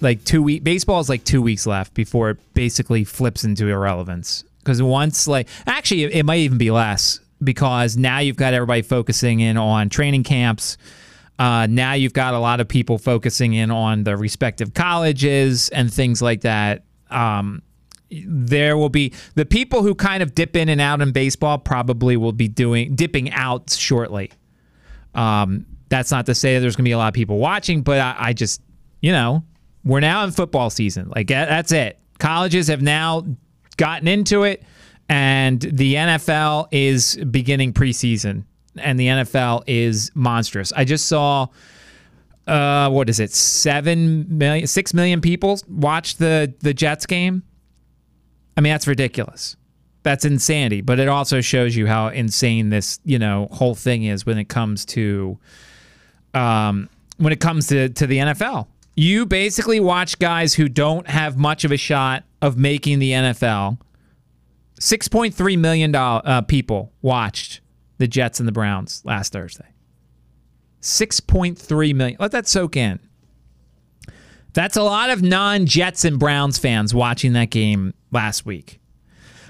like 0.00 0.22
two 0.24 0.40
week 0.42 0.62
baseball 0.62 1.00
is 1.00 1.08
like 1.08 1.24
two 1.24 1.42
weeks 1.42 1.66
left 1.66 1.92
before 1.94 2.30
it 2.30 2.54
basically 2.54 3.02
flips 3.02 3.42
into 3.42 3.66
irrelevance. 3.68 4.44
because 4.60 4.80
once 4.80 5.26
like 5.26 5.48
actually 5.66 6.04
it, 6.04 6.14
it 6.14 6.22
might 6.24 6.38
even 6.38 6.58
be 6.58 6.70
less 6.70 7.18
because 7.42 7.96
now 7.96 8.18
you've 8.18 8.36
got 8.36 8.54
everybody 8.54 8.82
focusing 8.82 9.40
in 9.40 9.56
on 9.56 9.88
training 9.88 10.24
camps. 10.24 10.76
Uh, 11.38 11.66
now 11.70 11.92
you've 11.92 12.12
got 12.12 12.34
a 12.34 12.38
lot 12.38 12.60
of 12.60 12.66
people 12.66 12.98
focusing 12.98 13.54
in 13.54 13.70
on 13.70 14.04
the 14.04 14.16
respective 14.16 14.74
colleges 14.74 15.68
and 15.68 15.92
things 15.92 16.20
like 16.20 16.40
that. 16.40 16.84
Um, 17.10 17.62
there 18.10 18.76
will 18.76 18.88
be 18.88 19.12
the 19.34 19.44
people 19.44 19.82
who 19.82 19.94
kind 19.94 20.22
of 20.22 20.34
dip 20.34 20.56
in 20.56 20.68
and 20.68 20.80
out 20.80 21.00
in 21.00 21.12
baseball 21.12 21.58
probably 21.58 22.16
will 22.16 22.32
be 22.32 22.48
doing 22.48 22.94
dipping 22.94 23.30
out 23.32 23.70
shortly. 23.70 24.32
Um, 25.14 25.66
that's 25.88 26.10
not 26.10 26.26
to 26.26 26.34
say 26.34 26.58
there's 26.58 26.76
going 26.76 26.84
to 26.84 26.88
be 26.88 26.92
a 26.92 26.98
lot 26.98 27.08
of 27.08 27.14
people 27.14 27.38
watching, 27.38 27.82
but 27.82 28.00
I, 28.00 28.16
I 28.18 28.32
just, 28.32 28.60
you 29.00 29.12
know, 29.12 29.44
we're 29.84 30.00
now 30.00 30.24
in 30.24 30.30
football 30.30 30.70
season. 30.70 31.10
Like 31.14 31.28
that's 31.28 31.72
it. 31.72 31.98
Colleges 32.18 32.68
have 32.68 32.82
now 32.82 33.24
gotten 33.76 34.08
into 34.08 34.42
it, 34.42 34.62
and 35.08 35.60
the 35.60 35.94
NFL 35.94 36.68
is 36.70 37.16
beginning 37.30 37.72
preseason, 37.72 38.44
and 38.76 38.98
the 38.98 39.06
NFL 39.06 39.64
is 39.66 40.10
monstrous. 40.14 40.72
I 40.72 40.84
just 40.84 41.06
saw 41.06 41.48
uh, 42.48 42.88
what 42.88 43.10
is 43.10 43.20
it? 43.20 43.30
Seven 43.32 44.38
million, 44.38 44.66
six 44.66 44.94
million 44.94 45.20
people 45.20 45.60
watch 45.68 46.16
the 46.16 46.52
the 46.60 46.72
Jets 46.72 47.06
game. 47.06 47.42
I 48.56 48.60
mean, 48.60 48.72
that's 48.72 48.86
ridiculous. 48.86 49.56
That's 50.02 50.24
insanity. 50.24 50.80
But 50.80 50.98
it 50.98 51.08
also 51.08 51.40
shows 51.40 51.76
you 51.76 51.86
how 51.86 52.08
insane 52.08 52.70
this 52.70 53.00
you 53.04 53.18
know 53.18 53.48
whole 53.52 53.74
thing 53.74 54.04
is 54.04 54.24
when 54.24 54.38
it 54.38 54.48
comes 54.48 54.86
to 54.86 55.38
um, 56.32 56.88
when 57.18 57.32
it 57.32 57.40
comes 57.40 57.66
to 57.68 57.90
to 57.90 58.06
the 58.06 58.18
NFL. 58.18 58.66
You 58.96 59.26
basically 59.26 59.78
watch 59.78 60.18
guys 60.18 60.54
who 60.54 60.68
don't 60.68 61.06
have 61.06 61.36
much 61.36 61.64
of 61.64 61.70
a 61.70 61.76
shot 61.76 62.24
of 62.42 62.56
making 62.56 62.98
the 62.98 63.12
NFL. 63.12 63.78
Six 64.80 65.08
point 65.08 65.34
three 65.34 65.56
million 65.56 65.92
dollar 65.92 66.22
uh, 66.24 66.42
people 66.42 66.92
watched 67.02 67.60
the 67.98 68.06
Jets 68.06 68.38
and 68.40 68.48
the 68.48 68.52
Browns 68.52 69.02
last 69.04 69.32
Thursday. 69.32 69.66
6.3 70.80 71.94
million. 71.94 72.16
Let 72.20 72.32
that 72.32 72.46
soak 72.46 72.76
in. 72.76 73.00
That's 74.54 74.76
a 74.76 74.82
lot 74.82 75.10
of 75.10 75.22
non 75.22 75.66
Jets 75.66 76.04
and 76.04 76.18
Browns 76.18 76.58
fans 76.58 76.94
watching 76.94 77.34
that 77.34 77.50
game 77.50 77.94
last 78.10 78.46
week. 78.46 78.80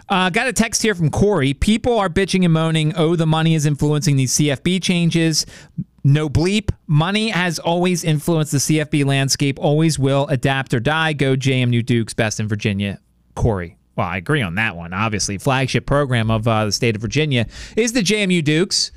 Uh, 0.08 0.30
got 0.30 0.48
a 0.48 0.52
text 0.52 0.82
here 0.82 0.94
from 0.94 1.10
Corey. 1.10 1.54
People 1.54 1.98
are 1.98 2.08
bitching 2.08 2.44
and 2.44 2.52
moaning, 2.52 2.94
oh, 2.96 3.14
the 3.14 3.26
money 3.26 3.54
is 3.54 3.66
influencing 3.66 4.16
these 4.16 4.32
CFB 4.32 4.82
changes. 4.82 5.44
No 6.02 6.30
bleep. 6.30 6.70
Money 6.86 7.28
has 7.28 7.58
always 7.58 8.04
influenced 8.04 8.52
the 8.52 8.58
CFB 8.58 9.04
landscape, 9.04 9.58
always 9.60 9.98
will. 9.98 10.26
Adapt 10.28 10.72
or 10.72 10.80
die. 10.80 11.12
Go 11.12 11.36
JMU 11.36 11.84
Dukes, 11.84 12.14
best 12.14 12.40
in 12.40 12.48
Virginia. 12.48 13.00
Corey. 13.34 13.77
Well, 13.98 14.06
I 14.06 14.16
agree 14.16 14.42
on 14.42 14.54
that 14.54 14.76
one. 14.76 14.92
Obviously, 14.92 15.38
flagship 15.38 15.84
program 15.84 16.30
of 16.30 16.46
uh, 16.46 16.66
the 16.66 16.72
state 16.72 16.94
of 16.94 17.02
Virginia 17.02 17.48
is 17.76 17.94
the 17.94 18.00
JMU 18.00 18.44
Dukes. 18.44 18.92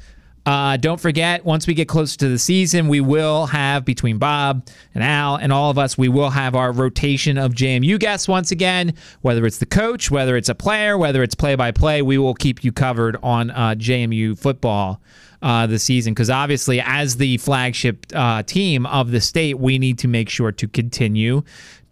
Uh, 0.46 0.78
don't 0.78 1.00
forget, 1.00 1.44
once 1.44 1.66
we 1.66 1.74
get 1.74 1.88
closer 1.88 2.16
to 2.20 2.30
the 2.30 2.38
season, 2.38 2.88
we 2.88 3.02
will 3.02 3.48
have 3.48 3.84
between 3.84 4.20
Bob 4.20 4.68
and 4.94 5.04
Al 5.04 5.38
and 5.38 5.52
all 5.52 5.72
of 5.72 5.80
us, 5.80 5.98
we 5.98 6.08
will 6.08 6.30
have 6.30 6.56
our 6.56 6.72
rotation 6.72 7.40
of 7.40 7.54
JMU 7.54 8.00
guests 8.00 8.28
once 8.28 8.52
again. 8.52 8.94
Whether 9.22 9.48
it's 9.48 9.58
the 9.58 9.66
coach, 9.66 10.12
whether 10.12 10.38
it's 10.38 10.50
a 10.50 10.56
player, 10.56 11.00
whether 11.00 11.24
it's 11.24 11.34
play 11.34 11.56
by 11.56 11.72
play, 11.72 12.04
we 12.04 12.20
will 12.20 12.36
keep 12.36 12.64
you 12.64 12.72
covered 12.72 13.18
on 13.24 13.50
uh, 13.50 13.74
JMU 13.76 14.38
football 14.38 15.02
uh, 15.42 15.66
this 15.66 15.82
season. 15.82 16.14
Because 16.14 16.30
obviously, 16.30 16.80
as 16.80 17.18
the 17.18 17.38
flagship 17.38 18.06
uh, 18.14 18.44
team 18.44 18.86
of 18.86 19.10
the 19.10 19.22
state, 19.22 19.58
we 19.58 19.80
need 19.80 19.98
to 19.98 20.08
make 20.08 20.30
sure 20.30 20.52
to 20.52 20.68
continue 20.68 21.42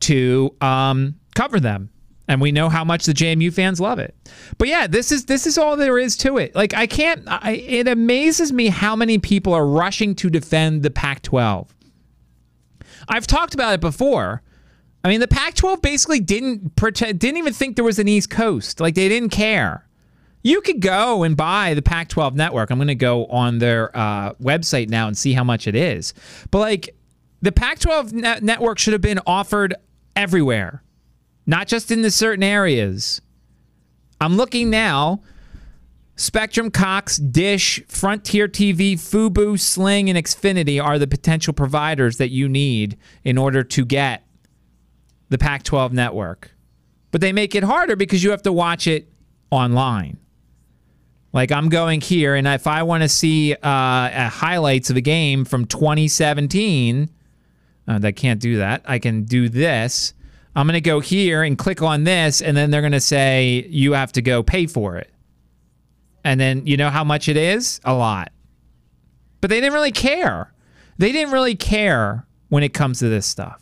to 0.02 0.54
um, 0.62 1.16
cover 1.34 1.60
them 1.60 1.90
and 2.30 2.40
we 2.40 2.52
know 2.52 2.70
how 2.70 2.86
much 2.86 3.06
the 3.06 3.12
JMU 3.12 3.52
fans 3.52 3.82
love 3.82 3.98
it. 3.98 4.16
But 4.60 4.68
yeah, 4.68 4.86
this 4.86 5.12
is 5.12 5.26
this 5.26 5.48
is 5.48 5.58
all 5.58 5.76
there 5.76 5.98
is 5.98 6.16
to 6.18 6.38
it. 6.38 6.56
Like 6.56 6.76
I 6.76 6.86
can't. 6.86 7.24
I, 7.28 7.54
it 7.54 7.88
amazes 7.88 8.54
me 8.54 8.68
how 8.68 8.96
many 8.96 9.18
people 9.18 9.52
are 9.52 9.66
rushing 9.66 10.14
to 10.16 10.30
defend 10.30 10.84
the 10.84 10.92
Pac-12. 10.92 11.68
I've 13.10 13.26
talked 13.26 13.56
about 13.56 13.74
it 13.74 13.82
before. 13.82 14.44
I 15.04 15.10
mean, 15.10 15.22
the 15.22 15.28
Pac-12 15.28 15.82
basically 15.82 16.20
didn't 16.20 16.76
pretend, 16.76 17.20
didn't 17.20 17.38
even 17.38 17.54
think 17.54 17.76
there 17.76 17.86
was 17.86 17.98
an 17.98 18.08
East 18.08 18.30
Coast. 18.30 18.80
Like 18.80 18.94
they 18.94 19.10
didn't 19.10 19.30
care. 19.30 19.88
You 20.44 20.62
could 20.62 20.82
go 20.82 21.24
and 21.24 21.36
buy 21.36 21.74
the 21.74 21.82
Pac-12 21.82 22.36
network. 22.36 22.70
I'm 22.70 22.78
going 22.78 22.88
to 22.90 22.96
go 22.96 23.26
on 23.26 23.58
their 23.58 23.96
uh, 23.98 24.34
website 24.36 24.88
now 24.88 25.08
and 25.08 25.18
see 25.18 25.34
how 25.34 25.44
much 25.44 25.68
it 25.68 25.76
is. 25.76 26.14
But 26.52 26.60
like, 26.60 26.96
the 27.42 27.52
Pac-12 27.52 28.14
net- 28.14 28.44
network 28.44 28.78
should 28.78 28.94
have 28.94 29.02
been 29.02 29.20
offered 29.26 29.74
everywhere 30.16 30.82
not 31.50 31.68
just 31.68 31.90
in 31.90 32.04
the 32.04 32.12
certain 32.12 32.44
areas. 32.44 33.22
I'm 34.22 34.38
looking 34.38 34.70
now. 34.70 35.24
Spectrum, 36.16 36.70
Cox, 36.70 37.18
Dish, 37.18 37.82
Frontier 37.88 38.48
TV, 38.48 38.94
Fubo, 38.94 39.60
Sling, 39.60 40.12
and 40.12 40.20
Xfinity 40.20 40.84
are 40.84 41.00
the 41.00 41.08
potential 41.08 41.52
providers 41.52 42.18
that 42.18 42.30
you 42.30 42.48
need 42.48 43.00
in 43.24 43.40
order 43.40 43.64
to 43.64 43.84
get 43.84 44.24
the 45.30 45.40
Pac 45.40 45.64
12 45.64 45.92
network. 45.92 46.52
But 47.10 47.22
they 47.22 47.34
make 47.34 47.56
it 47.56 47.64
harder 47.64 47.96
because 47.96 48.24
you 48.24 48.30
have 48.30 48.44
to 48.44 48.54
watch 48.54 48.86
it 48.86 49.12
online. 49.50 50.20
Like 51.34 51.52
I'm 51.52 51.70
going 51.70 52.00
here, 52.00 52.36
and 52.36 52.48
if 52.48 52.68
I 52.68 52.84
want 52.84 53.02
to 53.02 53.10
see 53.10 53.54
uh, 53.54 54.30
highlights 54.30 54.92
of 54.92 54.98
a 54.98 55.02
game 55.02 55.46
from 55.46 55.66
2017, 55.66 57.10
uh, 57.88 58.00
I 58.04 58.12
can't 58.12 58.40
do 58.40 58.58
that. 58.58 58.84
I 58.86 59.00
can 59.00 59.24
do 59.24 59.50
this 59.50 60.14
I'm 60.56 60.66
going 60.66 60.74
to 60.74 60.82
go 60.82 61.00
here 61.00 61.44
and 61.44 61.58
click 61.58 61.82
on 61.82 62.04
this, 62.04 62.42
and 62.42 62.58
then 62.58 62.72
they're 62.72 62.82
going 62.82 62.92
to 62.92 63.00
say 63.00 63.66
you 63.70 63.94
have 63.94 64.12
to 64.14 64.22
go 64.22 64.44
pay 64.44 64.66
for 64.66 64.98
it. 64.98 65.12
And 66.24 66.40
then 66.40 66.66
you 66.66 66.76
know 66.76 66.90
how 66.90 67.04
much 67.04 67.30
it 67.30 67.38
is? 67.38 67.80
A 67.86 67.94
lot. 67.94 68.32
But 69.42 69.50
they 69.50 69.62
didn't 69.62 69.74
really 69.74 69.92
care. 69.92 70.54
They 70.98 71.12
didn't 71.12 71.32
really 71.32 71.56
care 71.56 72.28
when 72.50 72.64
it 72.64 72.74
comes 72.74 73.00
to 73.00 73.10
this 73.10 73.26
stuff. 73.26 73.62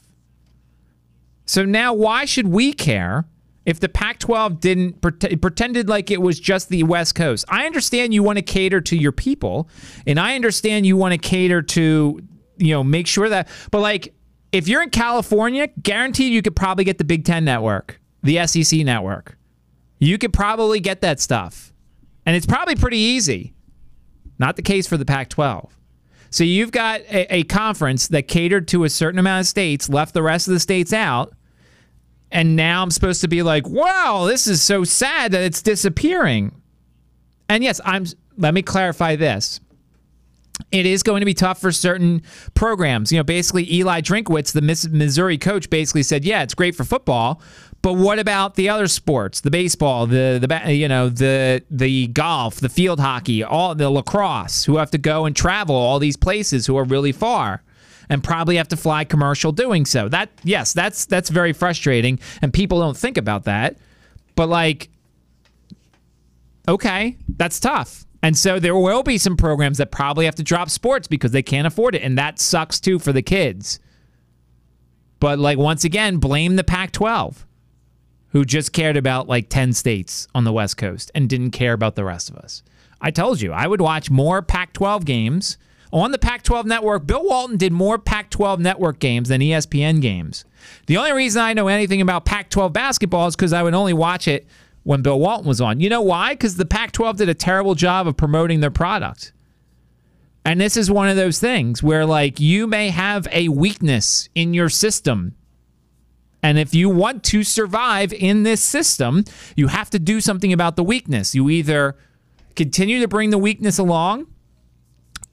So 1.45 1.63
now, 1.63 1.93
why 1.93 2.25
should 2.25 2.47
we 2.47 2.73
care 2.73 3.25
if 3.65 3.79
the 3.79 3.89
Pac 3.89 4.19
12 4.19 4.59
didn't 4.59 5.01
pret- 5.01 5.41
pretended 5.41 5.87
like 5.87 6.09
it 6.09 6.21
was 6.21 6.39
just 6.39 6.69
the 6.69 6.83
West 6.83 7.15
Coast? 7.15 7.45
I 7.47 7.65
understand 7.65 8.13
you 8.13 8.23
want 8.23 8.37
to 8.37 8.41
cater 8.41 8.81
to 8.81 8.97
your 8.97 9.11
people, 9.11 9.69
and 10.05 10.19
I 10.19 10.35
understand 10.35 10.85
you 10.85 10.97
want 10.97 11.13
to 11.13 11.17
cater 11.17 11.61
to, 11.61 12.21
you 12.57 12.71
know, 12.73 12.83
make 12.83 13.07
sure 13.07 13.29
that, 13.29 13.47
but 13.71 13.81
like, 13.81 14.13
if 14.51 14.67
you're 14.67 14.81
in 14.81 14.89
California, 14.89 15.67
guaranteed 15.81 16.31
you 16.31 16.41
could 16.41 16.55
probably 16.55 16.83
get 16.83 16.97
the 16.97 17.03
Big 17.03 17.25
Ten 17.25 17.45
network, 17.45 17.99
the 18.23 18.45
SEC 18.47 18.79
network. 18.79 19.37
You 19.99 20.17
could 20.17 20.33
probably 20.33 20.79
get 20.79 21.01
that 21.01 21.19
stuff. 21.19 21.73
And 22.25 22.35
it's 22.35 22.45
probably 22.45 22.75
pretty 22.75 22.97
easy. 22.97 23.53
Not 24.39 24.55
the 24.55 24.61
case 24.61 24.87
for 24.87 24.97
the 24.97 25.05
Pac 25.05 25.29
12. 25.29 25.77
So 26.29 26.43
you've 26.43 26.71
got 26.71 27.01
a, 27.01 27.35
a, 27.37 27.43
conference 27.43 28.09
that 28.09 28.27
catered 28.27 28.67
to 28.69 28.83
a 28.83 28.89
certain 28.89 29.17
amount 29.17 29.41
of 29.41 29.47
states, 29.47 29.89
left 29.89 30.13
the 30.13 30.21
rest 30.21 30.47
of 30.47 30.53
the 30.53 30.59
states 30.59 30.91
out. 30.91 31.33
And 32.31 32.57
now 32.57 32.83
I'm 32.83 32.91
supposed 32.91 33.21
to 33.21 33.29
be 33.29 33.43
like, 33.43 33.67
wow, 33.67 34.25
this 34.27 34.45
is 34.45 34.61
so 34.61 34.83
sad 34.83 35.31
that 35.31 35.41
it's 35.41 35.61
disappearing. 35.61 36.61
And 37.47 37.63
yes, 37.63 37.79
I'm 37.85 38.05
let 38.37 38.53
me 38.53 38.61
clarify 38.61 39.15
this 39.15 39.61
it 40.71 40.85
is 40.85 41.03
going 41.03 41.21
to 41.21 41.25
be 41.25 41.33
tough 41.33 41.59
for 41.59 41.71
certain 41.71 42.21
programs. 42.53 43.11
You 43.11 43.19
know, 43.19 43.23
basically 43.23 43.71
Eli 43.71 44.01
Drinkwitz, 44.01 44.53
the 44.53 44.89
Missouri 44.91 45.37
coach, 45.37 45.69
basically 45.69 46.03
said, 46.03 46.25
"Yeah, 46.25 46.43
it's 46.43 46.53
great 46.53 46.75
for 46.75 46.83
football, 46.83 47.41
but 47.81 47.93
what 47.93 48.19
about 48.19 48.55
the 48.55 48.69
other 48.69 48.87
sports? 48.87 49.41
The 49.41 49.51
baseball, 49.51 50.07
the 50.07 50.39
the 50.41 50.73
you 50.73 50.87
know, 50.87 51.09
the 51.09 51.63
the 51.69 52.07
golf, 52.07 52.55
the 52.55 52.69
field 52.69 52.99
hockey, 52.99 53.43
all 53.43 53.75
the 53.75 53.89
lacrosse, 53.89 54.65
who 54.65 54.77
have 54.77 54.91
to 54.91 54.97
go 54.97 55.25
and 55.25 55.35
travel 55.35 55.75
all 55.75 55.99
these 55.99 56.17
places 56.17 56.65
who 56.65 56.77
are 56.77 56.83
really 56.83 57.11
far." 57.11 57.63
And 58.09 58.23
probably 58.23 58.55
have 58.55 58.69
to 58.69 58.77
fly 58.77 59.03
commercial 59.03 59.51
doing 59.51 59.85
so. 59.85 60.07
That 60.07 60.29
yes, 60.45 60.71
that's 60.71 61.05
that's 61.05 61.29
very 61.29 61.51
frustrating, 61.51 62.19
and 62.41 62.53
people 62.53 62.79
don't 62.79 62.95
think 62.95 63.17
about 63.17 63.43
that. 63.43 63.75
But 64.37 64.47
like, 64.47 64.87
okay, 66.69 67.17
that's 67.35 67.59
tough. 67.59 68.06
And 68.23 68.37
so 68.37 68.59
there 68.59 68.75
will 68.75 69.03
be 69.03 69.17
some 69.17 69.37
programs 69.37 69.77
that 69.77 69.91
probably 69.91 70.25
have 70.25 70.35
to 70.35 70.43
drop 70.43 70.69
sports 70.69 71.07
because 71.07 71.31
they 71.31 71.43
can't 71.43 71.67
afford 71.67 71.95
it. 71.95 72.01
And 72.01 72.17
that 72.17 72.39
sucks 72.39 72.79
too 72.79 72.99
for 72.99 73.13
the 73.13 73.21
kids. 73.21 73.79
But 75.19 75.39
like 75.39 75.57
once 75.57 75.83
again, 75.83 76.17
blame 76.17 76.55
the 76.55 76.63
Pac 76.63 76.91
12, 76.91 77.45
who 78.29 78.45
just 78.45 78.73
cared 78.73 78.97
about 78.97 79.27
like 79.27 79.49
10 79.49 79.73
states 79.73 80.27
on 80.35 80.43
the 80.43 80.53
West 80.53 80.77
Coast 80.77 81.11
and 81.15 81.29
didn't 81.29 81.51
care 81.51 81.73
about 81.73 81.95
the 81.95 82.05
rest 82.05 82.29
of 82.29 82.37
us. 82.37 82.63
I 82.99 83.11
told 83.11 83.41
you, 83.41 83.51
I 83.51 83.67
would 83.67 83.81
watch 83.81 84.09
more 84.09 84.41
Pac 84.41 84.73
12 84.73 85.05
games 85.05 85.57
on 85.93 86.11
the 86.11 86.17
Pac 86.17 86.43
12 86.43 86.65
network. 86.65 87.05
Bill 87.05 87.23
Walton 87.23 87.57
did 87.57 87.71
more 87.71 87.97
Pac 87.97 88.29
12 88.29 88.59
network 88.59 88.99
games 88.99 89.29
than 89.29 89.41
ESPN 89.41 90.01
games. 90.01 90.45
The 90.87 90.97
only 90.97 91.11
reason 91.13 91.41
I 91.41 91.53
know 91.53 91.67
anything 91.67 92.01
about 92.01 92.25
Pac 92.25 92.49
12 92.49 92.73
basketball 92.73 93.27
is 93.27 93.35
because 93.35 93.53
I 93.53 93.63
would 93.63 93.73
only 93.73 93.93
watch 93.93 94.27
it 94.27 94.47
when 94.87 95.01
Bill 95.01 95.19
Walton 95.19 95.49
was 95.49 95.59
on. 95.59 95.81
You 95.81 95.89
know 95.89 96.01
why? 96.01 96.33
Because 96.33 96.55
the 96.55 96.65
Pac 96.65 96.93
12 96.93 97.17
did 97.17 97.27
a 97.27 97.33
terrible 97.33 97.75
job 97.75 98.07
of 98.07 98.15
promoting 98.15 98.61
their 98.61 98.71
product. 98.71 99.33
And 100.45 100.61
this 100.61 100.77
is 100.77 100.89
one 100.89 101.09
of 101.09 101.17
those 101.17 101.39
things 101.39 101.83
where, 101.83 102.05
like, 102.05 102.39
you 102.39 102.67
may 102.67 102.89
have 102.89 103.27
a 103.33 103.49
weakness 103.49 104.29
in 104.33 104.53
your 104.53 104.69
system. 104.69 105.35
And 106.41 106.57
if 106.57 106.73
you 106.73 106.89
want 106.89 107.25
to 107.25 107.43
survive 107.43 108.13
in 108.13 108.43
this 108.43 108.63
system, 108.63 109.25
you 109.57 109.67
have 109.67 109.89
to 109.89 109.99
do 109.99 110.21
something 110.21 110.53
about 110.53 110.77
the 110.77 110.85
weakness. 110.85 111.35
You 111.35 111.49
either 111.49 111.97
continue 112.55 113.01
to 113.01 113.09
bring 113.09 113.31
the 113.31 113.37
weakness 113.37 113.77
along 113.77 114.27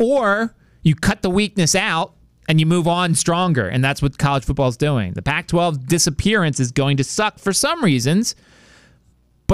or 0.00 0.56
you 0.82 0.96
cut 0.96 1.22
the 1.22 1.30
weakness 1.30 1.76
out 1.76 2.14
and 2.48 2.58
you 2.58 2.66
move 2.66 2.88
on 2.88 3.14
stronger. 3.14 3.68
And 3.68 3.84
that's 3.84 4.02
what 4.02 4.18
college 4.18 4.44
football 4.44 4.68
is 4.68 4.76
doing. 4.76 5.12
The 5.12 5.22
Pac 5.22 5.46
12 5.46 5.86
disappearance 5.86 6.58
is 6.58 6.72
going 6.72 6.96
to 6.96 7.04
suck 7.04 7.38
for 7.38 7.52
some 7.52 7.84
reasons, 7.84 8.34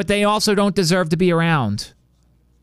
but 0.00 0.06
they 0.06 0.24
also 0.24 0.54
don't 0.54 0.74
deserve 0.74 1.10
to 1.10 1.16
be 1.18 1.30
around. 1.30 1.92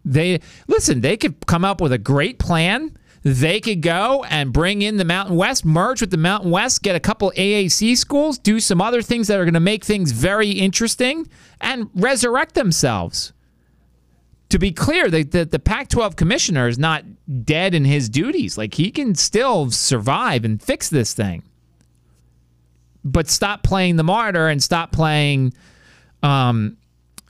They 0.04 0.40
listen, 0.68 1.02
they 1.02 1.18
could 1.18 1.46
come 1.46 1.64
up 1.64 1.80
with 1.80 1.94
a 1.94 2.00
great 2.00 2.40
plan. 2.40 2.98
They 3.22 3.60
could 3.60 3.84
go 3.84 4.26
and 4.28 4.52
bring 4.52 4.82
in 4.82 4.98
the 4.98 5.06
Mountain 5.06 5.36
West, 5.36 5.64
merge 5.64 6.02
with 6.02 6.10
the 6.10 6.18
Mountain 6.18 6.50
West, 6.50 6.82
get 6.82 6.96
a 6.96 7.00
couple 7.00 7.32
AAC 7.38 7.96
schools, 7.96 8.40
do 8.40 8.60
some 8.60 8.82
other 8.82 9.04
things 9.04 9.28
that 9.28 9.40
are 9.40 9.46
going 9.46 9.54
to 9.54 9.60
make 9.60 9.86
things 9.86 10.14
very 10.14 10.50
interesting, 10.50 11.30
and 11.62 11.92
resurrect 11.94 12.56
themselves. 12.56 13.34
To 14.50 14.58
be 14.58 14.72
clear, 14.72 15.08
the, 15.08 15.22
the, 15.22 15.46
the 15.46 15.60
Pac 15.60 15.90
12 15.90 16.16
commissioner 16.16 16.68
is 16.68 16.80
not 16.80 17.04
dead 17.46 17.76
in 17.76 17.86
his 17.86 18.10
duties. 18.10 18.58
Like, 18.58 18.74
he 18.74 18.90
can 18.90 19.14
still 19.14 19.70
survive 19.70 20.44
and 20.44 20.60
fix 20.60 20.90
this 20.90 21.14
thing. 21.14 21.44
But 23.04 23.30
stop 23.30 23.62
playing 23.62 23.98
the 23.98 24.04
martyr 24.04 24.48
and 24.48 24.64
stop 24.64 24.92
playing. 24.92 25.54
Um, 26.24 26.78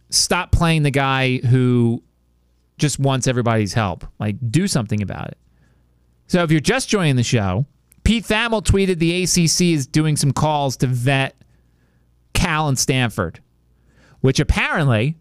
stop 0.10 0.52
playing 0.52 0.84
the 0.84 0.92
guy 0.92 1.38
who 1.38 2.04
just 2.78 3.00
wants 3.00 3.28
everybody's 3.28 3.74
help. 3.74 4.06
Like, 4.20 4.36
do 4.52 4.68
something 4.68 5.02
about 5.02 5.30
it. 5.30 5.38
So, 6.28 6.44
if 6.44 6.52
you're 6.52 6.60
just 6.60 6.90
joining 6.90 7.16
the 7.16 7.24
show, 7.24 7.66
Pete 8.04 8.26
Thamel 8.26 8.64
tweeted 8.64 9.00
the 9.00 9.24
ACC 9.24 9.74
is 9.74 9.88
doing 9.88 10.16
some 10.16 10.32
calls 10.32 10.78
to 10.78 10.88
vet 10.88 11.36
Cal 12.34 12.68
and 12.68 12.78
Stanford, 12.78 13.42
which 14.22 14.40
apparently 14.40 15.18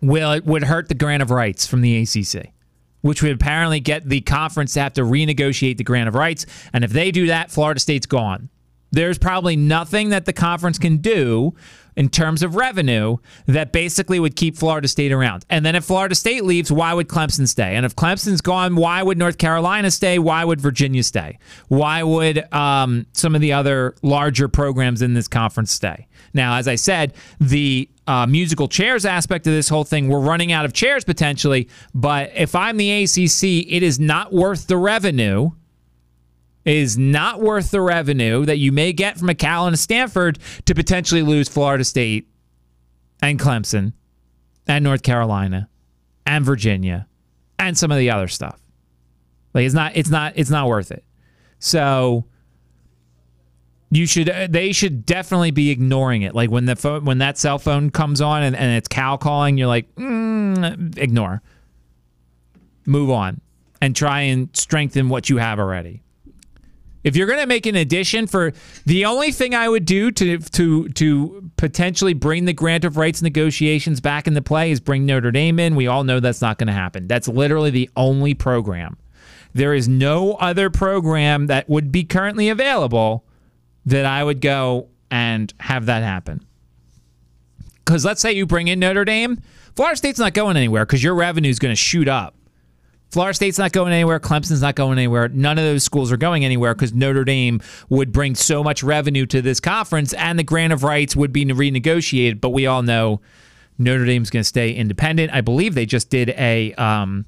will 0.00 0.40
would 0.44 0.64
hurt 0.64 0.88
the 0.88 0.94
grant 0.94 1.22
of 1.22 1.30
rights 1.30 1.66
from 1.66 1.80
the 1.80 2.02
ACC, 2.02 2.52
which 3.02 3.22
would 3.22 3.32
apparently 3.32 3.80
get 3.80 4.08
the 4.08 4.20
conference 4.22 4.74
to 4.74 4.80
have 4.80 4.94
to 4.94 5.02
renegotiate 5.02 5.76
the 5.76 5.84
grant 5.84 6.08
of 6.08 6.14
rights. 6.14 6.46
And 6.72 6.84
if 6.84 6.90
they 6.90 7.10
do 7.10 7.26
that, 7.28 7.50
Florida 7.50 7.80
State's 7.80 8.06
gone. 8.06 8.48
There's 8.92 9.18
probably 9.18 9.56
nothing 9.56 10.10
that 10.10 10.24
the 10.24 10.32
conference 10.32 10.78
can 10.78 10.98
do 10.98 11.54
in 11.96 12.08
terms 12.08 12.42
of 12.42 12.56
revenue 12.56 13.16
that 13.46 13.72
basically 13.72 14.18
would 14.18 14.36
keep 14.36 14.56
Florida 14.56 14.88
State 14.88 15.12
around. 15.12 15.44
And 15.50 15.64
then 15.64 15.76
if 15.76 15.84
Florida 15.84 16.14
State 16.14 16.44
leaves, 16.44 16.70
why 16.72 16.92
would 16.94 17.08
Clemson 17.08 17.48
stay? 17.48 17.76
And 17.76 17.86
if 17.86 17.94
Clemson's 17.94 18.40
gone, 18.40 18.76
why 18.76 19.02
would 19.02 19.18
North 19.18 19.38
Carolina 19.38 19.90
stay? 19.90 20.18
Why 20.18 20.44
would 20.44 20.60
Virginia 20.60 21.02
stay? 21.02 21.38
Why 21.68 22.02
would 22.02 22.52
um, 22.52 23.06
some 23.12 23.34
of 23.34 23.40
the 23.40 23.52
other 23.52 23.94
larger 24.02 24.48
programs 24.48 25.02
in 25.02 25.14
this 25.14 25.28
conference 25.28 25.70
stay? 25.70 26.06
Now, 26.32 26.56
as 26.56 26.66
I 26.66 26.74
said, 26.74 27.14
the 27.40 27.88
uh, 28.06 28.26
musical 28.26 28.68
chairs 28.68 29.06
aspect 29.06 29.46
of 29.46 29.52
this 29.52 29.68
whole 29.68 29.84
thing, 29.84 30.08
we're 30.08 30.20
running 30.20 30.52
out 30.52 30.64
of 30.64 30.72
chairs 30.72 31.04
potentially. 31.04 31.68
But 31.94 32.32
if 32.34 32.54
I'm 32.54 32.76
the 32.76 33.04
ACC, 33.04 33.72
it 33.72 33.82
is 33.82 34.00
not 34.00 34.32
worth 34.32 34.66
the 34.66 34.76
revenue 34.76 35.52
is 36.64 36.96
not 36.96 37.40
worth 37.40 37.70
the 37.70 37.80
revenue 37.80 38.44
that 38.44 38.58
you 38.58 38.72
may 38.72 38.92
get 38.92 39.18
from 39.18 39.28
a 39.28 39.34
Cal 39.34 39.66
and 39.66 39.74
a 39.74 39.78
Stanford 39.78 40.38
to 40.66 40.74
potentially 40.74 41.22
lose 41.22 41.48
Florida 41.48 41.84
State 41.84 42.28
and 43.22 43.38
Clemson 43.38 43.92
and 44.66 44.82
North 44.82 45.02
Carolina 45.02 45.68
and 46.26 46.44
Virginia 46.44 47.06
and 47.58 47.76
some 47.76 47.90
of 47.90 47.98
the 47.98 48.10
other 48.10 48.28
stuff. 48.28 48.60
Like 49.52 49.66
it's 49.66 49.74
not 49.74 49.96
it's 49.96 50.10
not 50.10 50.32
it's 50.36 50.50
not 50.50 50.68
worth 50.68 50.90
it. 50.90 51.04
So 51.58 52.24
you 53.90 54.06
should 54.06 54.26
they 54.50 54.72
should 54.72 55.06
definitely 55.06 55.52
be 55.52 55.70
ignoring 55.70 56.22
it. 56.22 56.34
Like 56.34 56.50
when 56.50 56.64
the 56.64 56.76
phone 56.76 57.04
when 57.04 57.18
that 57.18 57.38
cell 57.38 57.58
phone 57.58 57.90
comes 57.90 58.20
on 58.20 58.42
and, 58.42 58.56
and 58.56 58.76
it's 58.76 58.88
Cal 58.88 59.18
calling, 59.18 59.56
you're 59.56 59.68
like, 59.68 59.94
mm, 59.94 60.98
ignore. 60.98 61.42
Move 62.86 63.10
on 63.10 63.40
and 63.80 63.94
try 63.94 64.22
and 64.22 64.48
strengthen 64.54 65.08
what 65.08 65.30
you 65.30 65.36
have 65.38 65.58
already. 65.58 66.03
If 67.04 67.16
you're 67.16 67.26
going 67.26 67.38
to 67.38 67.46
make 67.46 67.66
an 67.66 67.76
addition 67.76 68.26
for 68.26 68.52
the 68.86 69.04
only 69.04 69.30
thing 69.30 69.54
I 69.54 69.68
would 69.68 69.84
do 69.84 70.10
to 70.10 70.38
to 70.38 70.88
to 70.88 71.50
potentially 71.56 72.14
bring 72.14 72.46
the 72.46 72.54
grant 72.54 72.84
of 72.84 72.96
rights 72.96 73.22
negotiations 73.22 74.00
back 74.00 74.26
into 74.26 74.42
play 74.42 74.70
is 74.70 74.80
bring 74.80 75.06
Notre 75.06 75.30
Dame 75.30 75.60
in. 75.60 75.76
We 75.76 75.86
all 75.86 76.02
know 76.02 76.18
that's 76.18 76.40
not 76.40 76.58
going 76.58 76.68
to 76.68 76.72
happen. 76.72 77.06
That's 77.06 77.28
literally 77.28 77.70
the 77.70 77.90
only 77.94 78.34
program. 78.34 78.96
There 79.52 79.74
is 79.74 79.86
no 79.86 80.32
other 80.34 80.70
program 80.70 81.46
that 81.46 81.68
would 81.68 81.92
be 81.92 82.02
currently 82.04 82.48
available 82.48 83.24
that 83.86 84.06
I 84.06 84.24
would 84.24 84.40
go 84.40 84.88
and 85.10 85.52
have 85.60 85.86
that 85.86 86.02
happen. 86.02 86.44
Because 87.84 88.04
let's 88.04 88.20
say 88.20 88.32
you 88.32 88.46
bring 88.46 88.68
in 88.68 88.80
Notre 88.80 89.04
Dame, 89.04 89.40
Florida 89.76 89.96
State's 89.96 90.18
not 90.18 90.32
going 90.32 90.56
anywhere 90.56 90.86
because 90.86 91.04
your 91.04 91.14
revenue 91.14 91.50
is 91.50 91.58
going 91.58 91.72
to 91.72 91.76
shoot 91.76 92.08
up. 92.08 92.34
Florida 93.14 93.32
State's 93.32 93.58
not 93.60 93.70
going 93.70 93.92
anywhere. 93.92 94.18
Clemson's 94.18 94.60
not 94.60 94.74
going 94.74 94.98
anywhere. 94.98 95.28
None 95.28 95.56
of 95.56 95.62
those 95.62 95.84
schools 95.84 96.10
are 96.10 96.16
going 96.16 96.44
anywhere 96.44 96.74
because 96.74 96.92
Notre 96.92 97.22
Dame 97.22 97.62
would 97.88 98.10
bring 98.10 98.34
so 98.34 98.64
much 98.64 98.82
revenue 98.82 99.24
to 99.26 99.40
this 99.40 99.60
conference 99.60 100.12
and 100.14 100.36
the 100.36 100.42
grant 100.42 100.72
of 100.72 100.82
rights 100.82 101.14
would 101.14 101.32
be 101.32 101.44
renegotiated. 101.44 102.40
But 102.40 102.50
we 102.50 102.66
all 102.66 102.82
know 102.82 103.20
Notre 103.78 104.04
Dame's 104.04 104.30
going 104.30 104.40
to 104.40 104.48
stay 104.48 104.72
independent. 104.72 105.32
I 105.32 105.42
believe 105.42 105.76
they 105.76 105.86
just 105.86 106.10
did 106.10 106.30
a. 106.30 106.74
Um, 106.74 107.26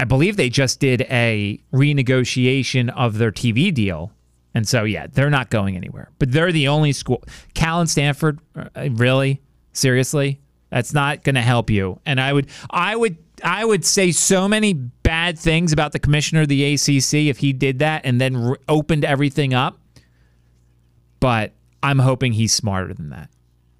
I 0.00 0.04
believe 0.04 0.38
they 0.38 0.48
just 0.48 0.80
did 0.80 1.02
a 1.02 1.60
renegotiation 1.70 2.88
of 2.88 3.18
their 3.18 3.30
TV 3.30 3.74
deal. 3.74 4.12
And 4.54 4.66
so, 4.66 4.84
yeah, 4.84 5.06
they're 5.06 5.28
not 5.28 5.50
going 5.50 5.76
anywhere. 5.76 6.08
But 6.18 6.32
they're 6.32 6.50
the 6.50 6.68
only 6.68 6.92
school. 6.92 7.22
Cal 7.52 7.78
and 7.80 7.90
Stanford, 7.90 8.40
uh, 8.56 8.88
really? 8.92 9.42
Seriously? 9.74 10.40
That's 10.70 10.94
not 10.94 11.24
going 11.24 11.34
to 11.34 11.42
help 11.42 11.68
you. 11.68 12.00
And 12.06 12.18
I 12.20 12.32
would, 12.32 12.46
I 12.70 12.96
would, 12.96 13.18
I 13.42 13.64
would 13.64 13.84
say 13.84 14.12
so 14.12 14.48
many 14.48 14.72
bad 14.72 15.38
things 15.38 15.72
about 15.72 15.92
the 15.92 15.98
commissioner 15.98 16.42
of 16.42 16.48
the 16.48 16.74
ACC 16.74 17.14
if 17.28 17.38
he 17.38 17.52
did 17.52 17.80
that 17.80 18.02
and 18.04 18.20
then 18.20 18.36
re- 18.36 18.56
opened 18.68 19.04
everything 19.04 19.54
up. 19.54 19.78
But 21.20 21.52
I'm 21.82 21.98
hoping 21.98 22.32
he's 22.32 22.52
smarter 22.52 22.94
than 22.94 23.10
that. 23.10 23.30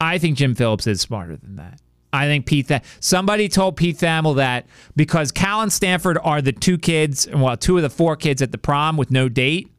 I 0.00 0.18
think 0.18 0.36
Jim 0.38 0.54
Phillips 0.54 0.86
is 0.86 1.00
smarter 1.00 1.36
than 1.36 1.56
that. 1.56 1.80
I 2.12 2.26
think 2.26 2.46
Pete. 2.46 2.68
Th- 2.68 2.82
somebody 3.00 3.48
told 3.48 3.76
Pete 3.76 3.98
Thamel 3.98 4.36
that 4.36 4.66
because 4.96 5.30
Cal 5.30 5.62
and 5.62 5.72
Stanford 5.72 6.18
are 6.22 6.42
the 6.42 6.52
two 6.52 6.78
kids, 6.78 7.28
well, 7.32 7.56
two 7.56 7.76
of 7.76 7.82
the 7.82 7.90
four 7.90 8.16
kids 8.16 8.42
at 8.42 8.52
the 8.52 8.58
prom 8.58 8.96
with 8.96 9.11
no 9.11 9.28
date. 9.28 9.70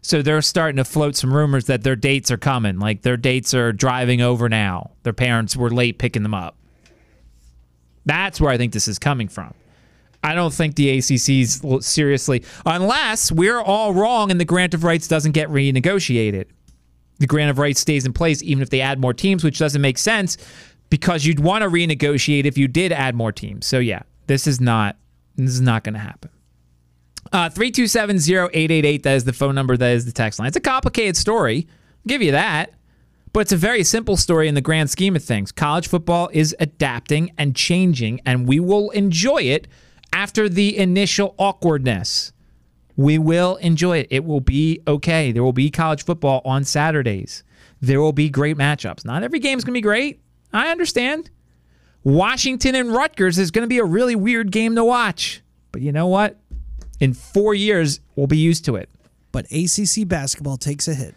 So 0.00 0.20
they're 0.20 0.42
starting 0.42 0.76
to 0.76 0.84
float 0.84 1.14
some 1.16 1.32
rumors 1.32 1.66
that 1.66 1.82
their 1.84 1.96
dates 1.96 2.30
are 2.30 2.36
coming. 2.36 2.78
Like 2.78 3.02
their 3.02 3.16
dates 3.16 3.54
are 3.54 3.72
driving 3.72 4.20
over 4.20 4.48
now. 4.48 4.92
Their 5.04 5.12
parents 5.12 5.56
were 5.56 5.70
late 5.70 5.98
picking 5.98 6.22
them 6.22 6.34
up. 6.34 6.56
That's 8.04 8.40
where 8.40 8.50
I 8.50 8.56
think 8.56 8.72
this 8.72 8.88
is 8.88 8.98
coming 8.98 9.28
from. 9.28 9.54
I 10.24 10.34
don't 10.34 10.54
think 10.54 10.76
the 10.76 10.98
ACC's 10.98 11.84
seriously, 11.84 12.44
unless 12.64 13.32
we're 13.32 13.60
all 13.60 13.92
wrong 13.92 14.30
and 14.30 14.40
the 14.40 14.44
grant 14.44 14.72
of 14.72 14.84
rights 14.84 15.08
doesn't 15.08 15.32
get 15.32 15.48
renegotiated. 15.48 16.46
The 17.18 17.26
grant 17.26 17.50
of 17.50 17.58
rights 17.58 17.80
stays 17.80 18.06
in 18.06 18.12
place 18.12 18.42
even 18.42 18.62
if 18.62 18.70
they 18.70 18.80
add 18.80 19.00
more 19.00 19.14
teams, 19.14 19.42
which 19.42 19.58
doesn't 19.58 19.80
make 19.80 19.98
sense 19.98 20.36
because 20.90 21.24
you'd 21.24 21.40
want 21.40 21.62
to 21.62 21.68
renegotiate 21.68 22.44
if 22.44 22.56
you 22.56 22.68
did 22.68 22.92
add 22.92 23.14
more 23.14 23.32
teams. 23.32 23.66
So 23.66 23.78
yeah, 23.78 24.02
this 24.26 24.46
is 24.46 24.60
not 24.60 24.96
this 25.36 25.50
is 25.50 25.60
not 25.60 25.82
going 25.84 25.94
to 25.94 26.00
happen. 26.00 26.30
Uh, 27.32 27.48
327-0888, 27.48 29.02
that 29.04 29.14
is 29.14 29.24
the 29.24 29.32
phone 29.32 29.54
number, 29.54 29.76
that 29.76 29.92
is 29.92 30.04
the 30.04 30.12
text 30.12 30.38
line. 30.38 30.48
It's 30.48 30.56
a 30.56 30.60
complicated 30.60 31.16
story. 31.16 31.66
I'll 31.68 32.08
give 32.08 32.20
you 32.20 32.32
that. 32.32 32.74
But 33.32 33.40
it's 33.40 33.52
a 33.52 33.56
very 33.56 33.82
simple 33.82 34.16
story 34.16 34.46
in 34.46 34.54
the 34.54 34.60
grand 34.60 34.90
scheme 34.90 35.16
of 35.16 35.24
things. 35.24 35.52
College 35.52 35.88
football 35.88 36.28
is 36.32 36.54
adapting 36.60 37.32
and 37.38 37.56
changing, 37.56 38.20
and 38.26 38.46
we 38.46 38.60
will 38.60 38.90
enjoy 38.90 39.42
it 39.42 39.68
after 40.12 40.48
the 40.48 40.76
initial 40.76 41.34
awkwardness. 41.38 42.32
We 42.96 43.16
will 43.16 43.56
enjoy 43.56 43.98
it. 43.98 44.08
It 44.10 44.24
will 44.24 44.40
be 44.40 44.80
okay. 44.86 45.32
There 45.32 45.42
will 45.42 45.54
be 45.54 45.70
college 45.70 46.04
football 46.04 46.42
on 46.44 46.64
Saturdays. 46.64 47.42
There 47.80 48.00
will 48.00 48.12
be 48.12 48.28
great 48.28 48.58
matchups. 48.58 49.04
Not 49.04 49.22
every 49.22 49.38
game's 49.38 49.64
going 49.64 49.72
to 49.72 49.78
be 49.78 49.80
great. 49.80 50.20
I 50.52 50.70
understand. 50.70 51.30
Washington 52.04 52.74
and 52.74 52.92
Rutgers 52.92 53.38
is 53.38 53.50
going 53.50 53.62
to 53.62 53.68
be 53.68 53.78
a 53.78 53.84
really 53.84 54.14
weird 54.14 54.52
game 54.52 54.74
to 54.74 54.84
watch. 54.84 55.42
But 55.70 55.80
you 55.80 55.90
know 55.90 56.06
what? 56.06 56.38
In 57.00 57.14
four 57.14 57.54
years, 57.54 58.00
we'll 58.14 58.26
be 58.26 58.36
used 58.36 58.66
to 58.66 58.76
it. 58.76 58.90
But 59.30 59.46
ACC 59.50 60.06
basketball 60.06 60.58
takes 60.58 60.86
a 60.86 60.94
hit. 60.94 61.14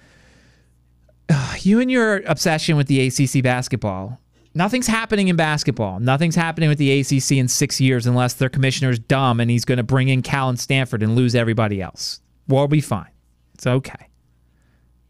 You 1.59 1.79
and 1.79 1.89
your 1.89 2.17
obsession 2.27 2.77
with 2.77 2.87
the 2.87 3.07
ACC 3.07 3.43
basketball. 3.43 4.19
Nothing's 4.53 4.87
happening 4.87 5.27
in 5.27 5.35
basketball. 5.35 5.99
Nothing's 5.99 6.35
happening 6.35 6.69
with 6.69 6.77
the 6.77 6.99
ACC 6.99 7.31
in 7.31 7.47
six 7.47 7.81
years 7.81 8.05
unless 8.05 8.35
their 8.35 8.49
commissioner's 8.49 8.99
dumb 8.99 9.39
and 9.39 9.51
he's 9.51 9.65
going 9.65 9.77
to 9.77 9.83
bring 9.83 10.07
in 10.07 10.21
Cal 10.21 10.47
and 10.47 10.59
Stanford 10.59 11.03
and 11.03 11.15
lose 11.15 11.35
everybody 11.35 11.81
else. 11.81 12.21
We'll 12.47 12.67
be 12.67 12.81
fine. 12.81 13.09
It's 13.55 13.67
okay. 13.67 14.09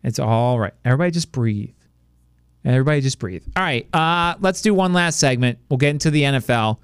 It's 0.04 0.18
all 0.18 0.60
right. 0.60 0.74
Everybody 0.84 1.12
just 1.12 1.32
breathe. 1.32 1.76
Everybody 2.64 3.02
just 3.02 3.20
breathe. 3.20 3.44
All 3.56 3.64
right. 3.64 3.88
Uh, 3.94 4.36
let's 4.40 4.62
do 4.62 4.74
one 4.74 4.94
last 4.94 5.20
segment. 5.20 5.60
We'll 5.70 5.78
get 5.78 5.90
into 5.90 6.10
the 6.10 6.24
NFL. 6.24 6.80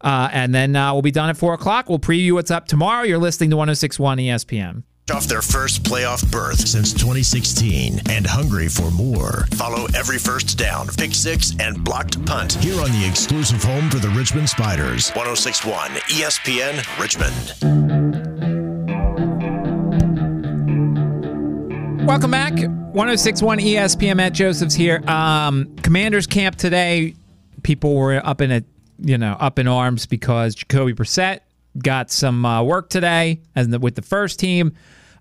Uh, 0.00 0.28
and 0.32 0.54
then 0.54 0.76
uh, 0.76 0.92
we'll 0.92 1.02
be 1.02 1.10
done 1.10 1.28
at 1.28 1.36
4 1.36 1.54
o'clock. 1.54 1.88
We'll 1.88 1.98
preview 1.98 2.32
what's 2.32 2.50
up 2.50 2.66
tomorrow. 2.66 3.02
You're 3.02 3.18
listening 3.18 3.50
to 3.50 3.56
1061 3.56 4.18
ESPN. 4.18 4.82
Off 5.12 5.28
their 5.28 5.42
first 5.42 5.84
playoff 5.84 6.28
berth 6.32 6.66
since 6.66 6.92
2016 6.92 8.00
and 8.10 8.26
hungry 8.26 8.68
for 8.68 8.90
more. 8.90 9.46
Follow 9.52 9.86
every 9.94 10.18
first 10.18 10.58
down, 10.58 10.88
pick 10.88 11.14
six, 11.14 11.52
and 11.60 11.84
blocked 11.84 12.24
punt 12.26 12.54
here 12.54 12.80
on 12.80 12.90
the 12.90 13.06
exclusive 13.08 13.62
home 13.62 13.88
for 13.88 13.98
the 13.98 14.08
Richmond 14.08 14.48
Spiders. 14.48 15.10
1061 15.10 15.90
ESPN 16.10 17.00
Richmond. 17.00 17.54
Welcome 22.08 22.32
back. 22.32 22.54
1061 22.54 23.58
ESPN 23.58 24.16
Matt 24.16 24.32
Josephs 24.32 24.74
here. 24.74 25.08
Um, 25.08 25.76
Commanders 25.82 26.26
camp 26.26 26.56
today. 26.56 27.14
People 27.62 27.94
were 27.94 28.20
up 28.26 28.40
in 28.40 28.50
a 28.50 28.62
you 28.98 29.18
know 29.18 29.36
up 29.38 29.60
in 29.60 29.68
arms 29.68 30.06
because 30.06 30.56
Jacoby 30.56 30.94
Brissett 30.94 31.40
got 31.82 32.10
some 32.10 32.44
uh, 32.44 32.62
work 32.62 32.90
today 32.90 33.40
as 33.54 33.68
the, 33.68 33.78
with 33.78 33.94
the 33.94 34.02
first 34.02 34.38
team. 34.38 34.74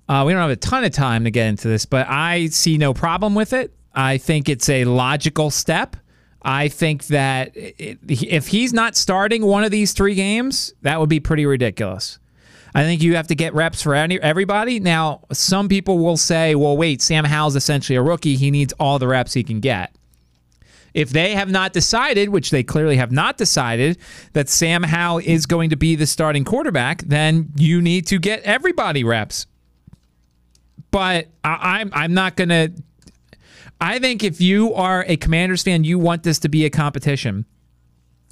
Uh, 0.08 0.24
we 0.26 0.34
don't 0.34 0.42
have 0.42 0.52
a 0.52 0.56
ton 0.56 0.84
of 0.84 0.92
time 0.92 1.24
to 1.24 1.32
get 1.32 1.48
into 1.48 1.68
this, 1.68 1.86
but 1.86 2.08
I 2.08 2.48
see 2.48 2.78
no 2.78 2.94
problem 2.94 3.34
with 3.36 3.54
it. 3.54 3.74
I 3.94 4.18
think 4.18 4.50
it's 4.50 4.70
a 4.70 4.86
logical 4.86 5.50
step. 5.50 5.96
I 6.42 6.68
think 6.68 7.08
that 7.08 7.52
if 7.56 8.48
he's 8.48 8.72
not 8.72 8.96
starting 8.96 9.44
one 9.44 9.64
of 9.64 9.72
these 9.72 9.94
three 9.94 10.14
games, 10.14 10.74
that 10.84 11.00
would 11.00 11.10
be 11.10 11.20
pretty 11.20 11.46
ridiculous. 11.46 12.20
I 12.76 12.84
think 12.84 13.02
you 13.02 13.16
have 13.16 13.28
to 13.28 13.36
get 13.36 13.54
reps 13.54 13.82
for 13.82 13.96
any, 13.96 14.22
everybody. 14.22 14.80
Now, 14.80 15.22
some 15.32 15.70
people 15.70 15.98
will 15.98 16.18
say, 16.18 16.54
well, 16.54 16.78
wait, 16.78 17.02
Sam 17.02 17.24
Howell's 17.24 17.56
essentially 17.56 17.96
a 17.96 18.02
rookie. 18.02 18.36
He 18.36 18.52
needs 18.52 18.74
all 18.74 19.00
the 19.00 19.08
reps 19.08 19.34
he 19.34 19.44
can 19.44 19.60
get. 19.60 19.96
If 20.96 21.10
they 21.10 21.36
have 21.36 21.52
not 21.52 21.74
decided, 21.74 22.30
which 22.30 22.52
they 22.52 22.64
clearly 22.64 22.96
have 22.96 23.12
not 23.12 23.38
decided, 23.38 23.98
that 24.32 24.48
Sam 24.48 24.82
Howell 24.82 25.20
is 25.26 25.46
going 25.46 25.70
to 25.72 25.76
be 25.76 25.96
the 25.96 26.08
starting 26.08 26.46
quarterback, 26.46 27.02
then 27.04 27.52
you 27.58 27.82
need 27.82 28.08
to 28.08 28.18
get 28.18 28.42
everybody 28.44 29.04
reps. 29.04 29.46
But 30.92 31.28
I, 31.44 31.80
I'm 31.82 31.92
I'm 31.94 32.14
not 32.14 32.38
gonna. 32.38 32.70
I 33.82 34.00
think 34.00 34.24
if 34.24 34.40
you 34.40 34.74
are 34.74 35.04
a 35.10 35.18
Commanders 35.18 35.64
fan, 35.64 35.84
you 35.84 36.00
want 36.00 36.24
this 36.24 36.40
to 36.40 36.50
be 36.50 36.64
a 36.64 36.70
competition 36.70 37.46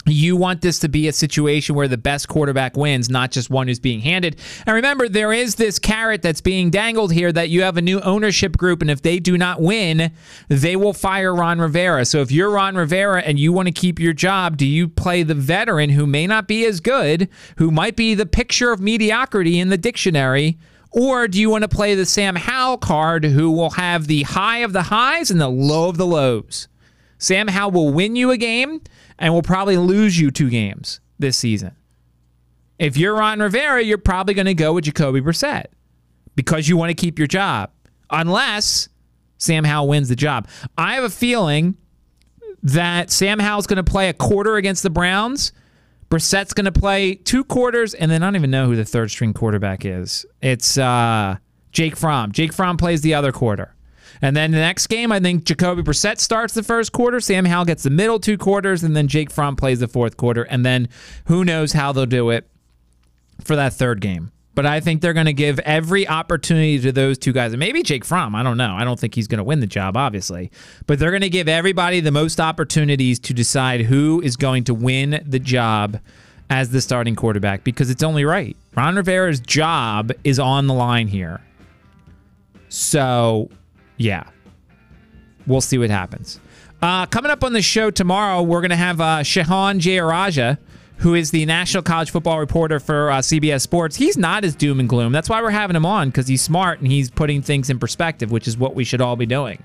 you 0.05 0.35
want 0.35 0.61
this 0.61 0.79
to 0.79 0.89
be 0.89 1.07
a 1.07 1.13
situation 1.13 1.75
where 1.75 1.87
the 1.87 1.97
best 1.97 2.27
quarterback 2.27 2.75
wins, 2.75 3.09
not 3.09 3.31
just 3.31 3.49
one 3.49 3.67
who's 3.67 3.79
being 3.79 4.01
handed. 4.01 4.37
And 4.65 4.75
remember, 4.75 5.07
there 5.07 5.31
is 5.31 5.55
this 5.55 5.79
carrot 5.79 6.21
that's 6.21 6.41
being 6.41 6.69
dangled 6.69 7.13
here 7.13 7.31
that 7.31 7.49
you 7.49 7.61
have 7.61 7.77
a 7.77 7.81
new 7.81 8.01
ownership 8.01 8.57
group, 8.57 8.81
and 8.81 8.91
if 8.91 9.01
they 9.01 9.19
do 9.19 9.37
not 9.37 9.61
win, 9.61 10.11
they 10.49 10.75
will 10.75 10.93
fire 10.93 11.33
Ron 11.33 11.59
Rivera. 11.59 12.05
So 12.05 12.19
if 12.19 12.31
you're 12.31 12.51
Ron 12.51 12.75
Rivera 12.75 13.21
and 13.21 13.39
you 13.39 13.53
want 13.53 13.67
to 13.67 13.71
keep 13.71 13.99
your 13.99 14.13
job, 14.13 14.57
do 14.57 14.65
you 14.65 14.89
play 14.89 15.23
the 15.23 15.35
veteran 15.35 15.91
who 15.91 16.05
may 16.05 16.27
not 16.27 16.47
be 16.47 16.65
as 16.65 16.79
good, 16.79 17.29
who 17.57 17.71
might 17.71 17.95
be 17.95 18.13
the 18.13 18.25
picture 18.25 18.71
of 18.71 18.81
mediocrity 18.81 19.59
in 19.59 19.69
the 19.69 19.77
dictionary? 19.77 20.57
Or 20.91 21.27
do 21.27 21.39
you 21.39 21.49
want 21.49 21.63
to 21.63 21.67
play 21.67 21.95
the 21.95 22.05
Sam 22.05 22.35
Howell 22.35 22.77
card, 22.77 23.25
who 23.25 23.49
will 23.51 23.71
have 23.71 24.05
the 24.05 24.23
high 24.23 24.59
of 24.59 24.73
the 24.73 24.83
highs 24.83 25.31
and 25.31 25.41
the 25.41 25.47
low 25.47 25.89
of 25.89 25.97
the 25.97 26.05
lows? 26.05 26.67
Sam 27.17 27.47
Howell 27.47 27.71
will 27.71 27.93
win 27.93 28.15
you 28.15 28.31
a 28.31 28.37
game 28.37 28.81
and 29.19 29.33
will 29.33 29.41
probably 29.41 29.77
lose 29.77 30.19
you 30.19 30.31
two 30.31 30.49
games 30.49 30.99
this 31.19 31.37
season. 31.37 31.75
If 32.79 32.97
you're 32.97 33.15
Ron 33.15 33.39
Rivera, 33.39 33.81
you're 33.83 33.97
probably 33.97 34.33
going 34.33 34.47
to 34.47 34.53
go 34.53 34.73
with 34.73 34.85
Jacoby 34.85 35.21
Brissett 35.21 35.65
because 36.35 36.67
you 36.67 36.75
want 36.75 36.89
to 36.89 36.95
keep 36.95 37.17
your 37.19 37.27
job, 37.27 37.71
unless 38.09 38.89
Sam 39.37 39.63
Howell 39.63 39.87
wins 39.89 40.09
the 40.09 40.15
job. 40.15 40.47
I 40.77 40.95
have 40.95 41.03
a 41.03 41.09
feeling 41.09 41.77
that 42.63 43.11
Sam 43.11 43.39
Howell's 43.39 43.67
going 43.67 43.83
to 43.83 43.89
play 43.89 44.09
a 44.09 44.13
quarter 44.13 44.55
against 44.55 44.83
the 44.83 44.89
Browns. 44.89 45.51
Brissett's 46.09 46.53
going 46.53 46.65
to 46.65 46.71
play 46.71 47.15
two 47.15 47.43
quarters, 47.43 47.93
and 47.93 48.09
then 48.09 48.23
I 48.23 48.27
don't 48.27 48.35
even 48.35 48.51
know 48.51 48.67
who 48.67 48.75
the 48.75 48.85
third 48.85 49.11
string 49.11 49.33
quarterback 49.33 49.85
is. 49.85 50.25
It's 50.41 50.77
uh, 50.77 51.37
Jake 51.71 51.95
Fromm. 51.95 52.31
Jake 52.31 52.53
Fromm 52.53 52.77
plays 52.77 53.01
the 53.01 53.13
other 53.13 53.31
quarter. 53.31 53.75
And 54.21 54.35
then 54.35 54.51
the 54.51 54.57
next 54.57 54.87
game, 54.87 55.11
I 55.11 55.19
think 55.19 55.43
Jacoby 55.43 55.81
Brissett 55.81 56.19
starts 56.19 56.53
the 56.53 56.63
first 56.63 56.91
quarter. 56.91 57.19
Sam 57.19 57.45
Howell 57.45 57.65
gets 57.65 57.83
the 57.83 57.89
middle 57.89 58.19
two 58.19 58.37
quarters, 58.37 58.83
and 58.83 58.95
then 58.95 59.07
Jake 59.07 59.31
Fromm 59.31 59.55
plays 59.55 59.79
the 59.79 59.87
fourth 59.87 60.17
quarter. 60.17 60.43
And 60.43 60.65
then 60.65 60.89
who 61.25 61.43
knows 61.43 61.73
how 61.73 61.91
they'll 61.91 62.05
do 62.05 62.29
it 62.29 62.49
for 63.43 63.55
that 63.55 63.73
third 63.73 64.01
game. 64.01 64.31
But 64.55 64.67
I 64.67 64.79
think 64.81 65.01
they're 65.01 65.13
going 65.13 65.25
to 65.25 65.33
give 65.33 65.57
every 65.59 66.07
opportunity 66.07 66.79
to 66.79 66.91
those 66.91 67.17
two 67.17 67.33
guys. 67.33 67.53
And 67.53 67.59
maybe 67.59 67.81
Jake 67.81 68.05
Fromm. 68.05 68.35
I 68.35 68.43
don't 68.43 68.57
know. 68.57 68.75
I 68.75 68.83
don't 68.83 68.99
think 68.99 69.15
he's 69.15 69.27
going 69.27 69.39
to 69.39 69.43
win 69.43 69.61
the 69.61 69.67
job, 69.67 69.97
obviously. 69.97 70.51
But 70.85 70.99
they're 70.99 71.09
going 71.09 71.21
to 71.23 71.29
give 71.29 71.47
everybody 71.47 72.01
the 72.01 72.11
most 72.11 72.39
opportunities 72.39 73.19
to 73.21 73.33
decide 73.33 73.81
who 73.81 74.21
is 74.21 74.35
going 74.35 74.65
to 74.65 74.73
win 74.75 75.23
the 75.25 75.39
job 75.39 75.99
as 76.51 76.69
the 76.69 76.81
starting 76.81 77.15
quarterback 77.15 77.63
because 77.63 77.89
it's 77.89 78.03
only 78.03 78.25
right. 78.25 78.55
Ron 78.75 78.95
Rivera's 78.95 79.39
job 79.39 80.11
is 80.23 80.37
on 80.37 80.67
the 80.67 80.73
line 80.75 81.07
here. 81.07 81.41
So 82.69 83.49
yeah, 84.03 84.29
we'll 85.47 85.61
see 85.61 85.77
what 85.77 85.89
happens. 85.89 86.39
Uh, 86.81 87.05
coming 87.05 87.31
up 87.31 87.43
on 87.45 87.53
the 87.53 87.61
show 87.61 87.89
tomorrow, 87.89 88.41
we're 88.41 88.59
going 88.59 88.69
to 88.69 88.75
have 88.75 88.99
uh, 88.99 89.19
Shehan 89.19 89.79
Jeyarajah, 89.79 90.57
who 90.97 91.15
is 91.15 91.31
the 91.31 91.45
national 91.45 91.83
college 91.83 92.11
football 92.11 92.39
reporter 92.39 92.81
for 92.81 93.09
uh, 93.09 93.19
CBS 93.19 93.61
Sports. 93.61 93.95
He's 93.95 94.17
not 94.17 94.43
as 94.43 94.53
doom 94.55 94.81
and 94.81 94.89
gloom. 94.89 95.13
That's 95.13 95.29
why 95.29 95.41
we're 95.41 95.51
having 95.51 95.77
him 95.77 95.85
on 95.85 96.09
because 96.09 96.27
he's 96.27 96.41
smart 96.41 96.79
and 96.79 96.91
he's 96.91 97.09
putting 97.09 97.41
things 97.41 97.69
in 97.69 97.79
perspective, 97.79 98.31
which 98.31 98.45
is 98.47 98.57
what 98.57 98.75
we 98.75 98.83
should 98.83 98.99
all 98.99 99.15
be 99.15 99.25
doing. 99.25 99.63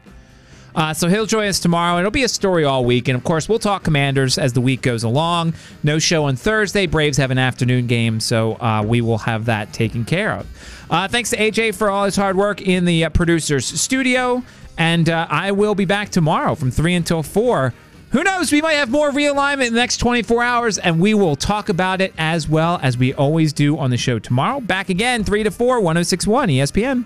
Uh, 0.78 0.94
so 0.94 1.08
he'll 1.08 1.26
join 1.26 1.48
us 1.48 1.58
tomorrow. 1.58 1.98
It'll 1.98 2.12
be 2.12 2.22
a 2.22 2.28
story 2.28 2.62
all 2.62 2.84
week. 2.84 3.08
And 3.08 3.16
of 3.16 3.24
course, 3.24 3.48
we'll 3.48 3.58
talk 3.58 3.82
commanders 3.82 4.38
as 4.38 4.52
the 4.52 4.60
week 4.60 4.80
goes 4.80 5.02
along. 5.02 5.54
No 5.82 5.98
show 5.98 6.26
on 6.26 6.36
Thursday. 6.36 6.86
Braves 6.86 7.16
have 7.16 7.32
an 7.32 7.38
afternoon 7.38 7.88
game, 7.88 8.20
so 8.20 8.52
uh, 8.60 8.84
we 8.86 9.00
will 9.00 9.18
have 9.18 9.46
that 9.46 9.72
taken 9.72 10.04
care 10.04 10.34
of. 10.34 10.46
Uh, 10.88 11.08
thanks 11.08 11.30
to 11.30 11.36
AJ 11.36 11.74
for 11.74 11.90
all 11.90 12.04
his 12.04 12.14
hard 12.14 12.36
work 12.36 12.62
in 12.62 12.84
the 12.84 13.06
uh, 13.06 13.10
producer's 13.10 13.66
studio. 13.66 14.40
And 14.76 15.10
uh, 15.10 15.26
I 15.28 15.50
will 15.50 15.74
be 15.74 15.84
back 15.84 16.10
tomorrow 16.10 16.54
from 16.54 16.70
3 16.70 16.94
until 16.94 17.24
4. 17.24 17.74
Who 18.12 18.22
knows? 18.22 18.52
We 18.52 18.62
might 18.62 18.74
have 18.74 18.88
more 18.88 19.10
realignment 19.10 19.66
in 19.66 19.72
the 19.72 19.80
next 19.80 19.96
24 19.96 20.44
hours, 20.44 20.78
and 20.78 21.00
we 21.00 21.12
will 21.12 21.34
talk 21.34 21.70
about 21.70 22.00
it 22.00 22.14
as 22.16 22.48
well 22.48 22.78
as 22.84 22.96
we 22.96 23.12
always 23.14 23.52
do 23.52 23.76
on 23.76 23.90
the 23.90 23.96
show 23.96 24.20
tomorrow. 24.20 24.60
Back 24.60 24.90
again, 24.90 25.24
3 25.24 25.42
to 25.42 25.50
4, 25.50 25.80
1061 25.80 26.48
ESPN. 26.50 27.04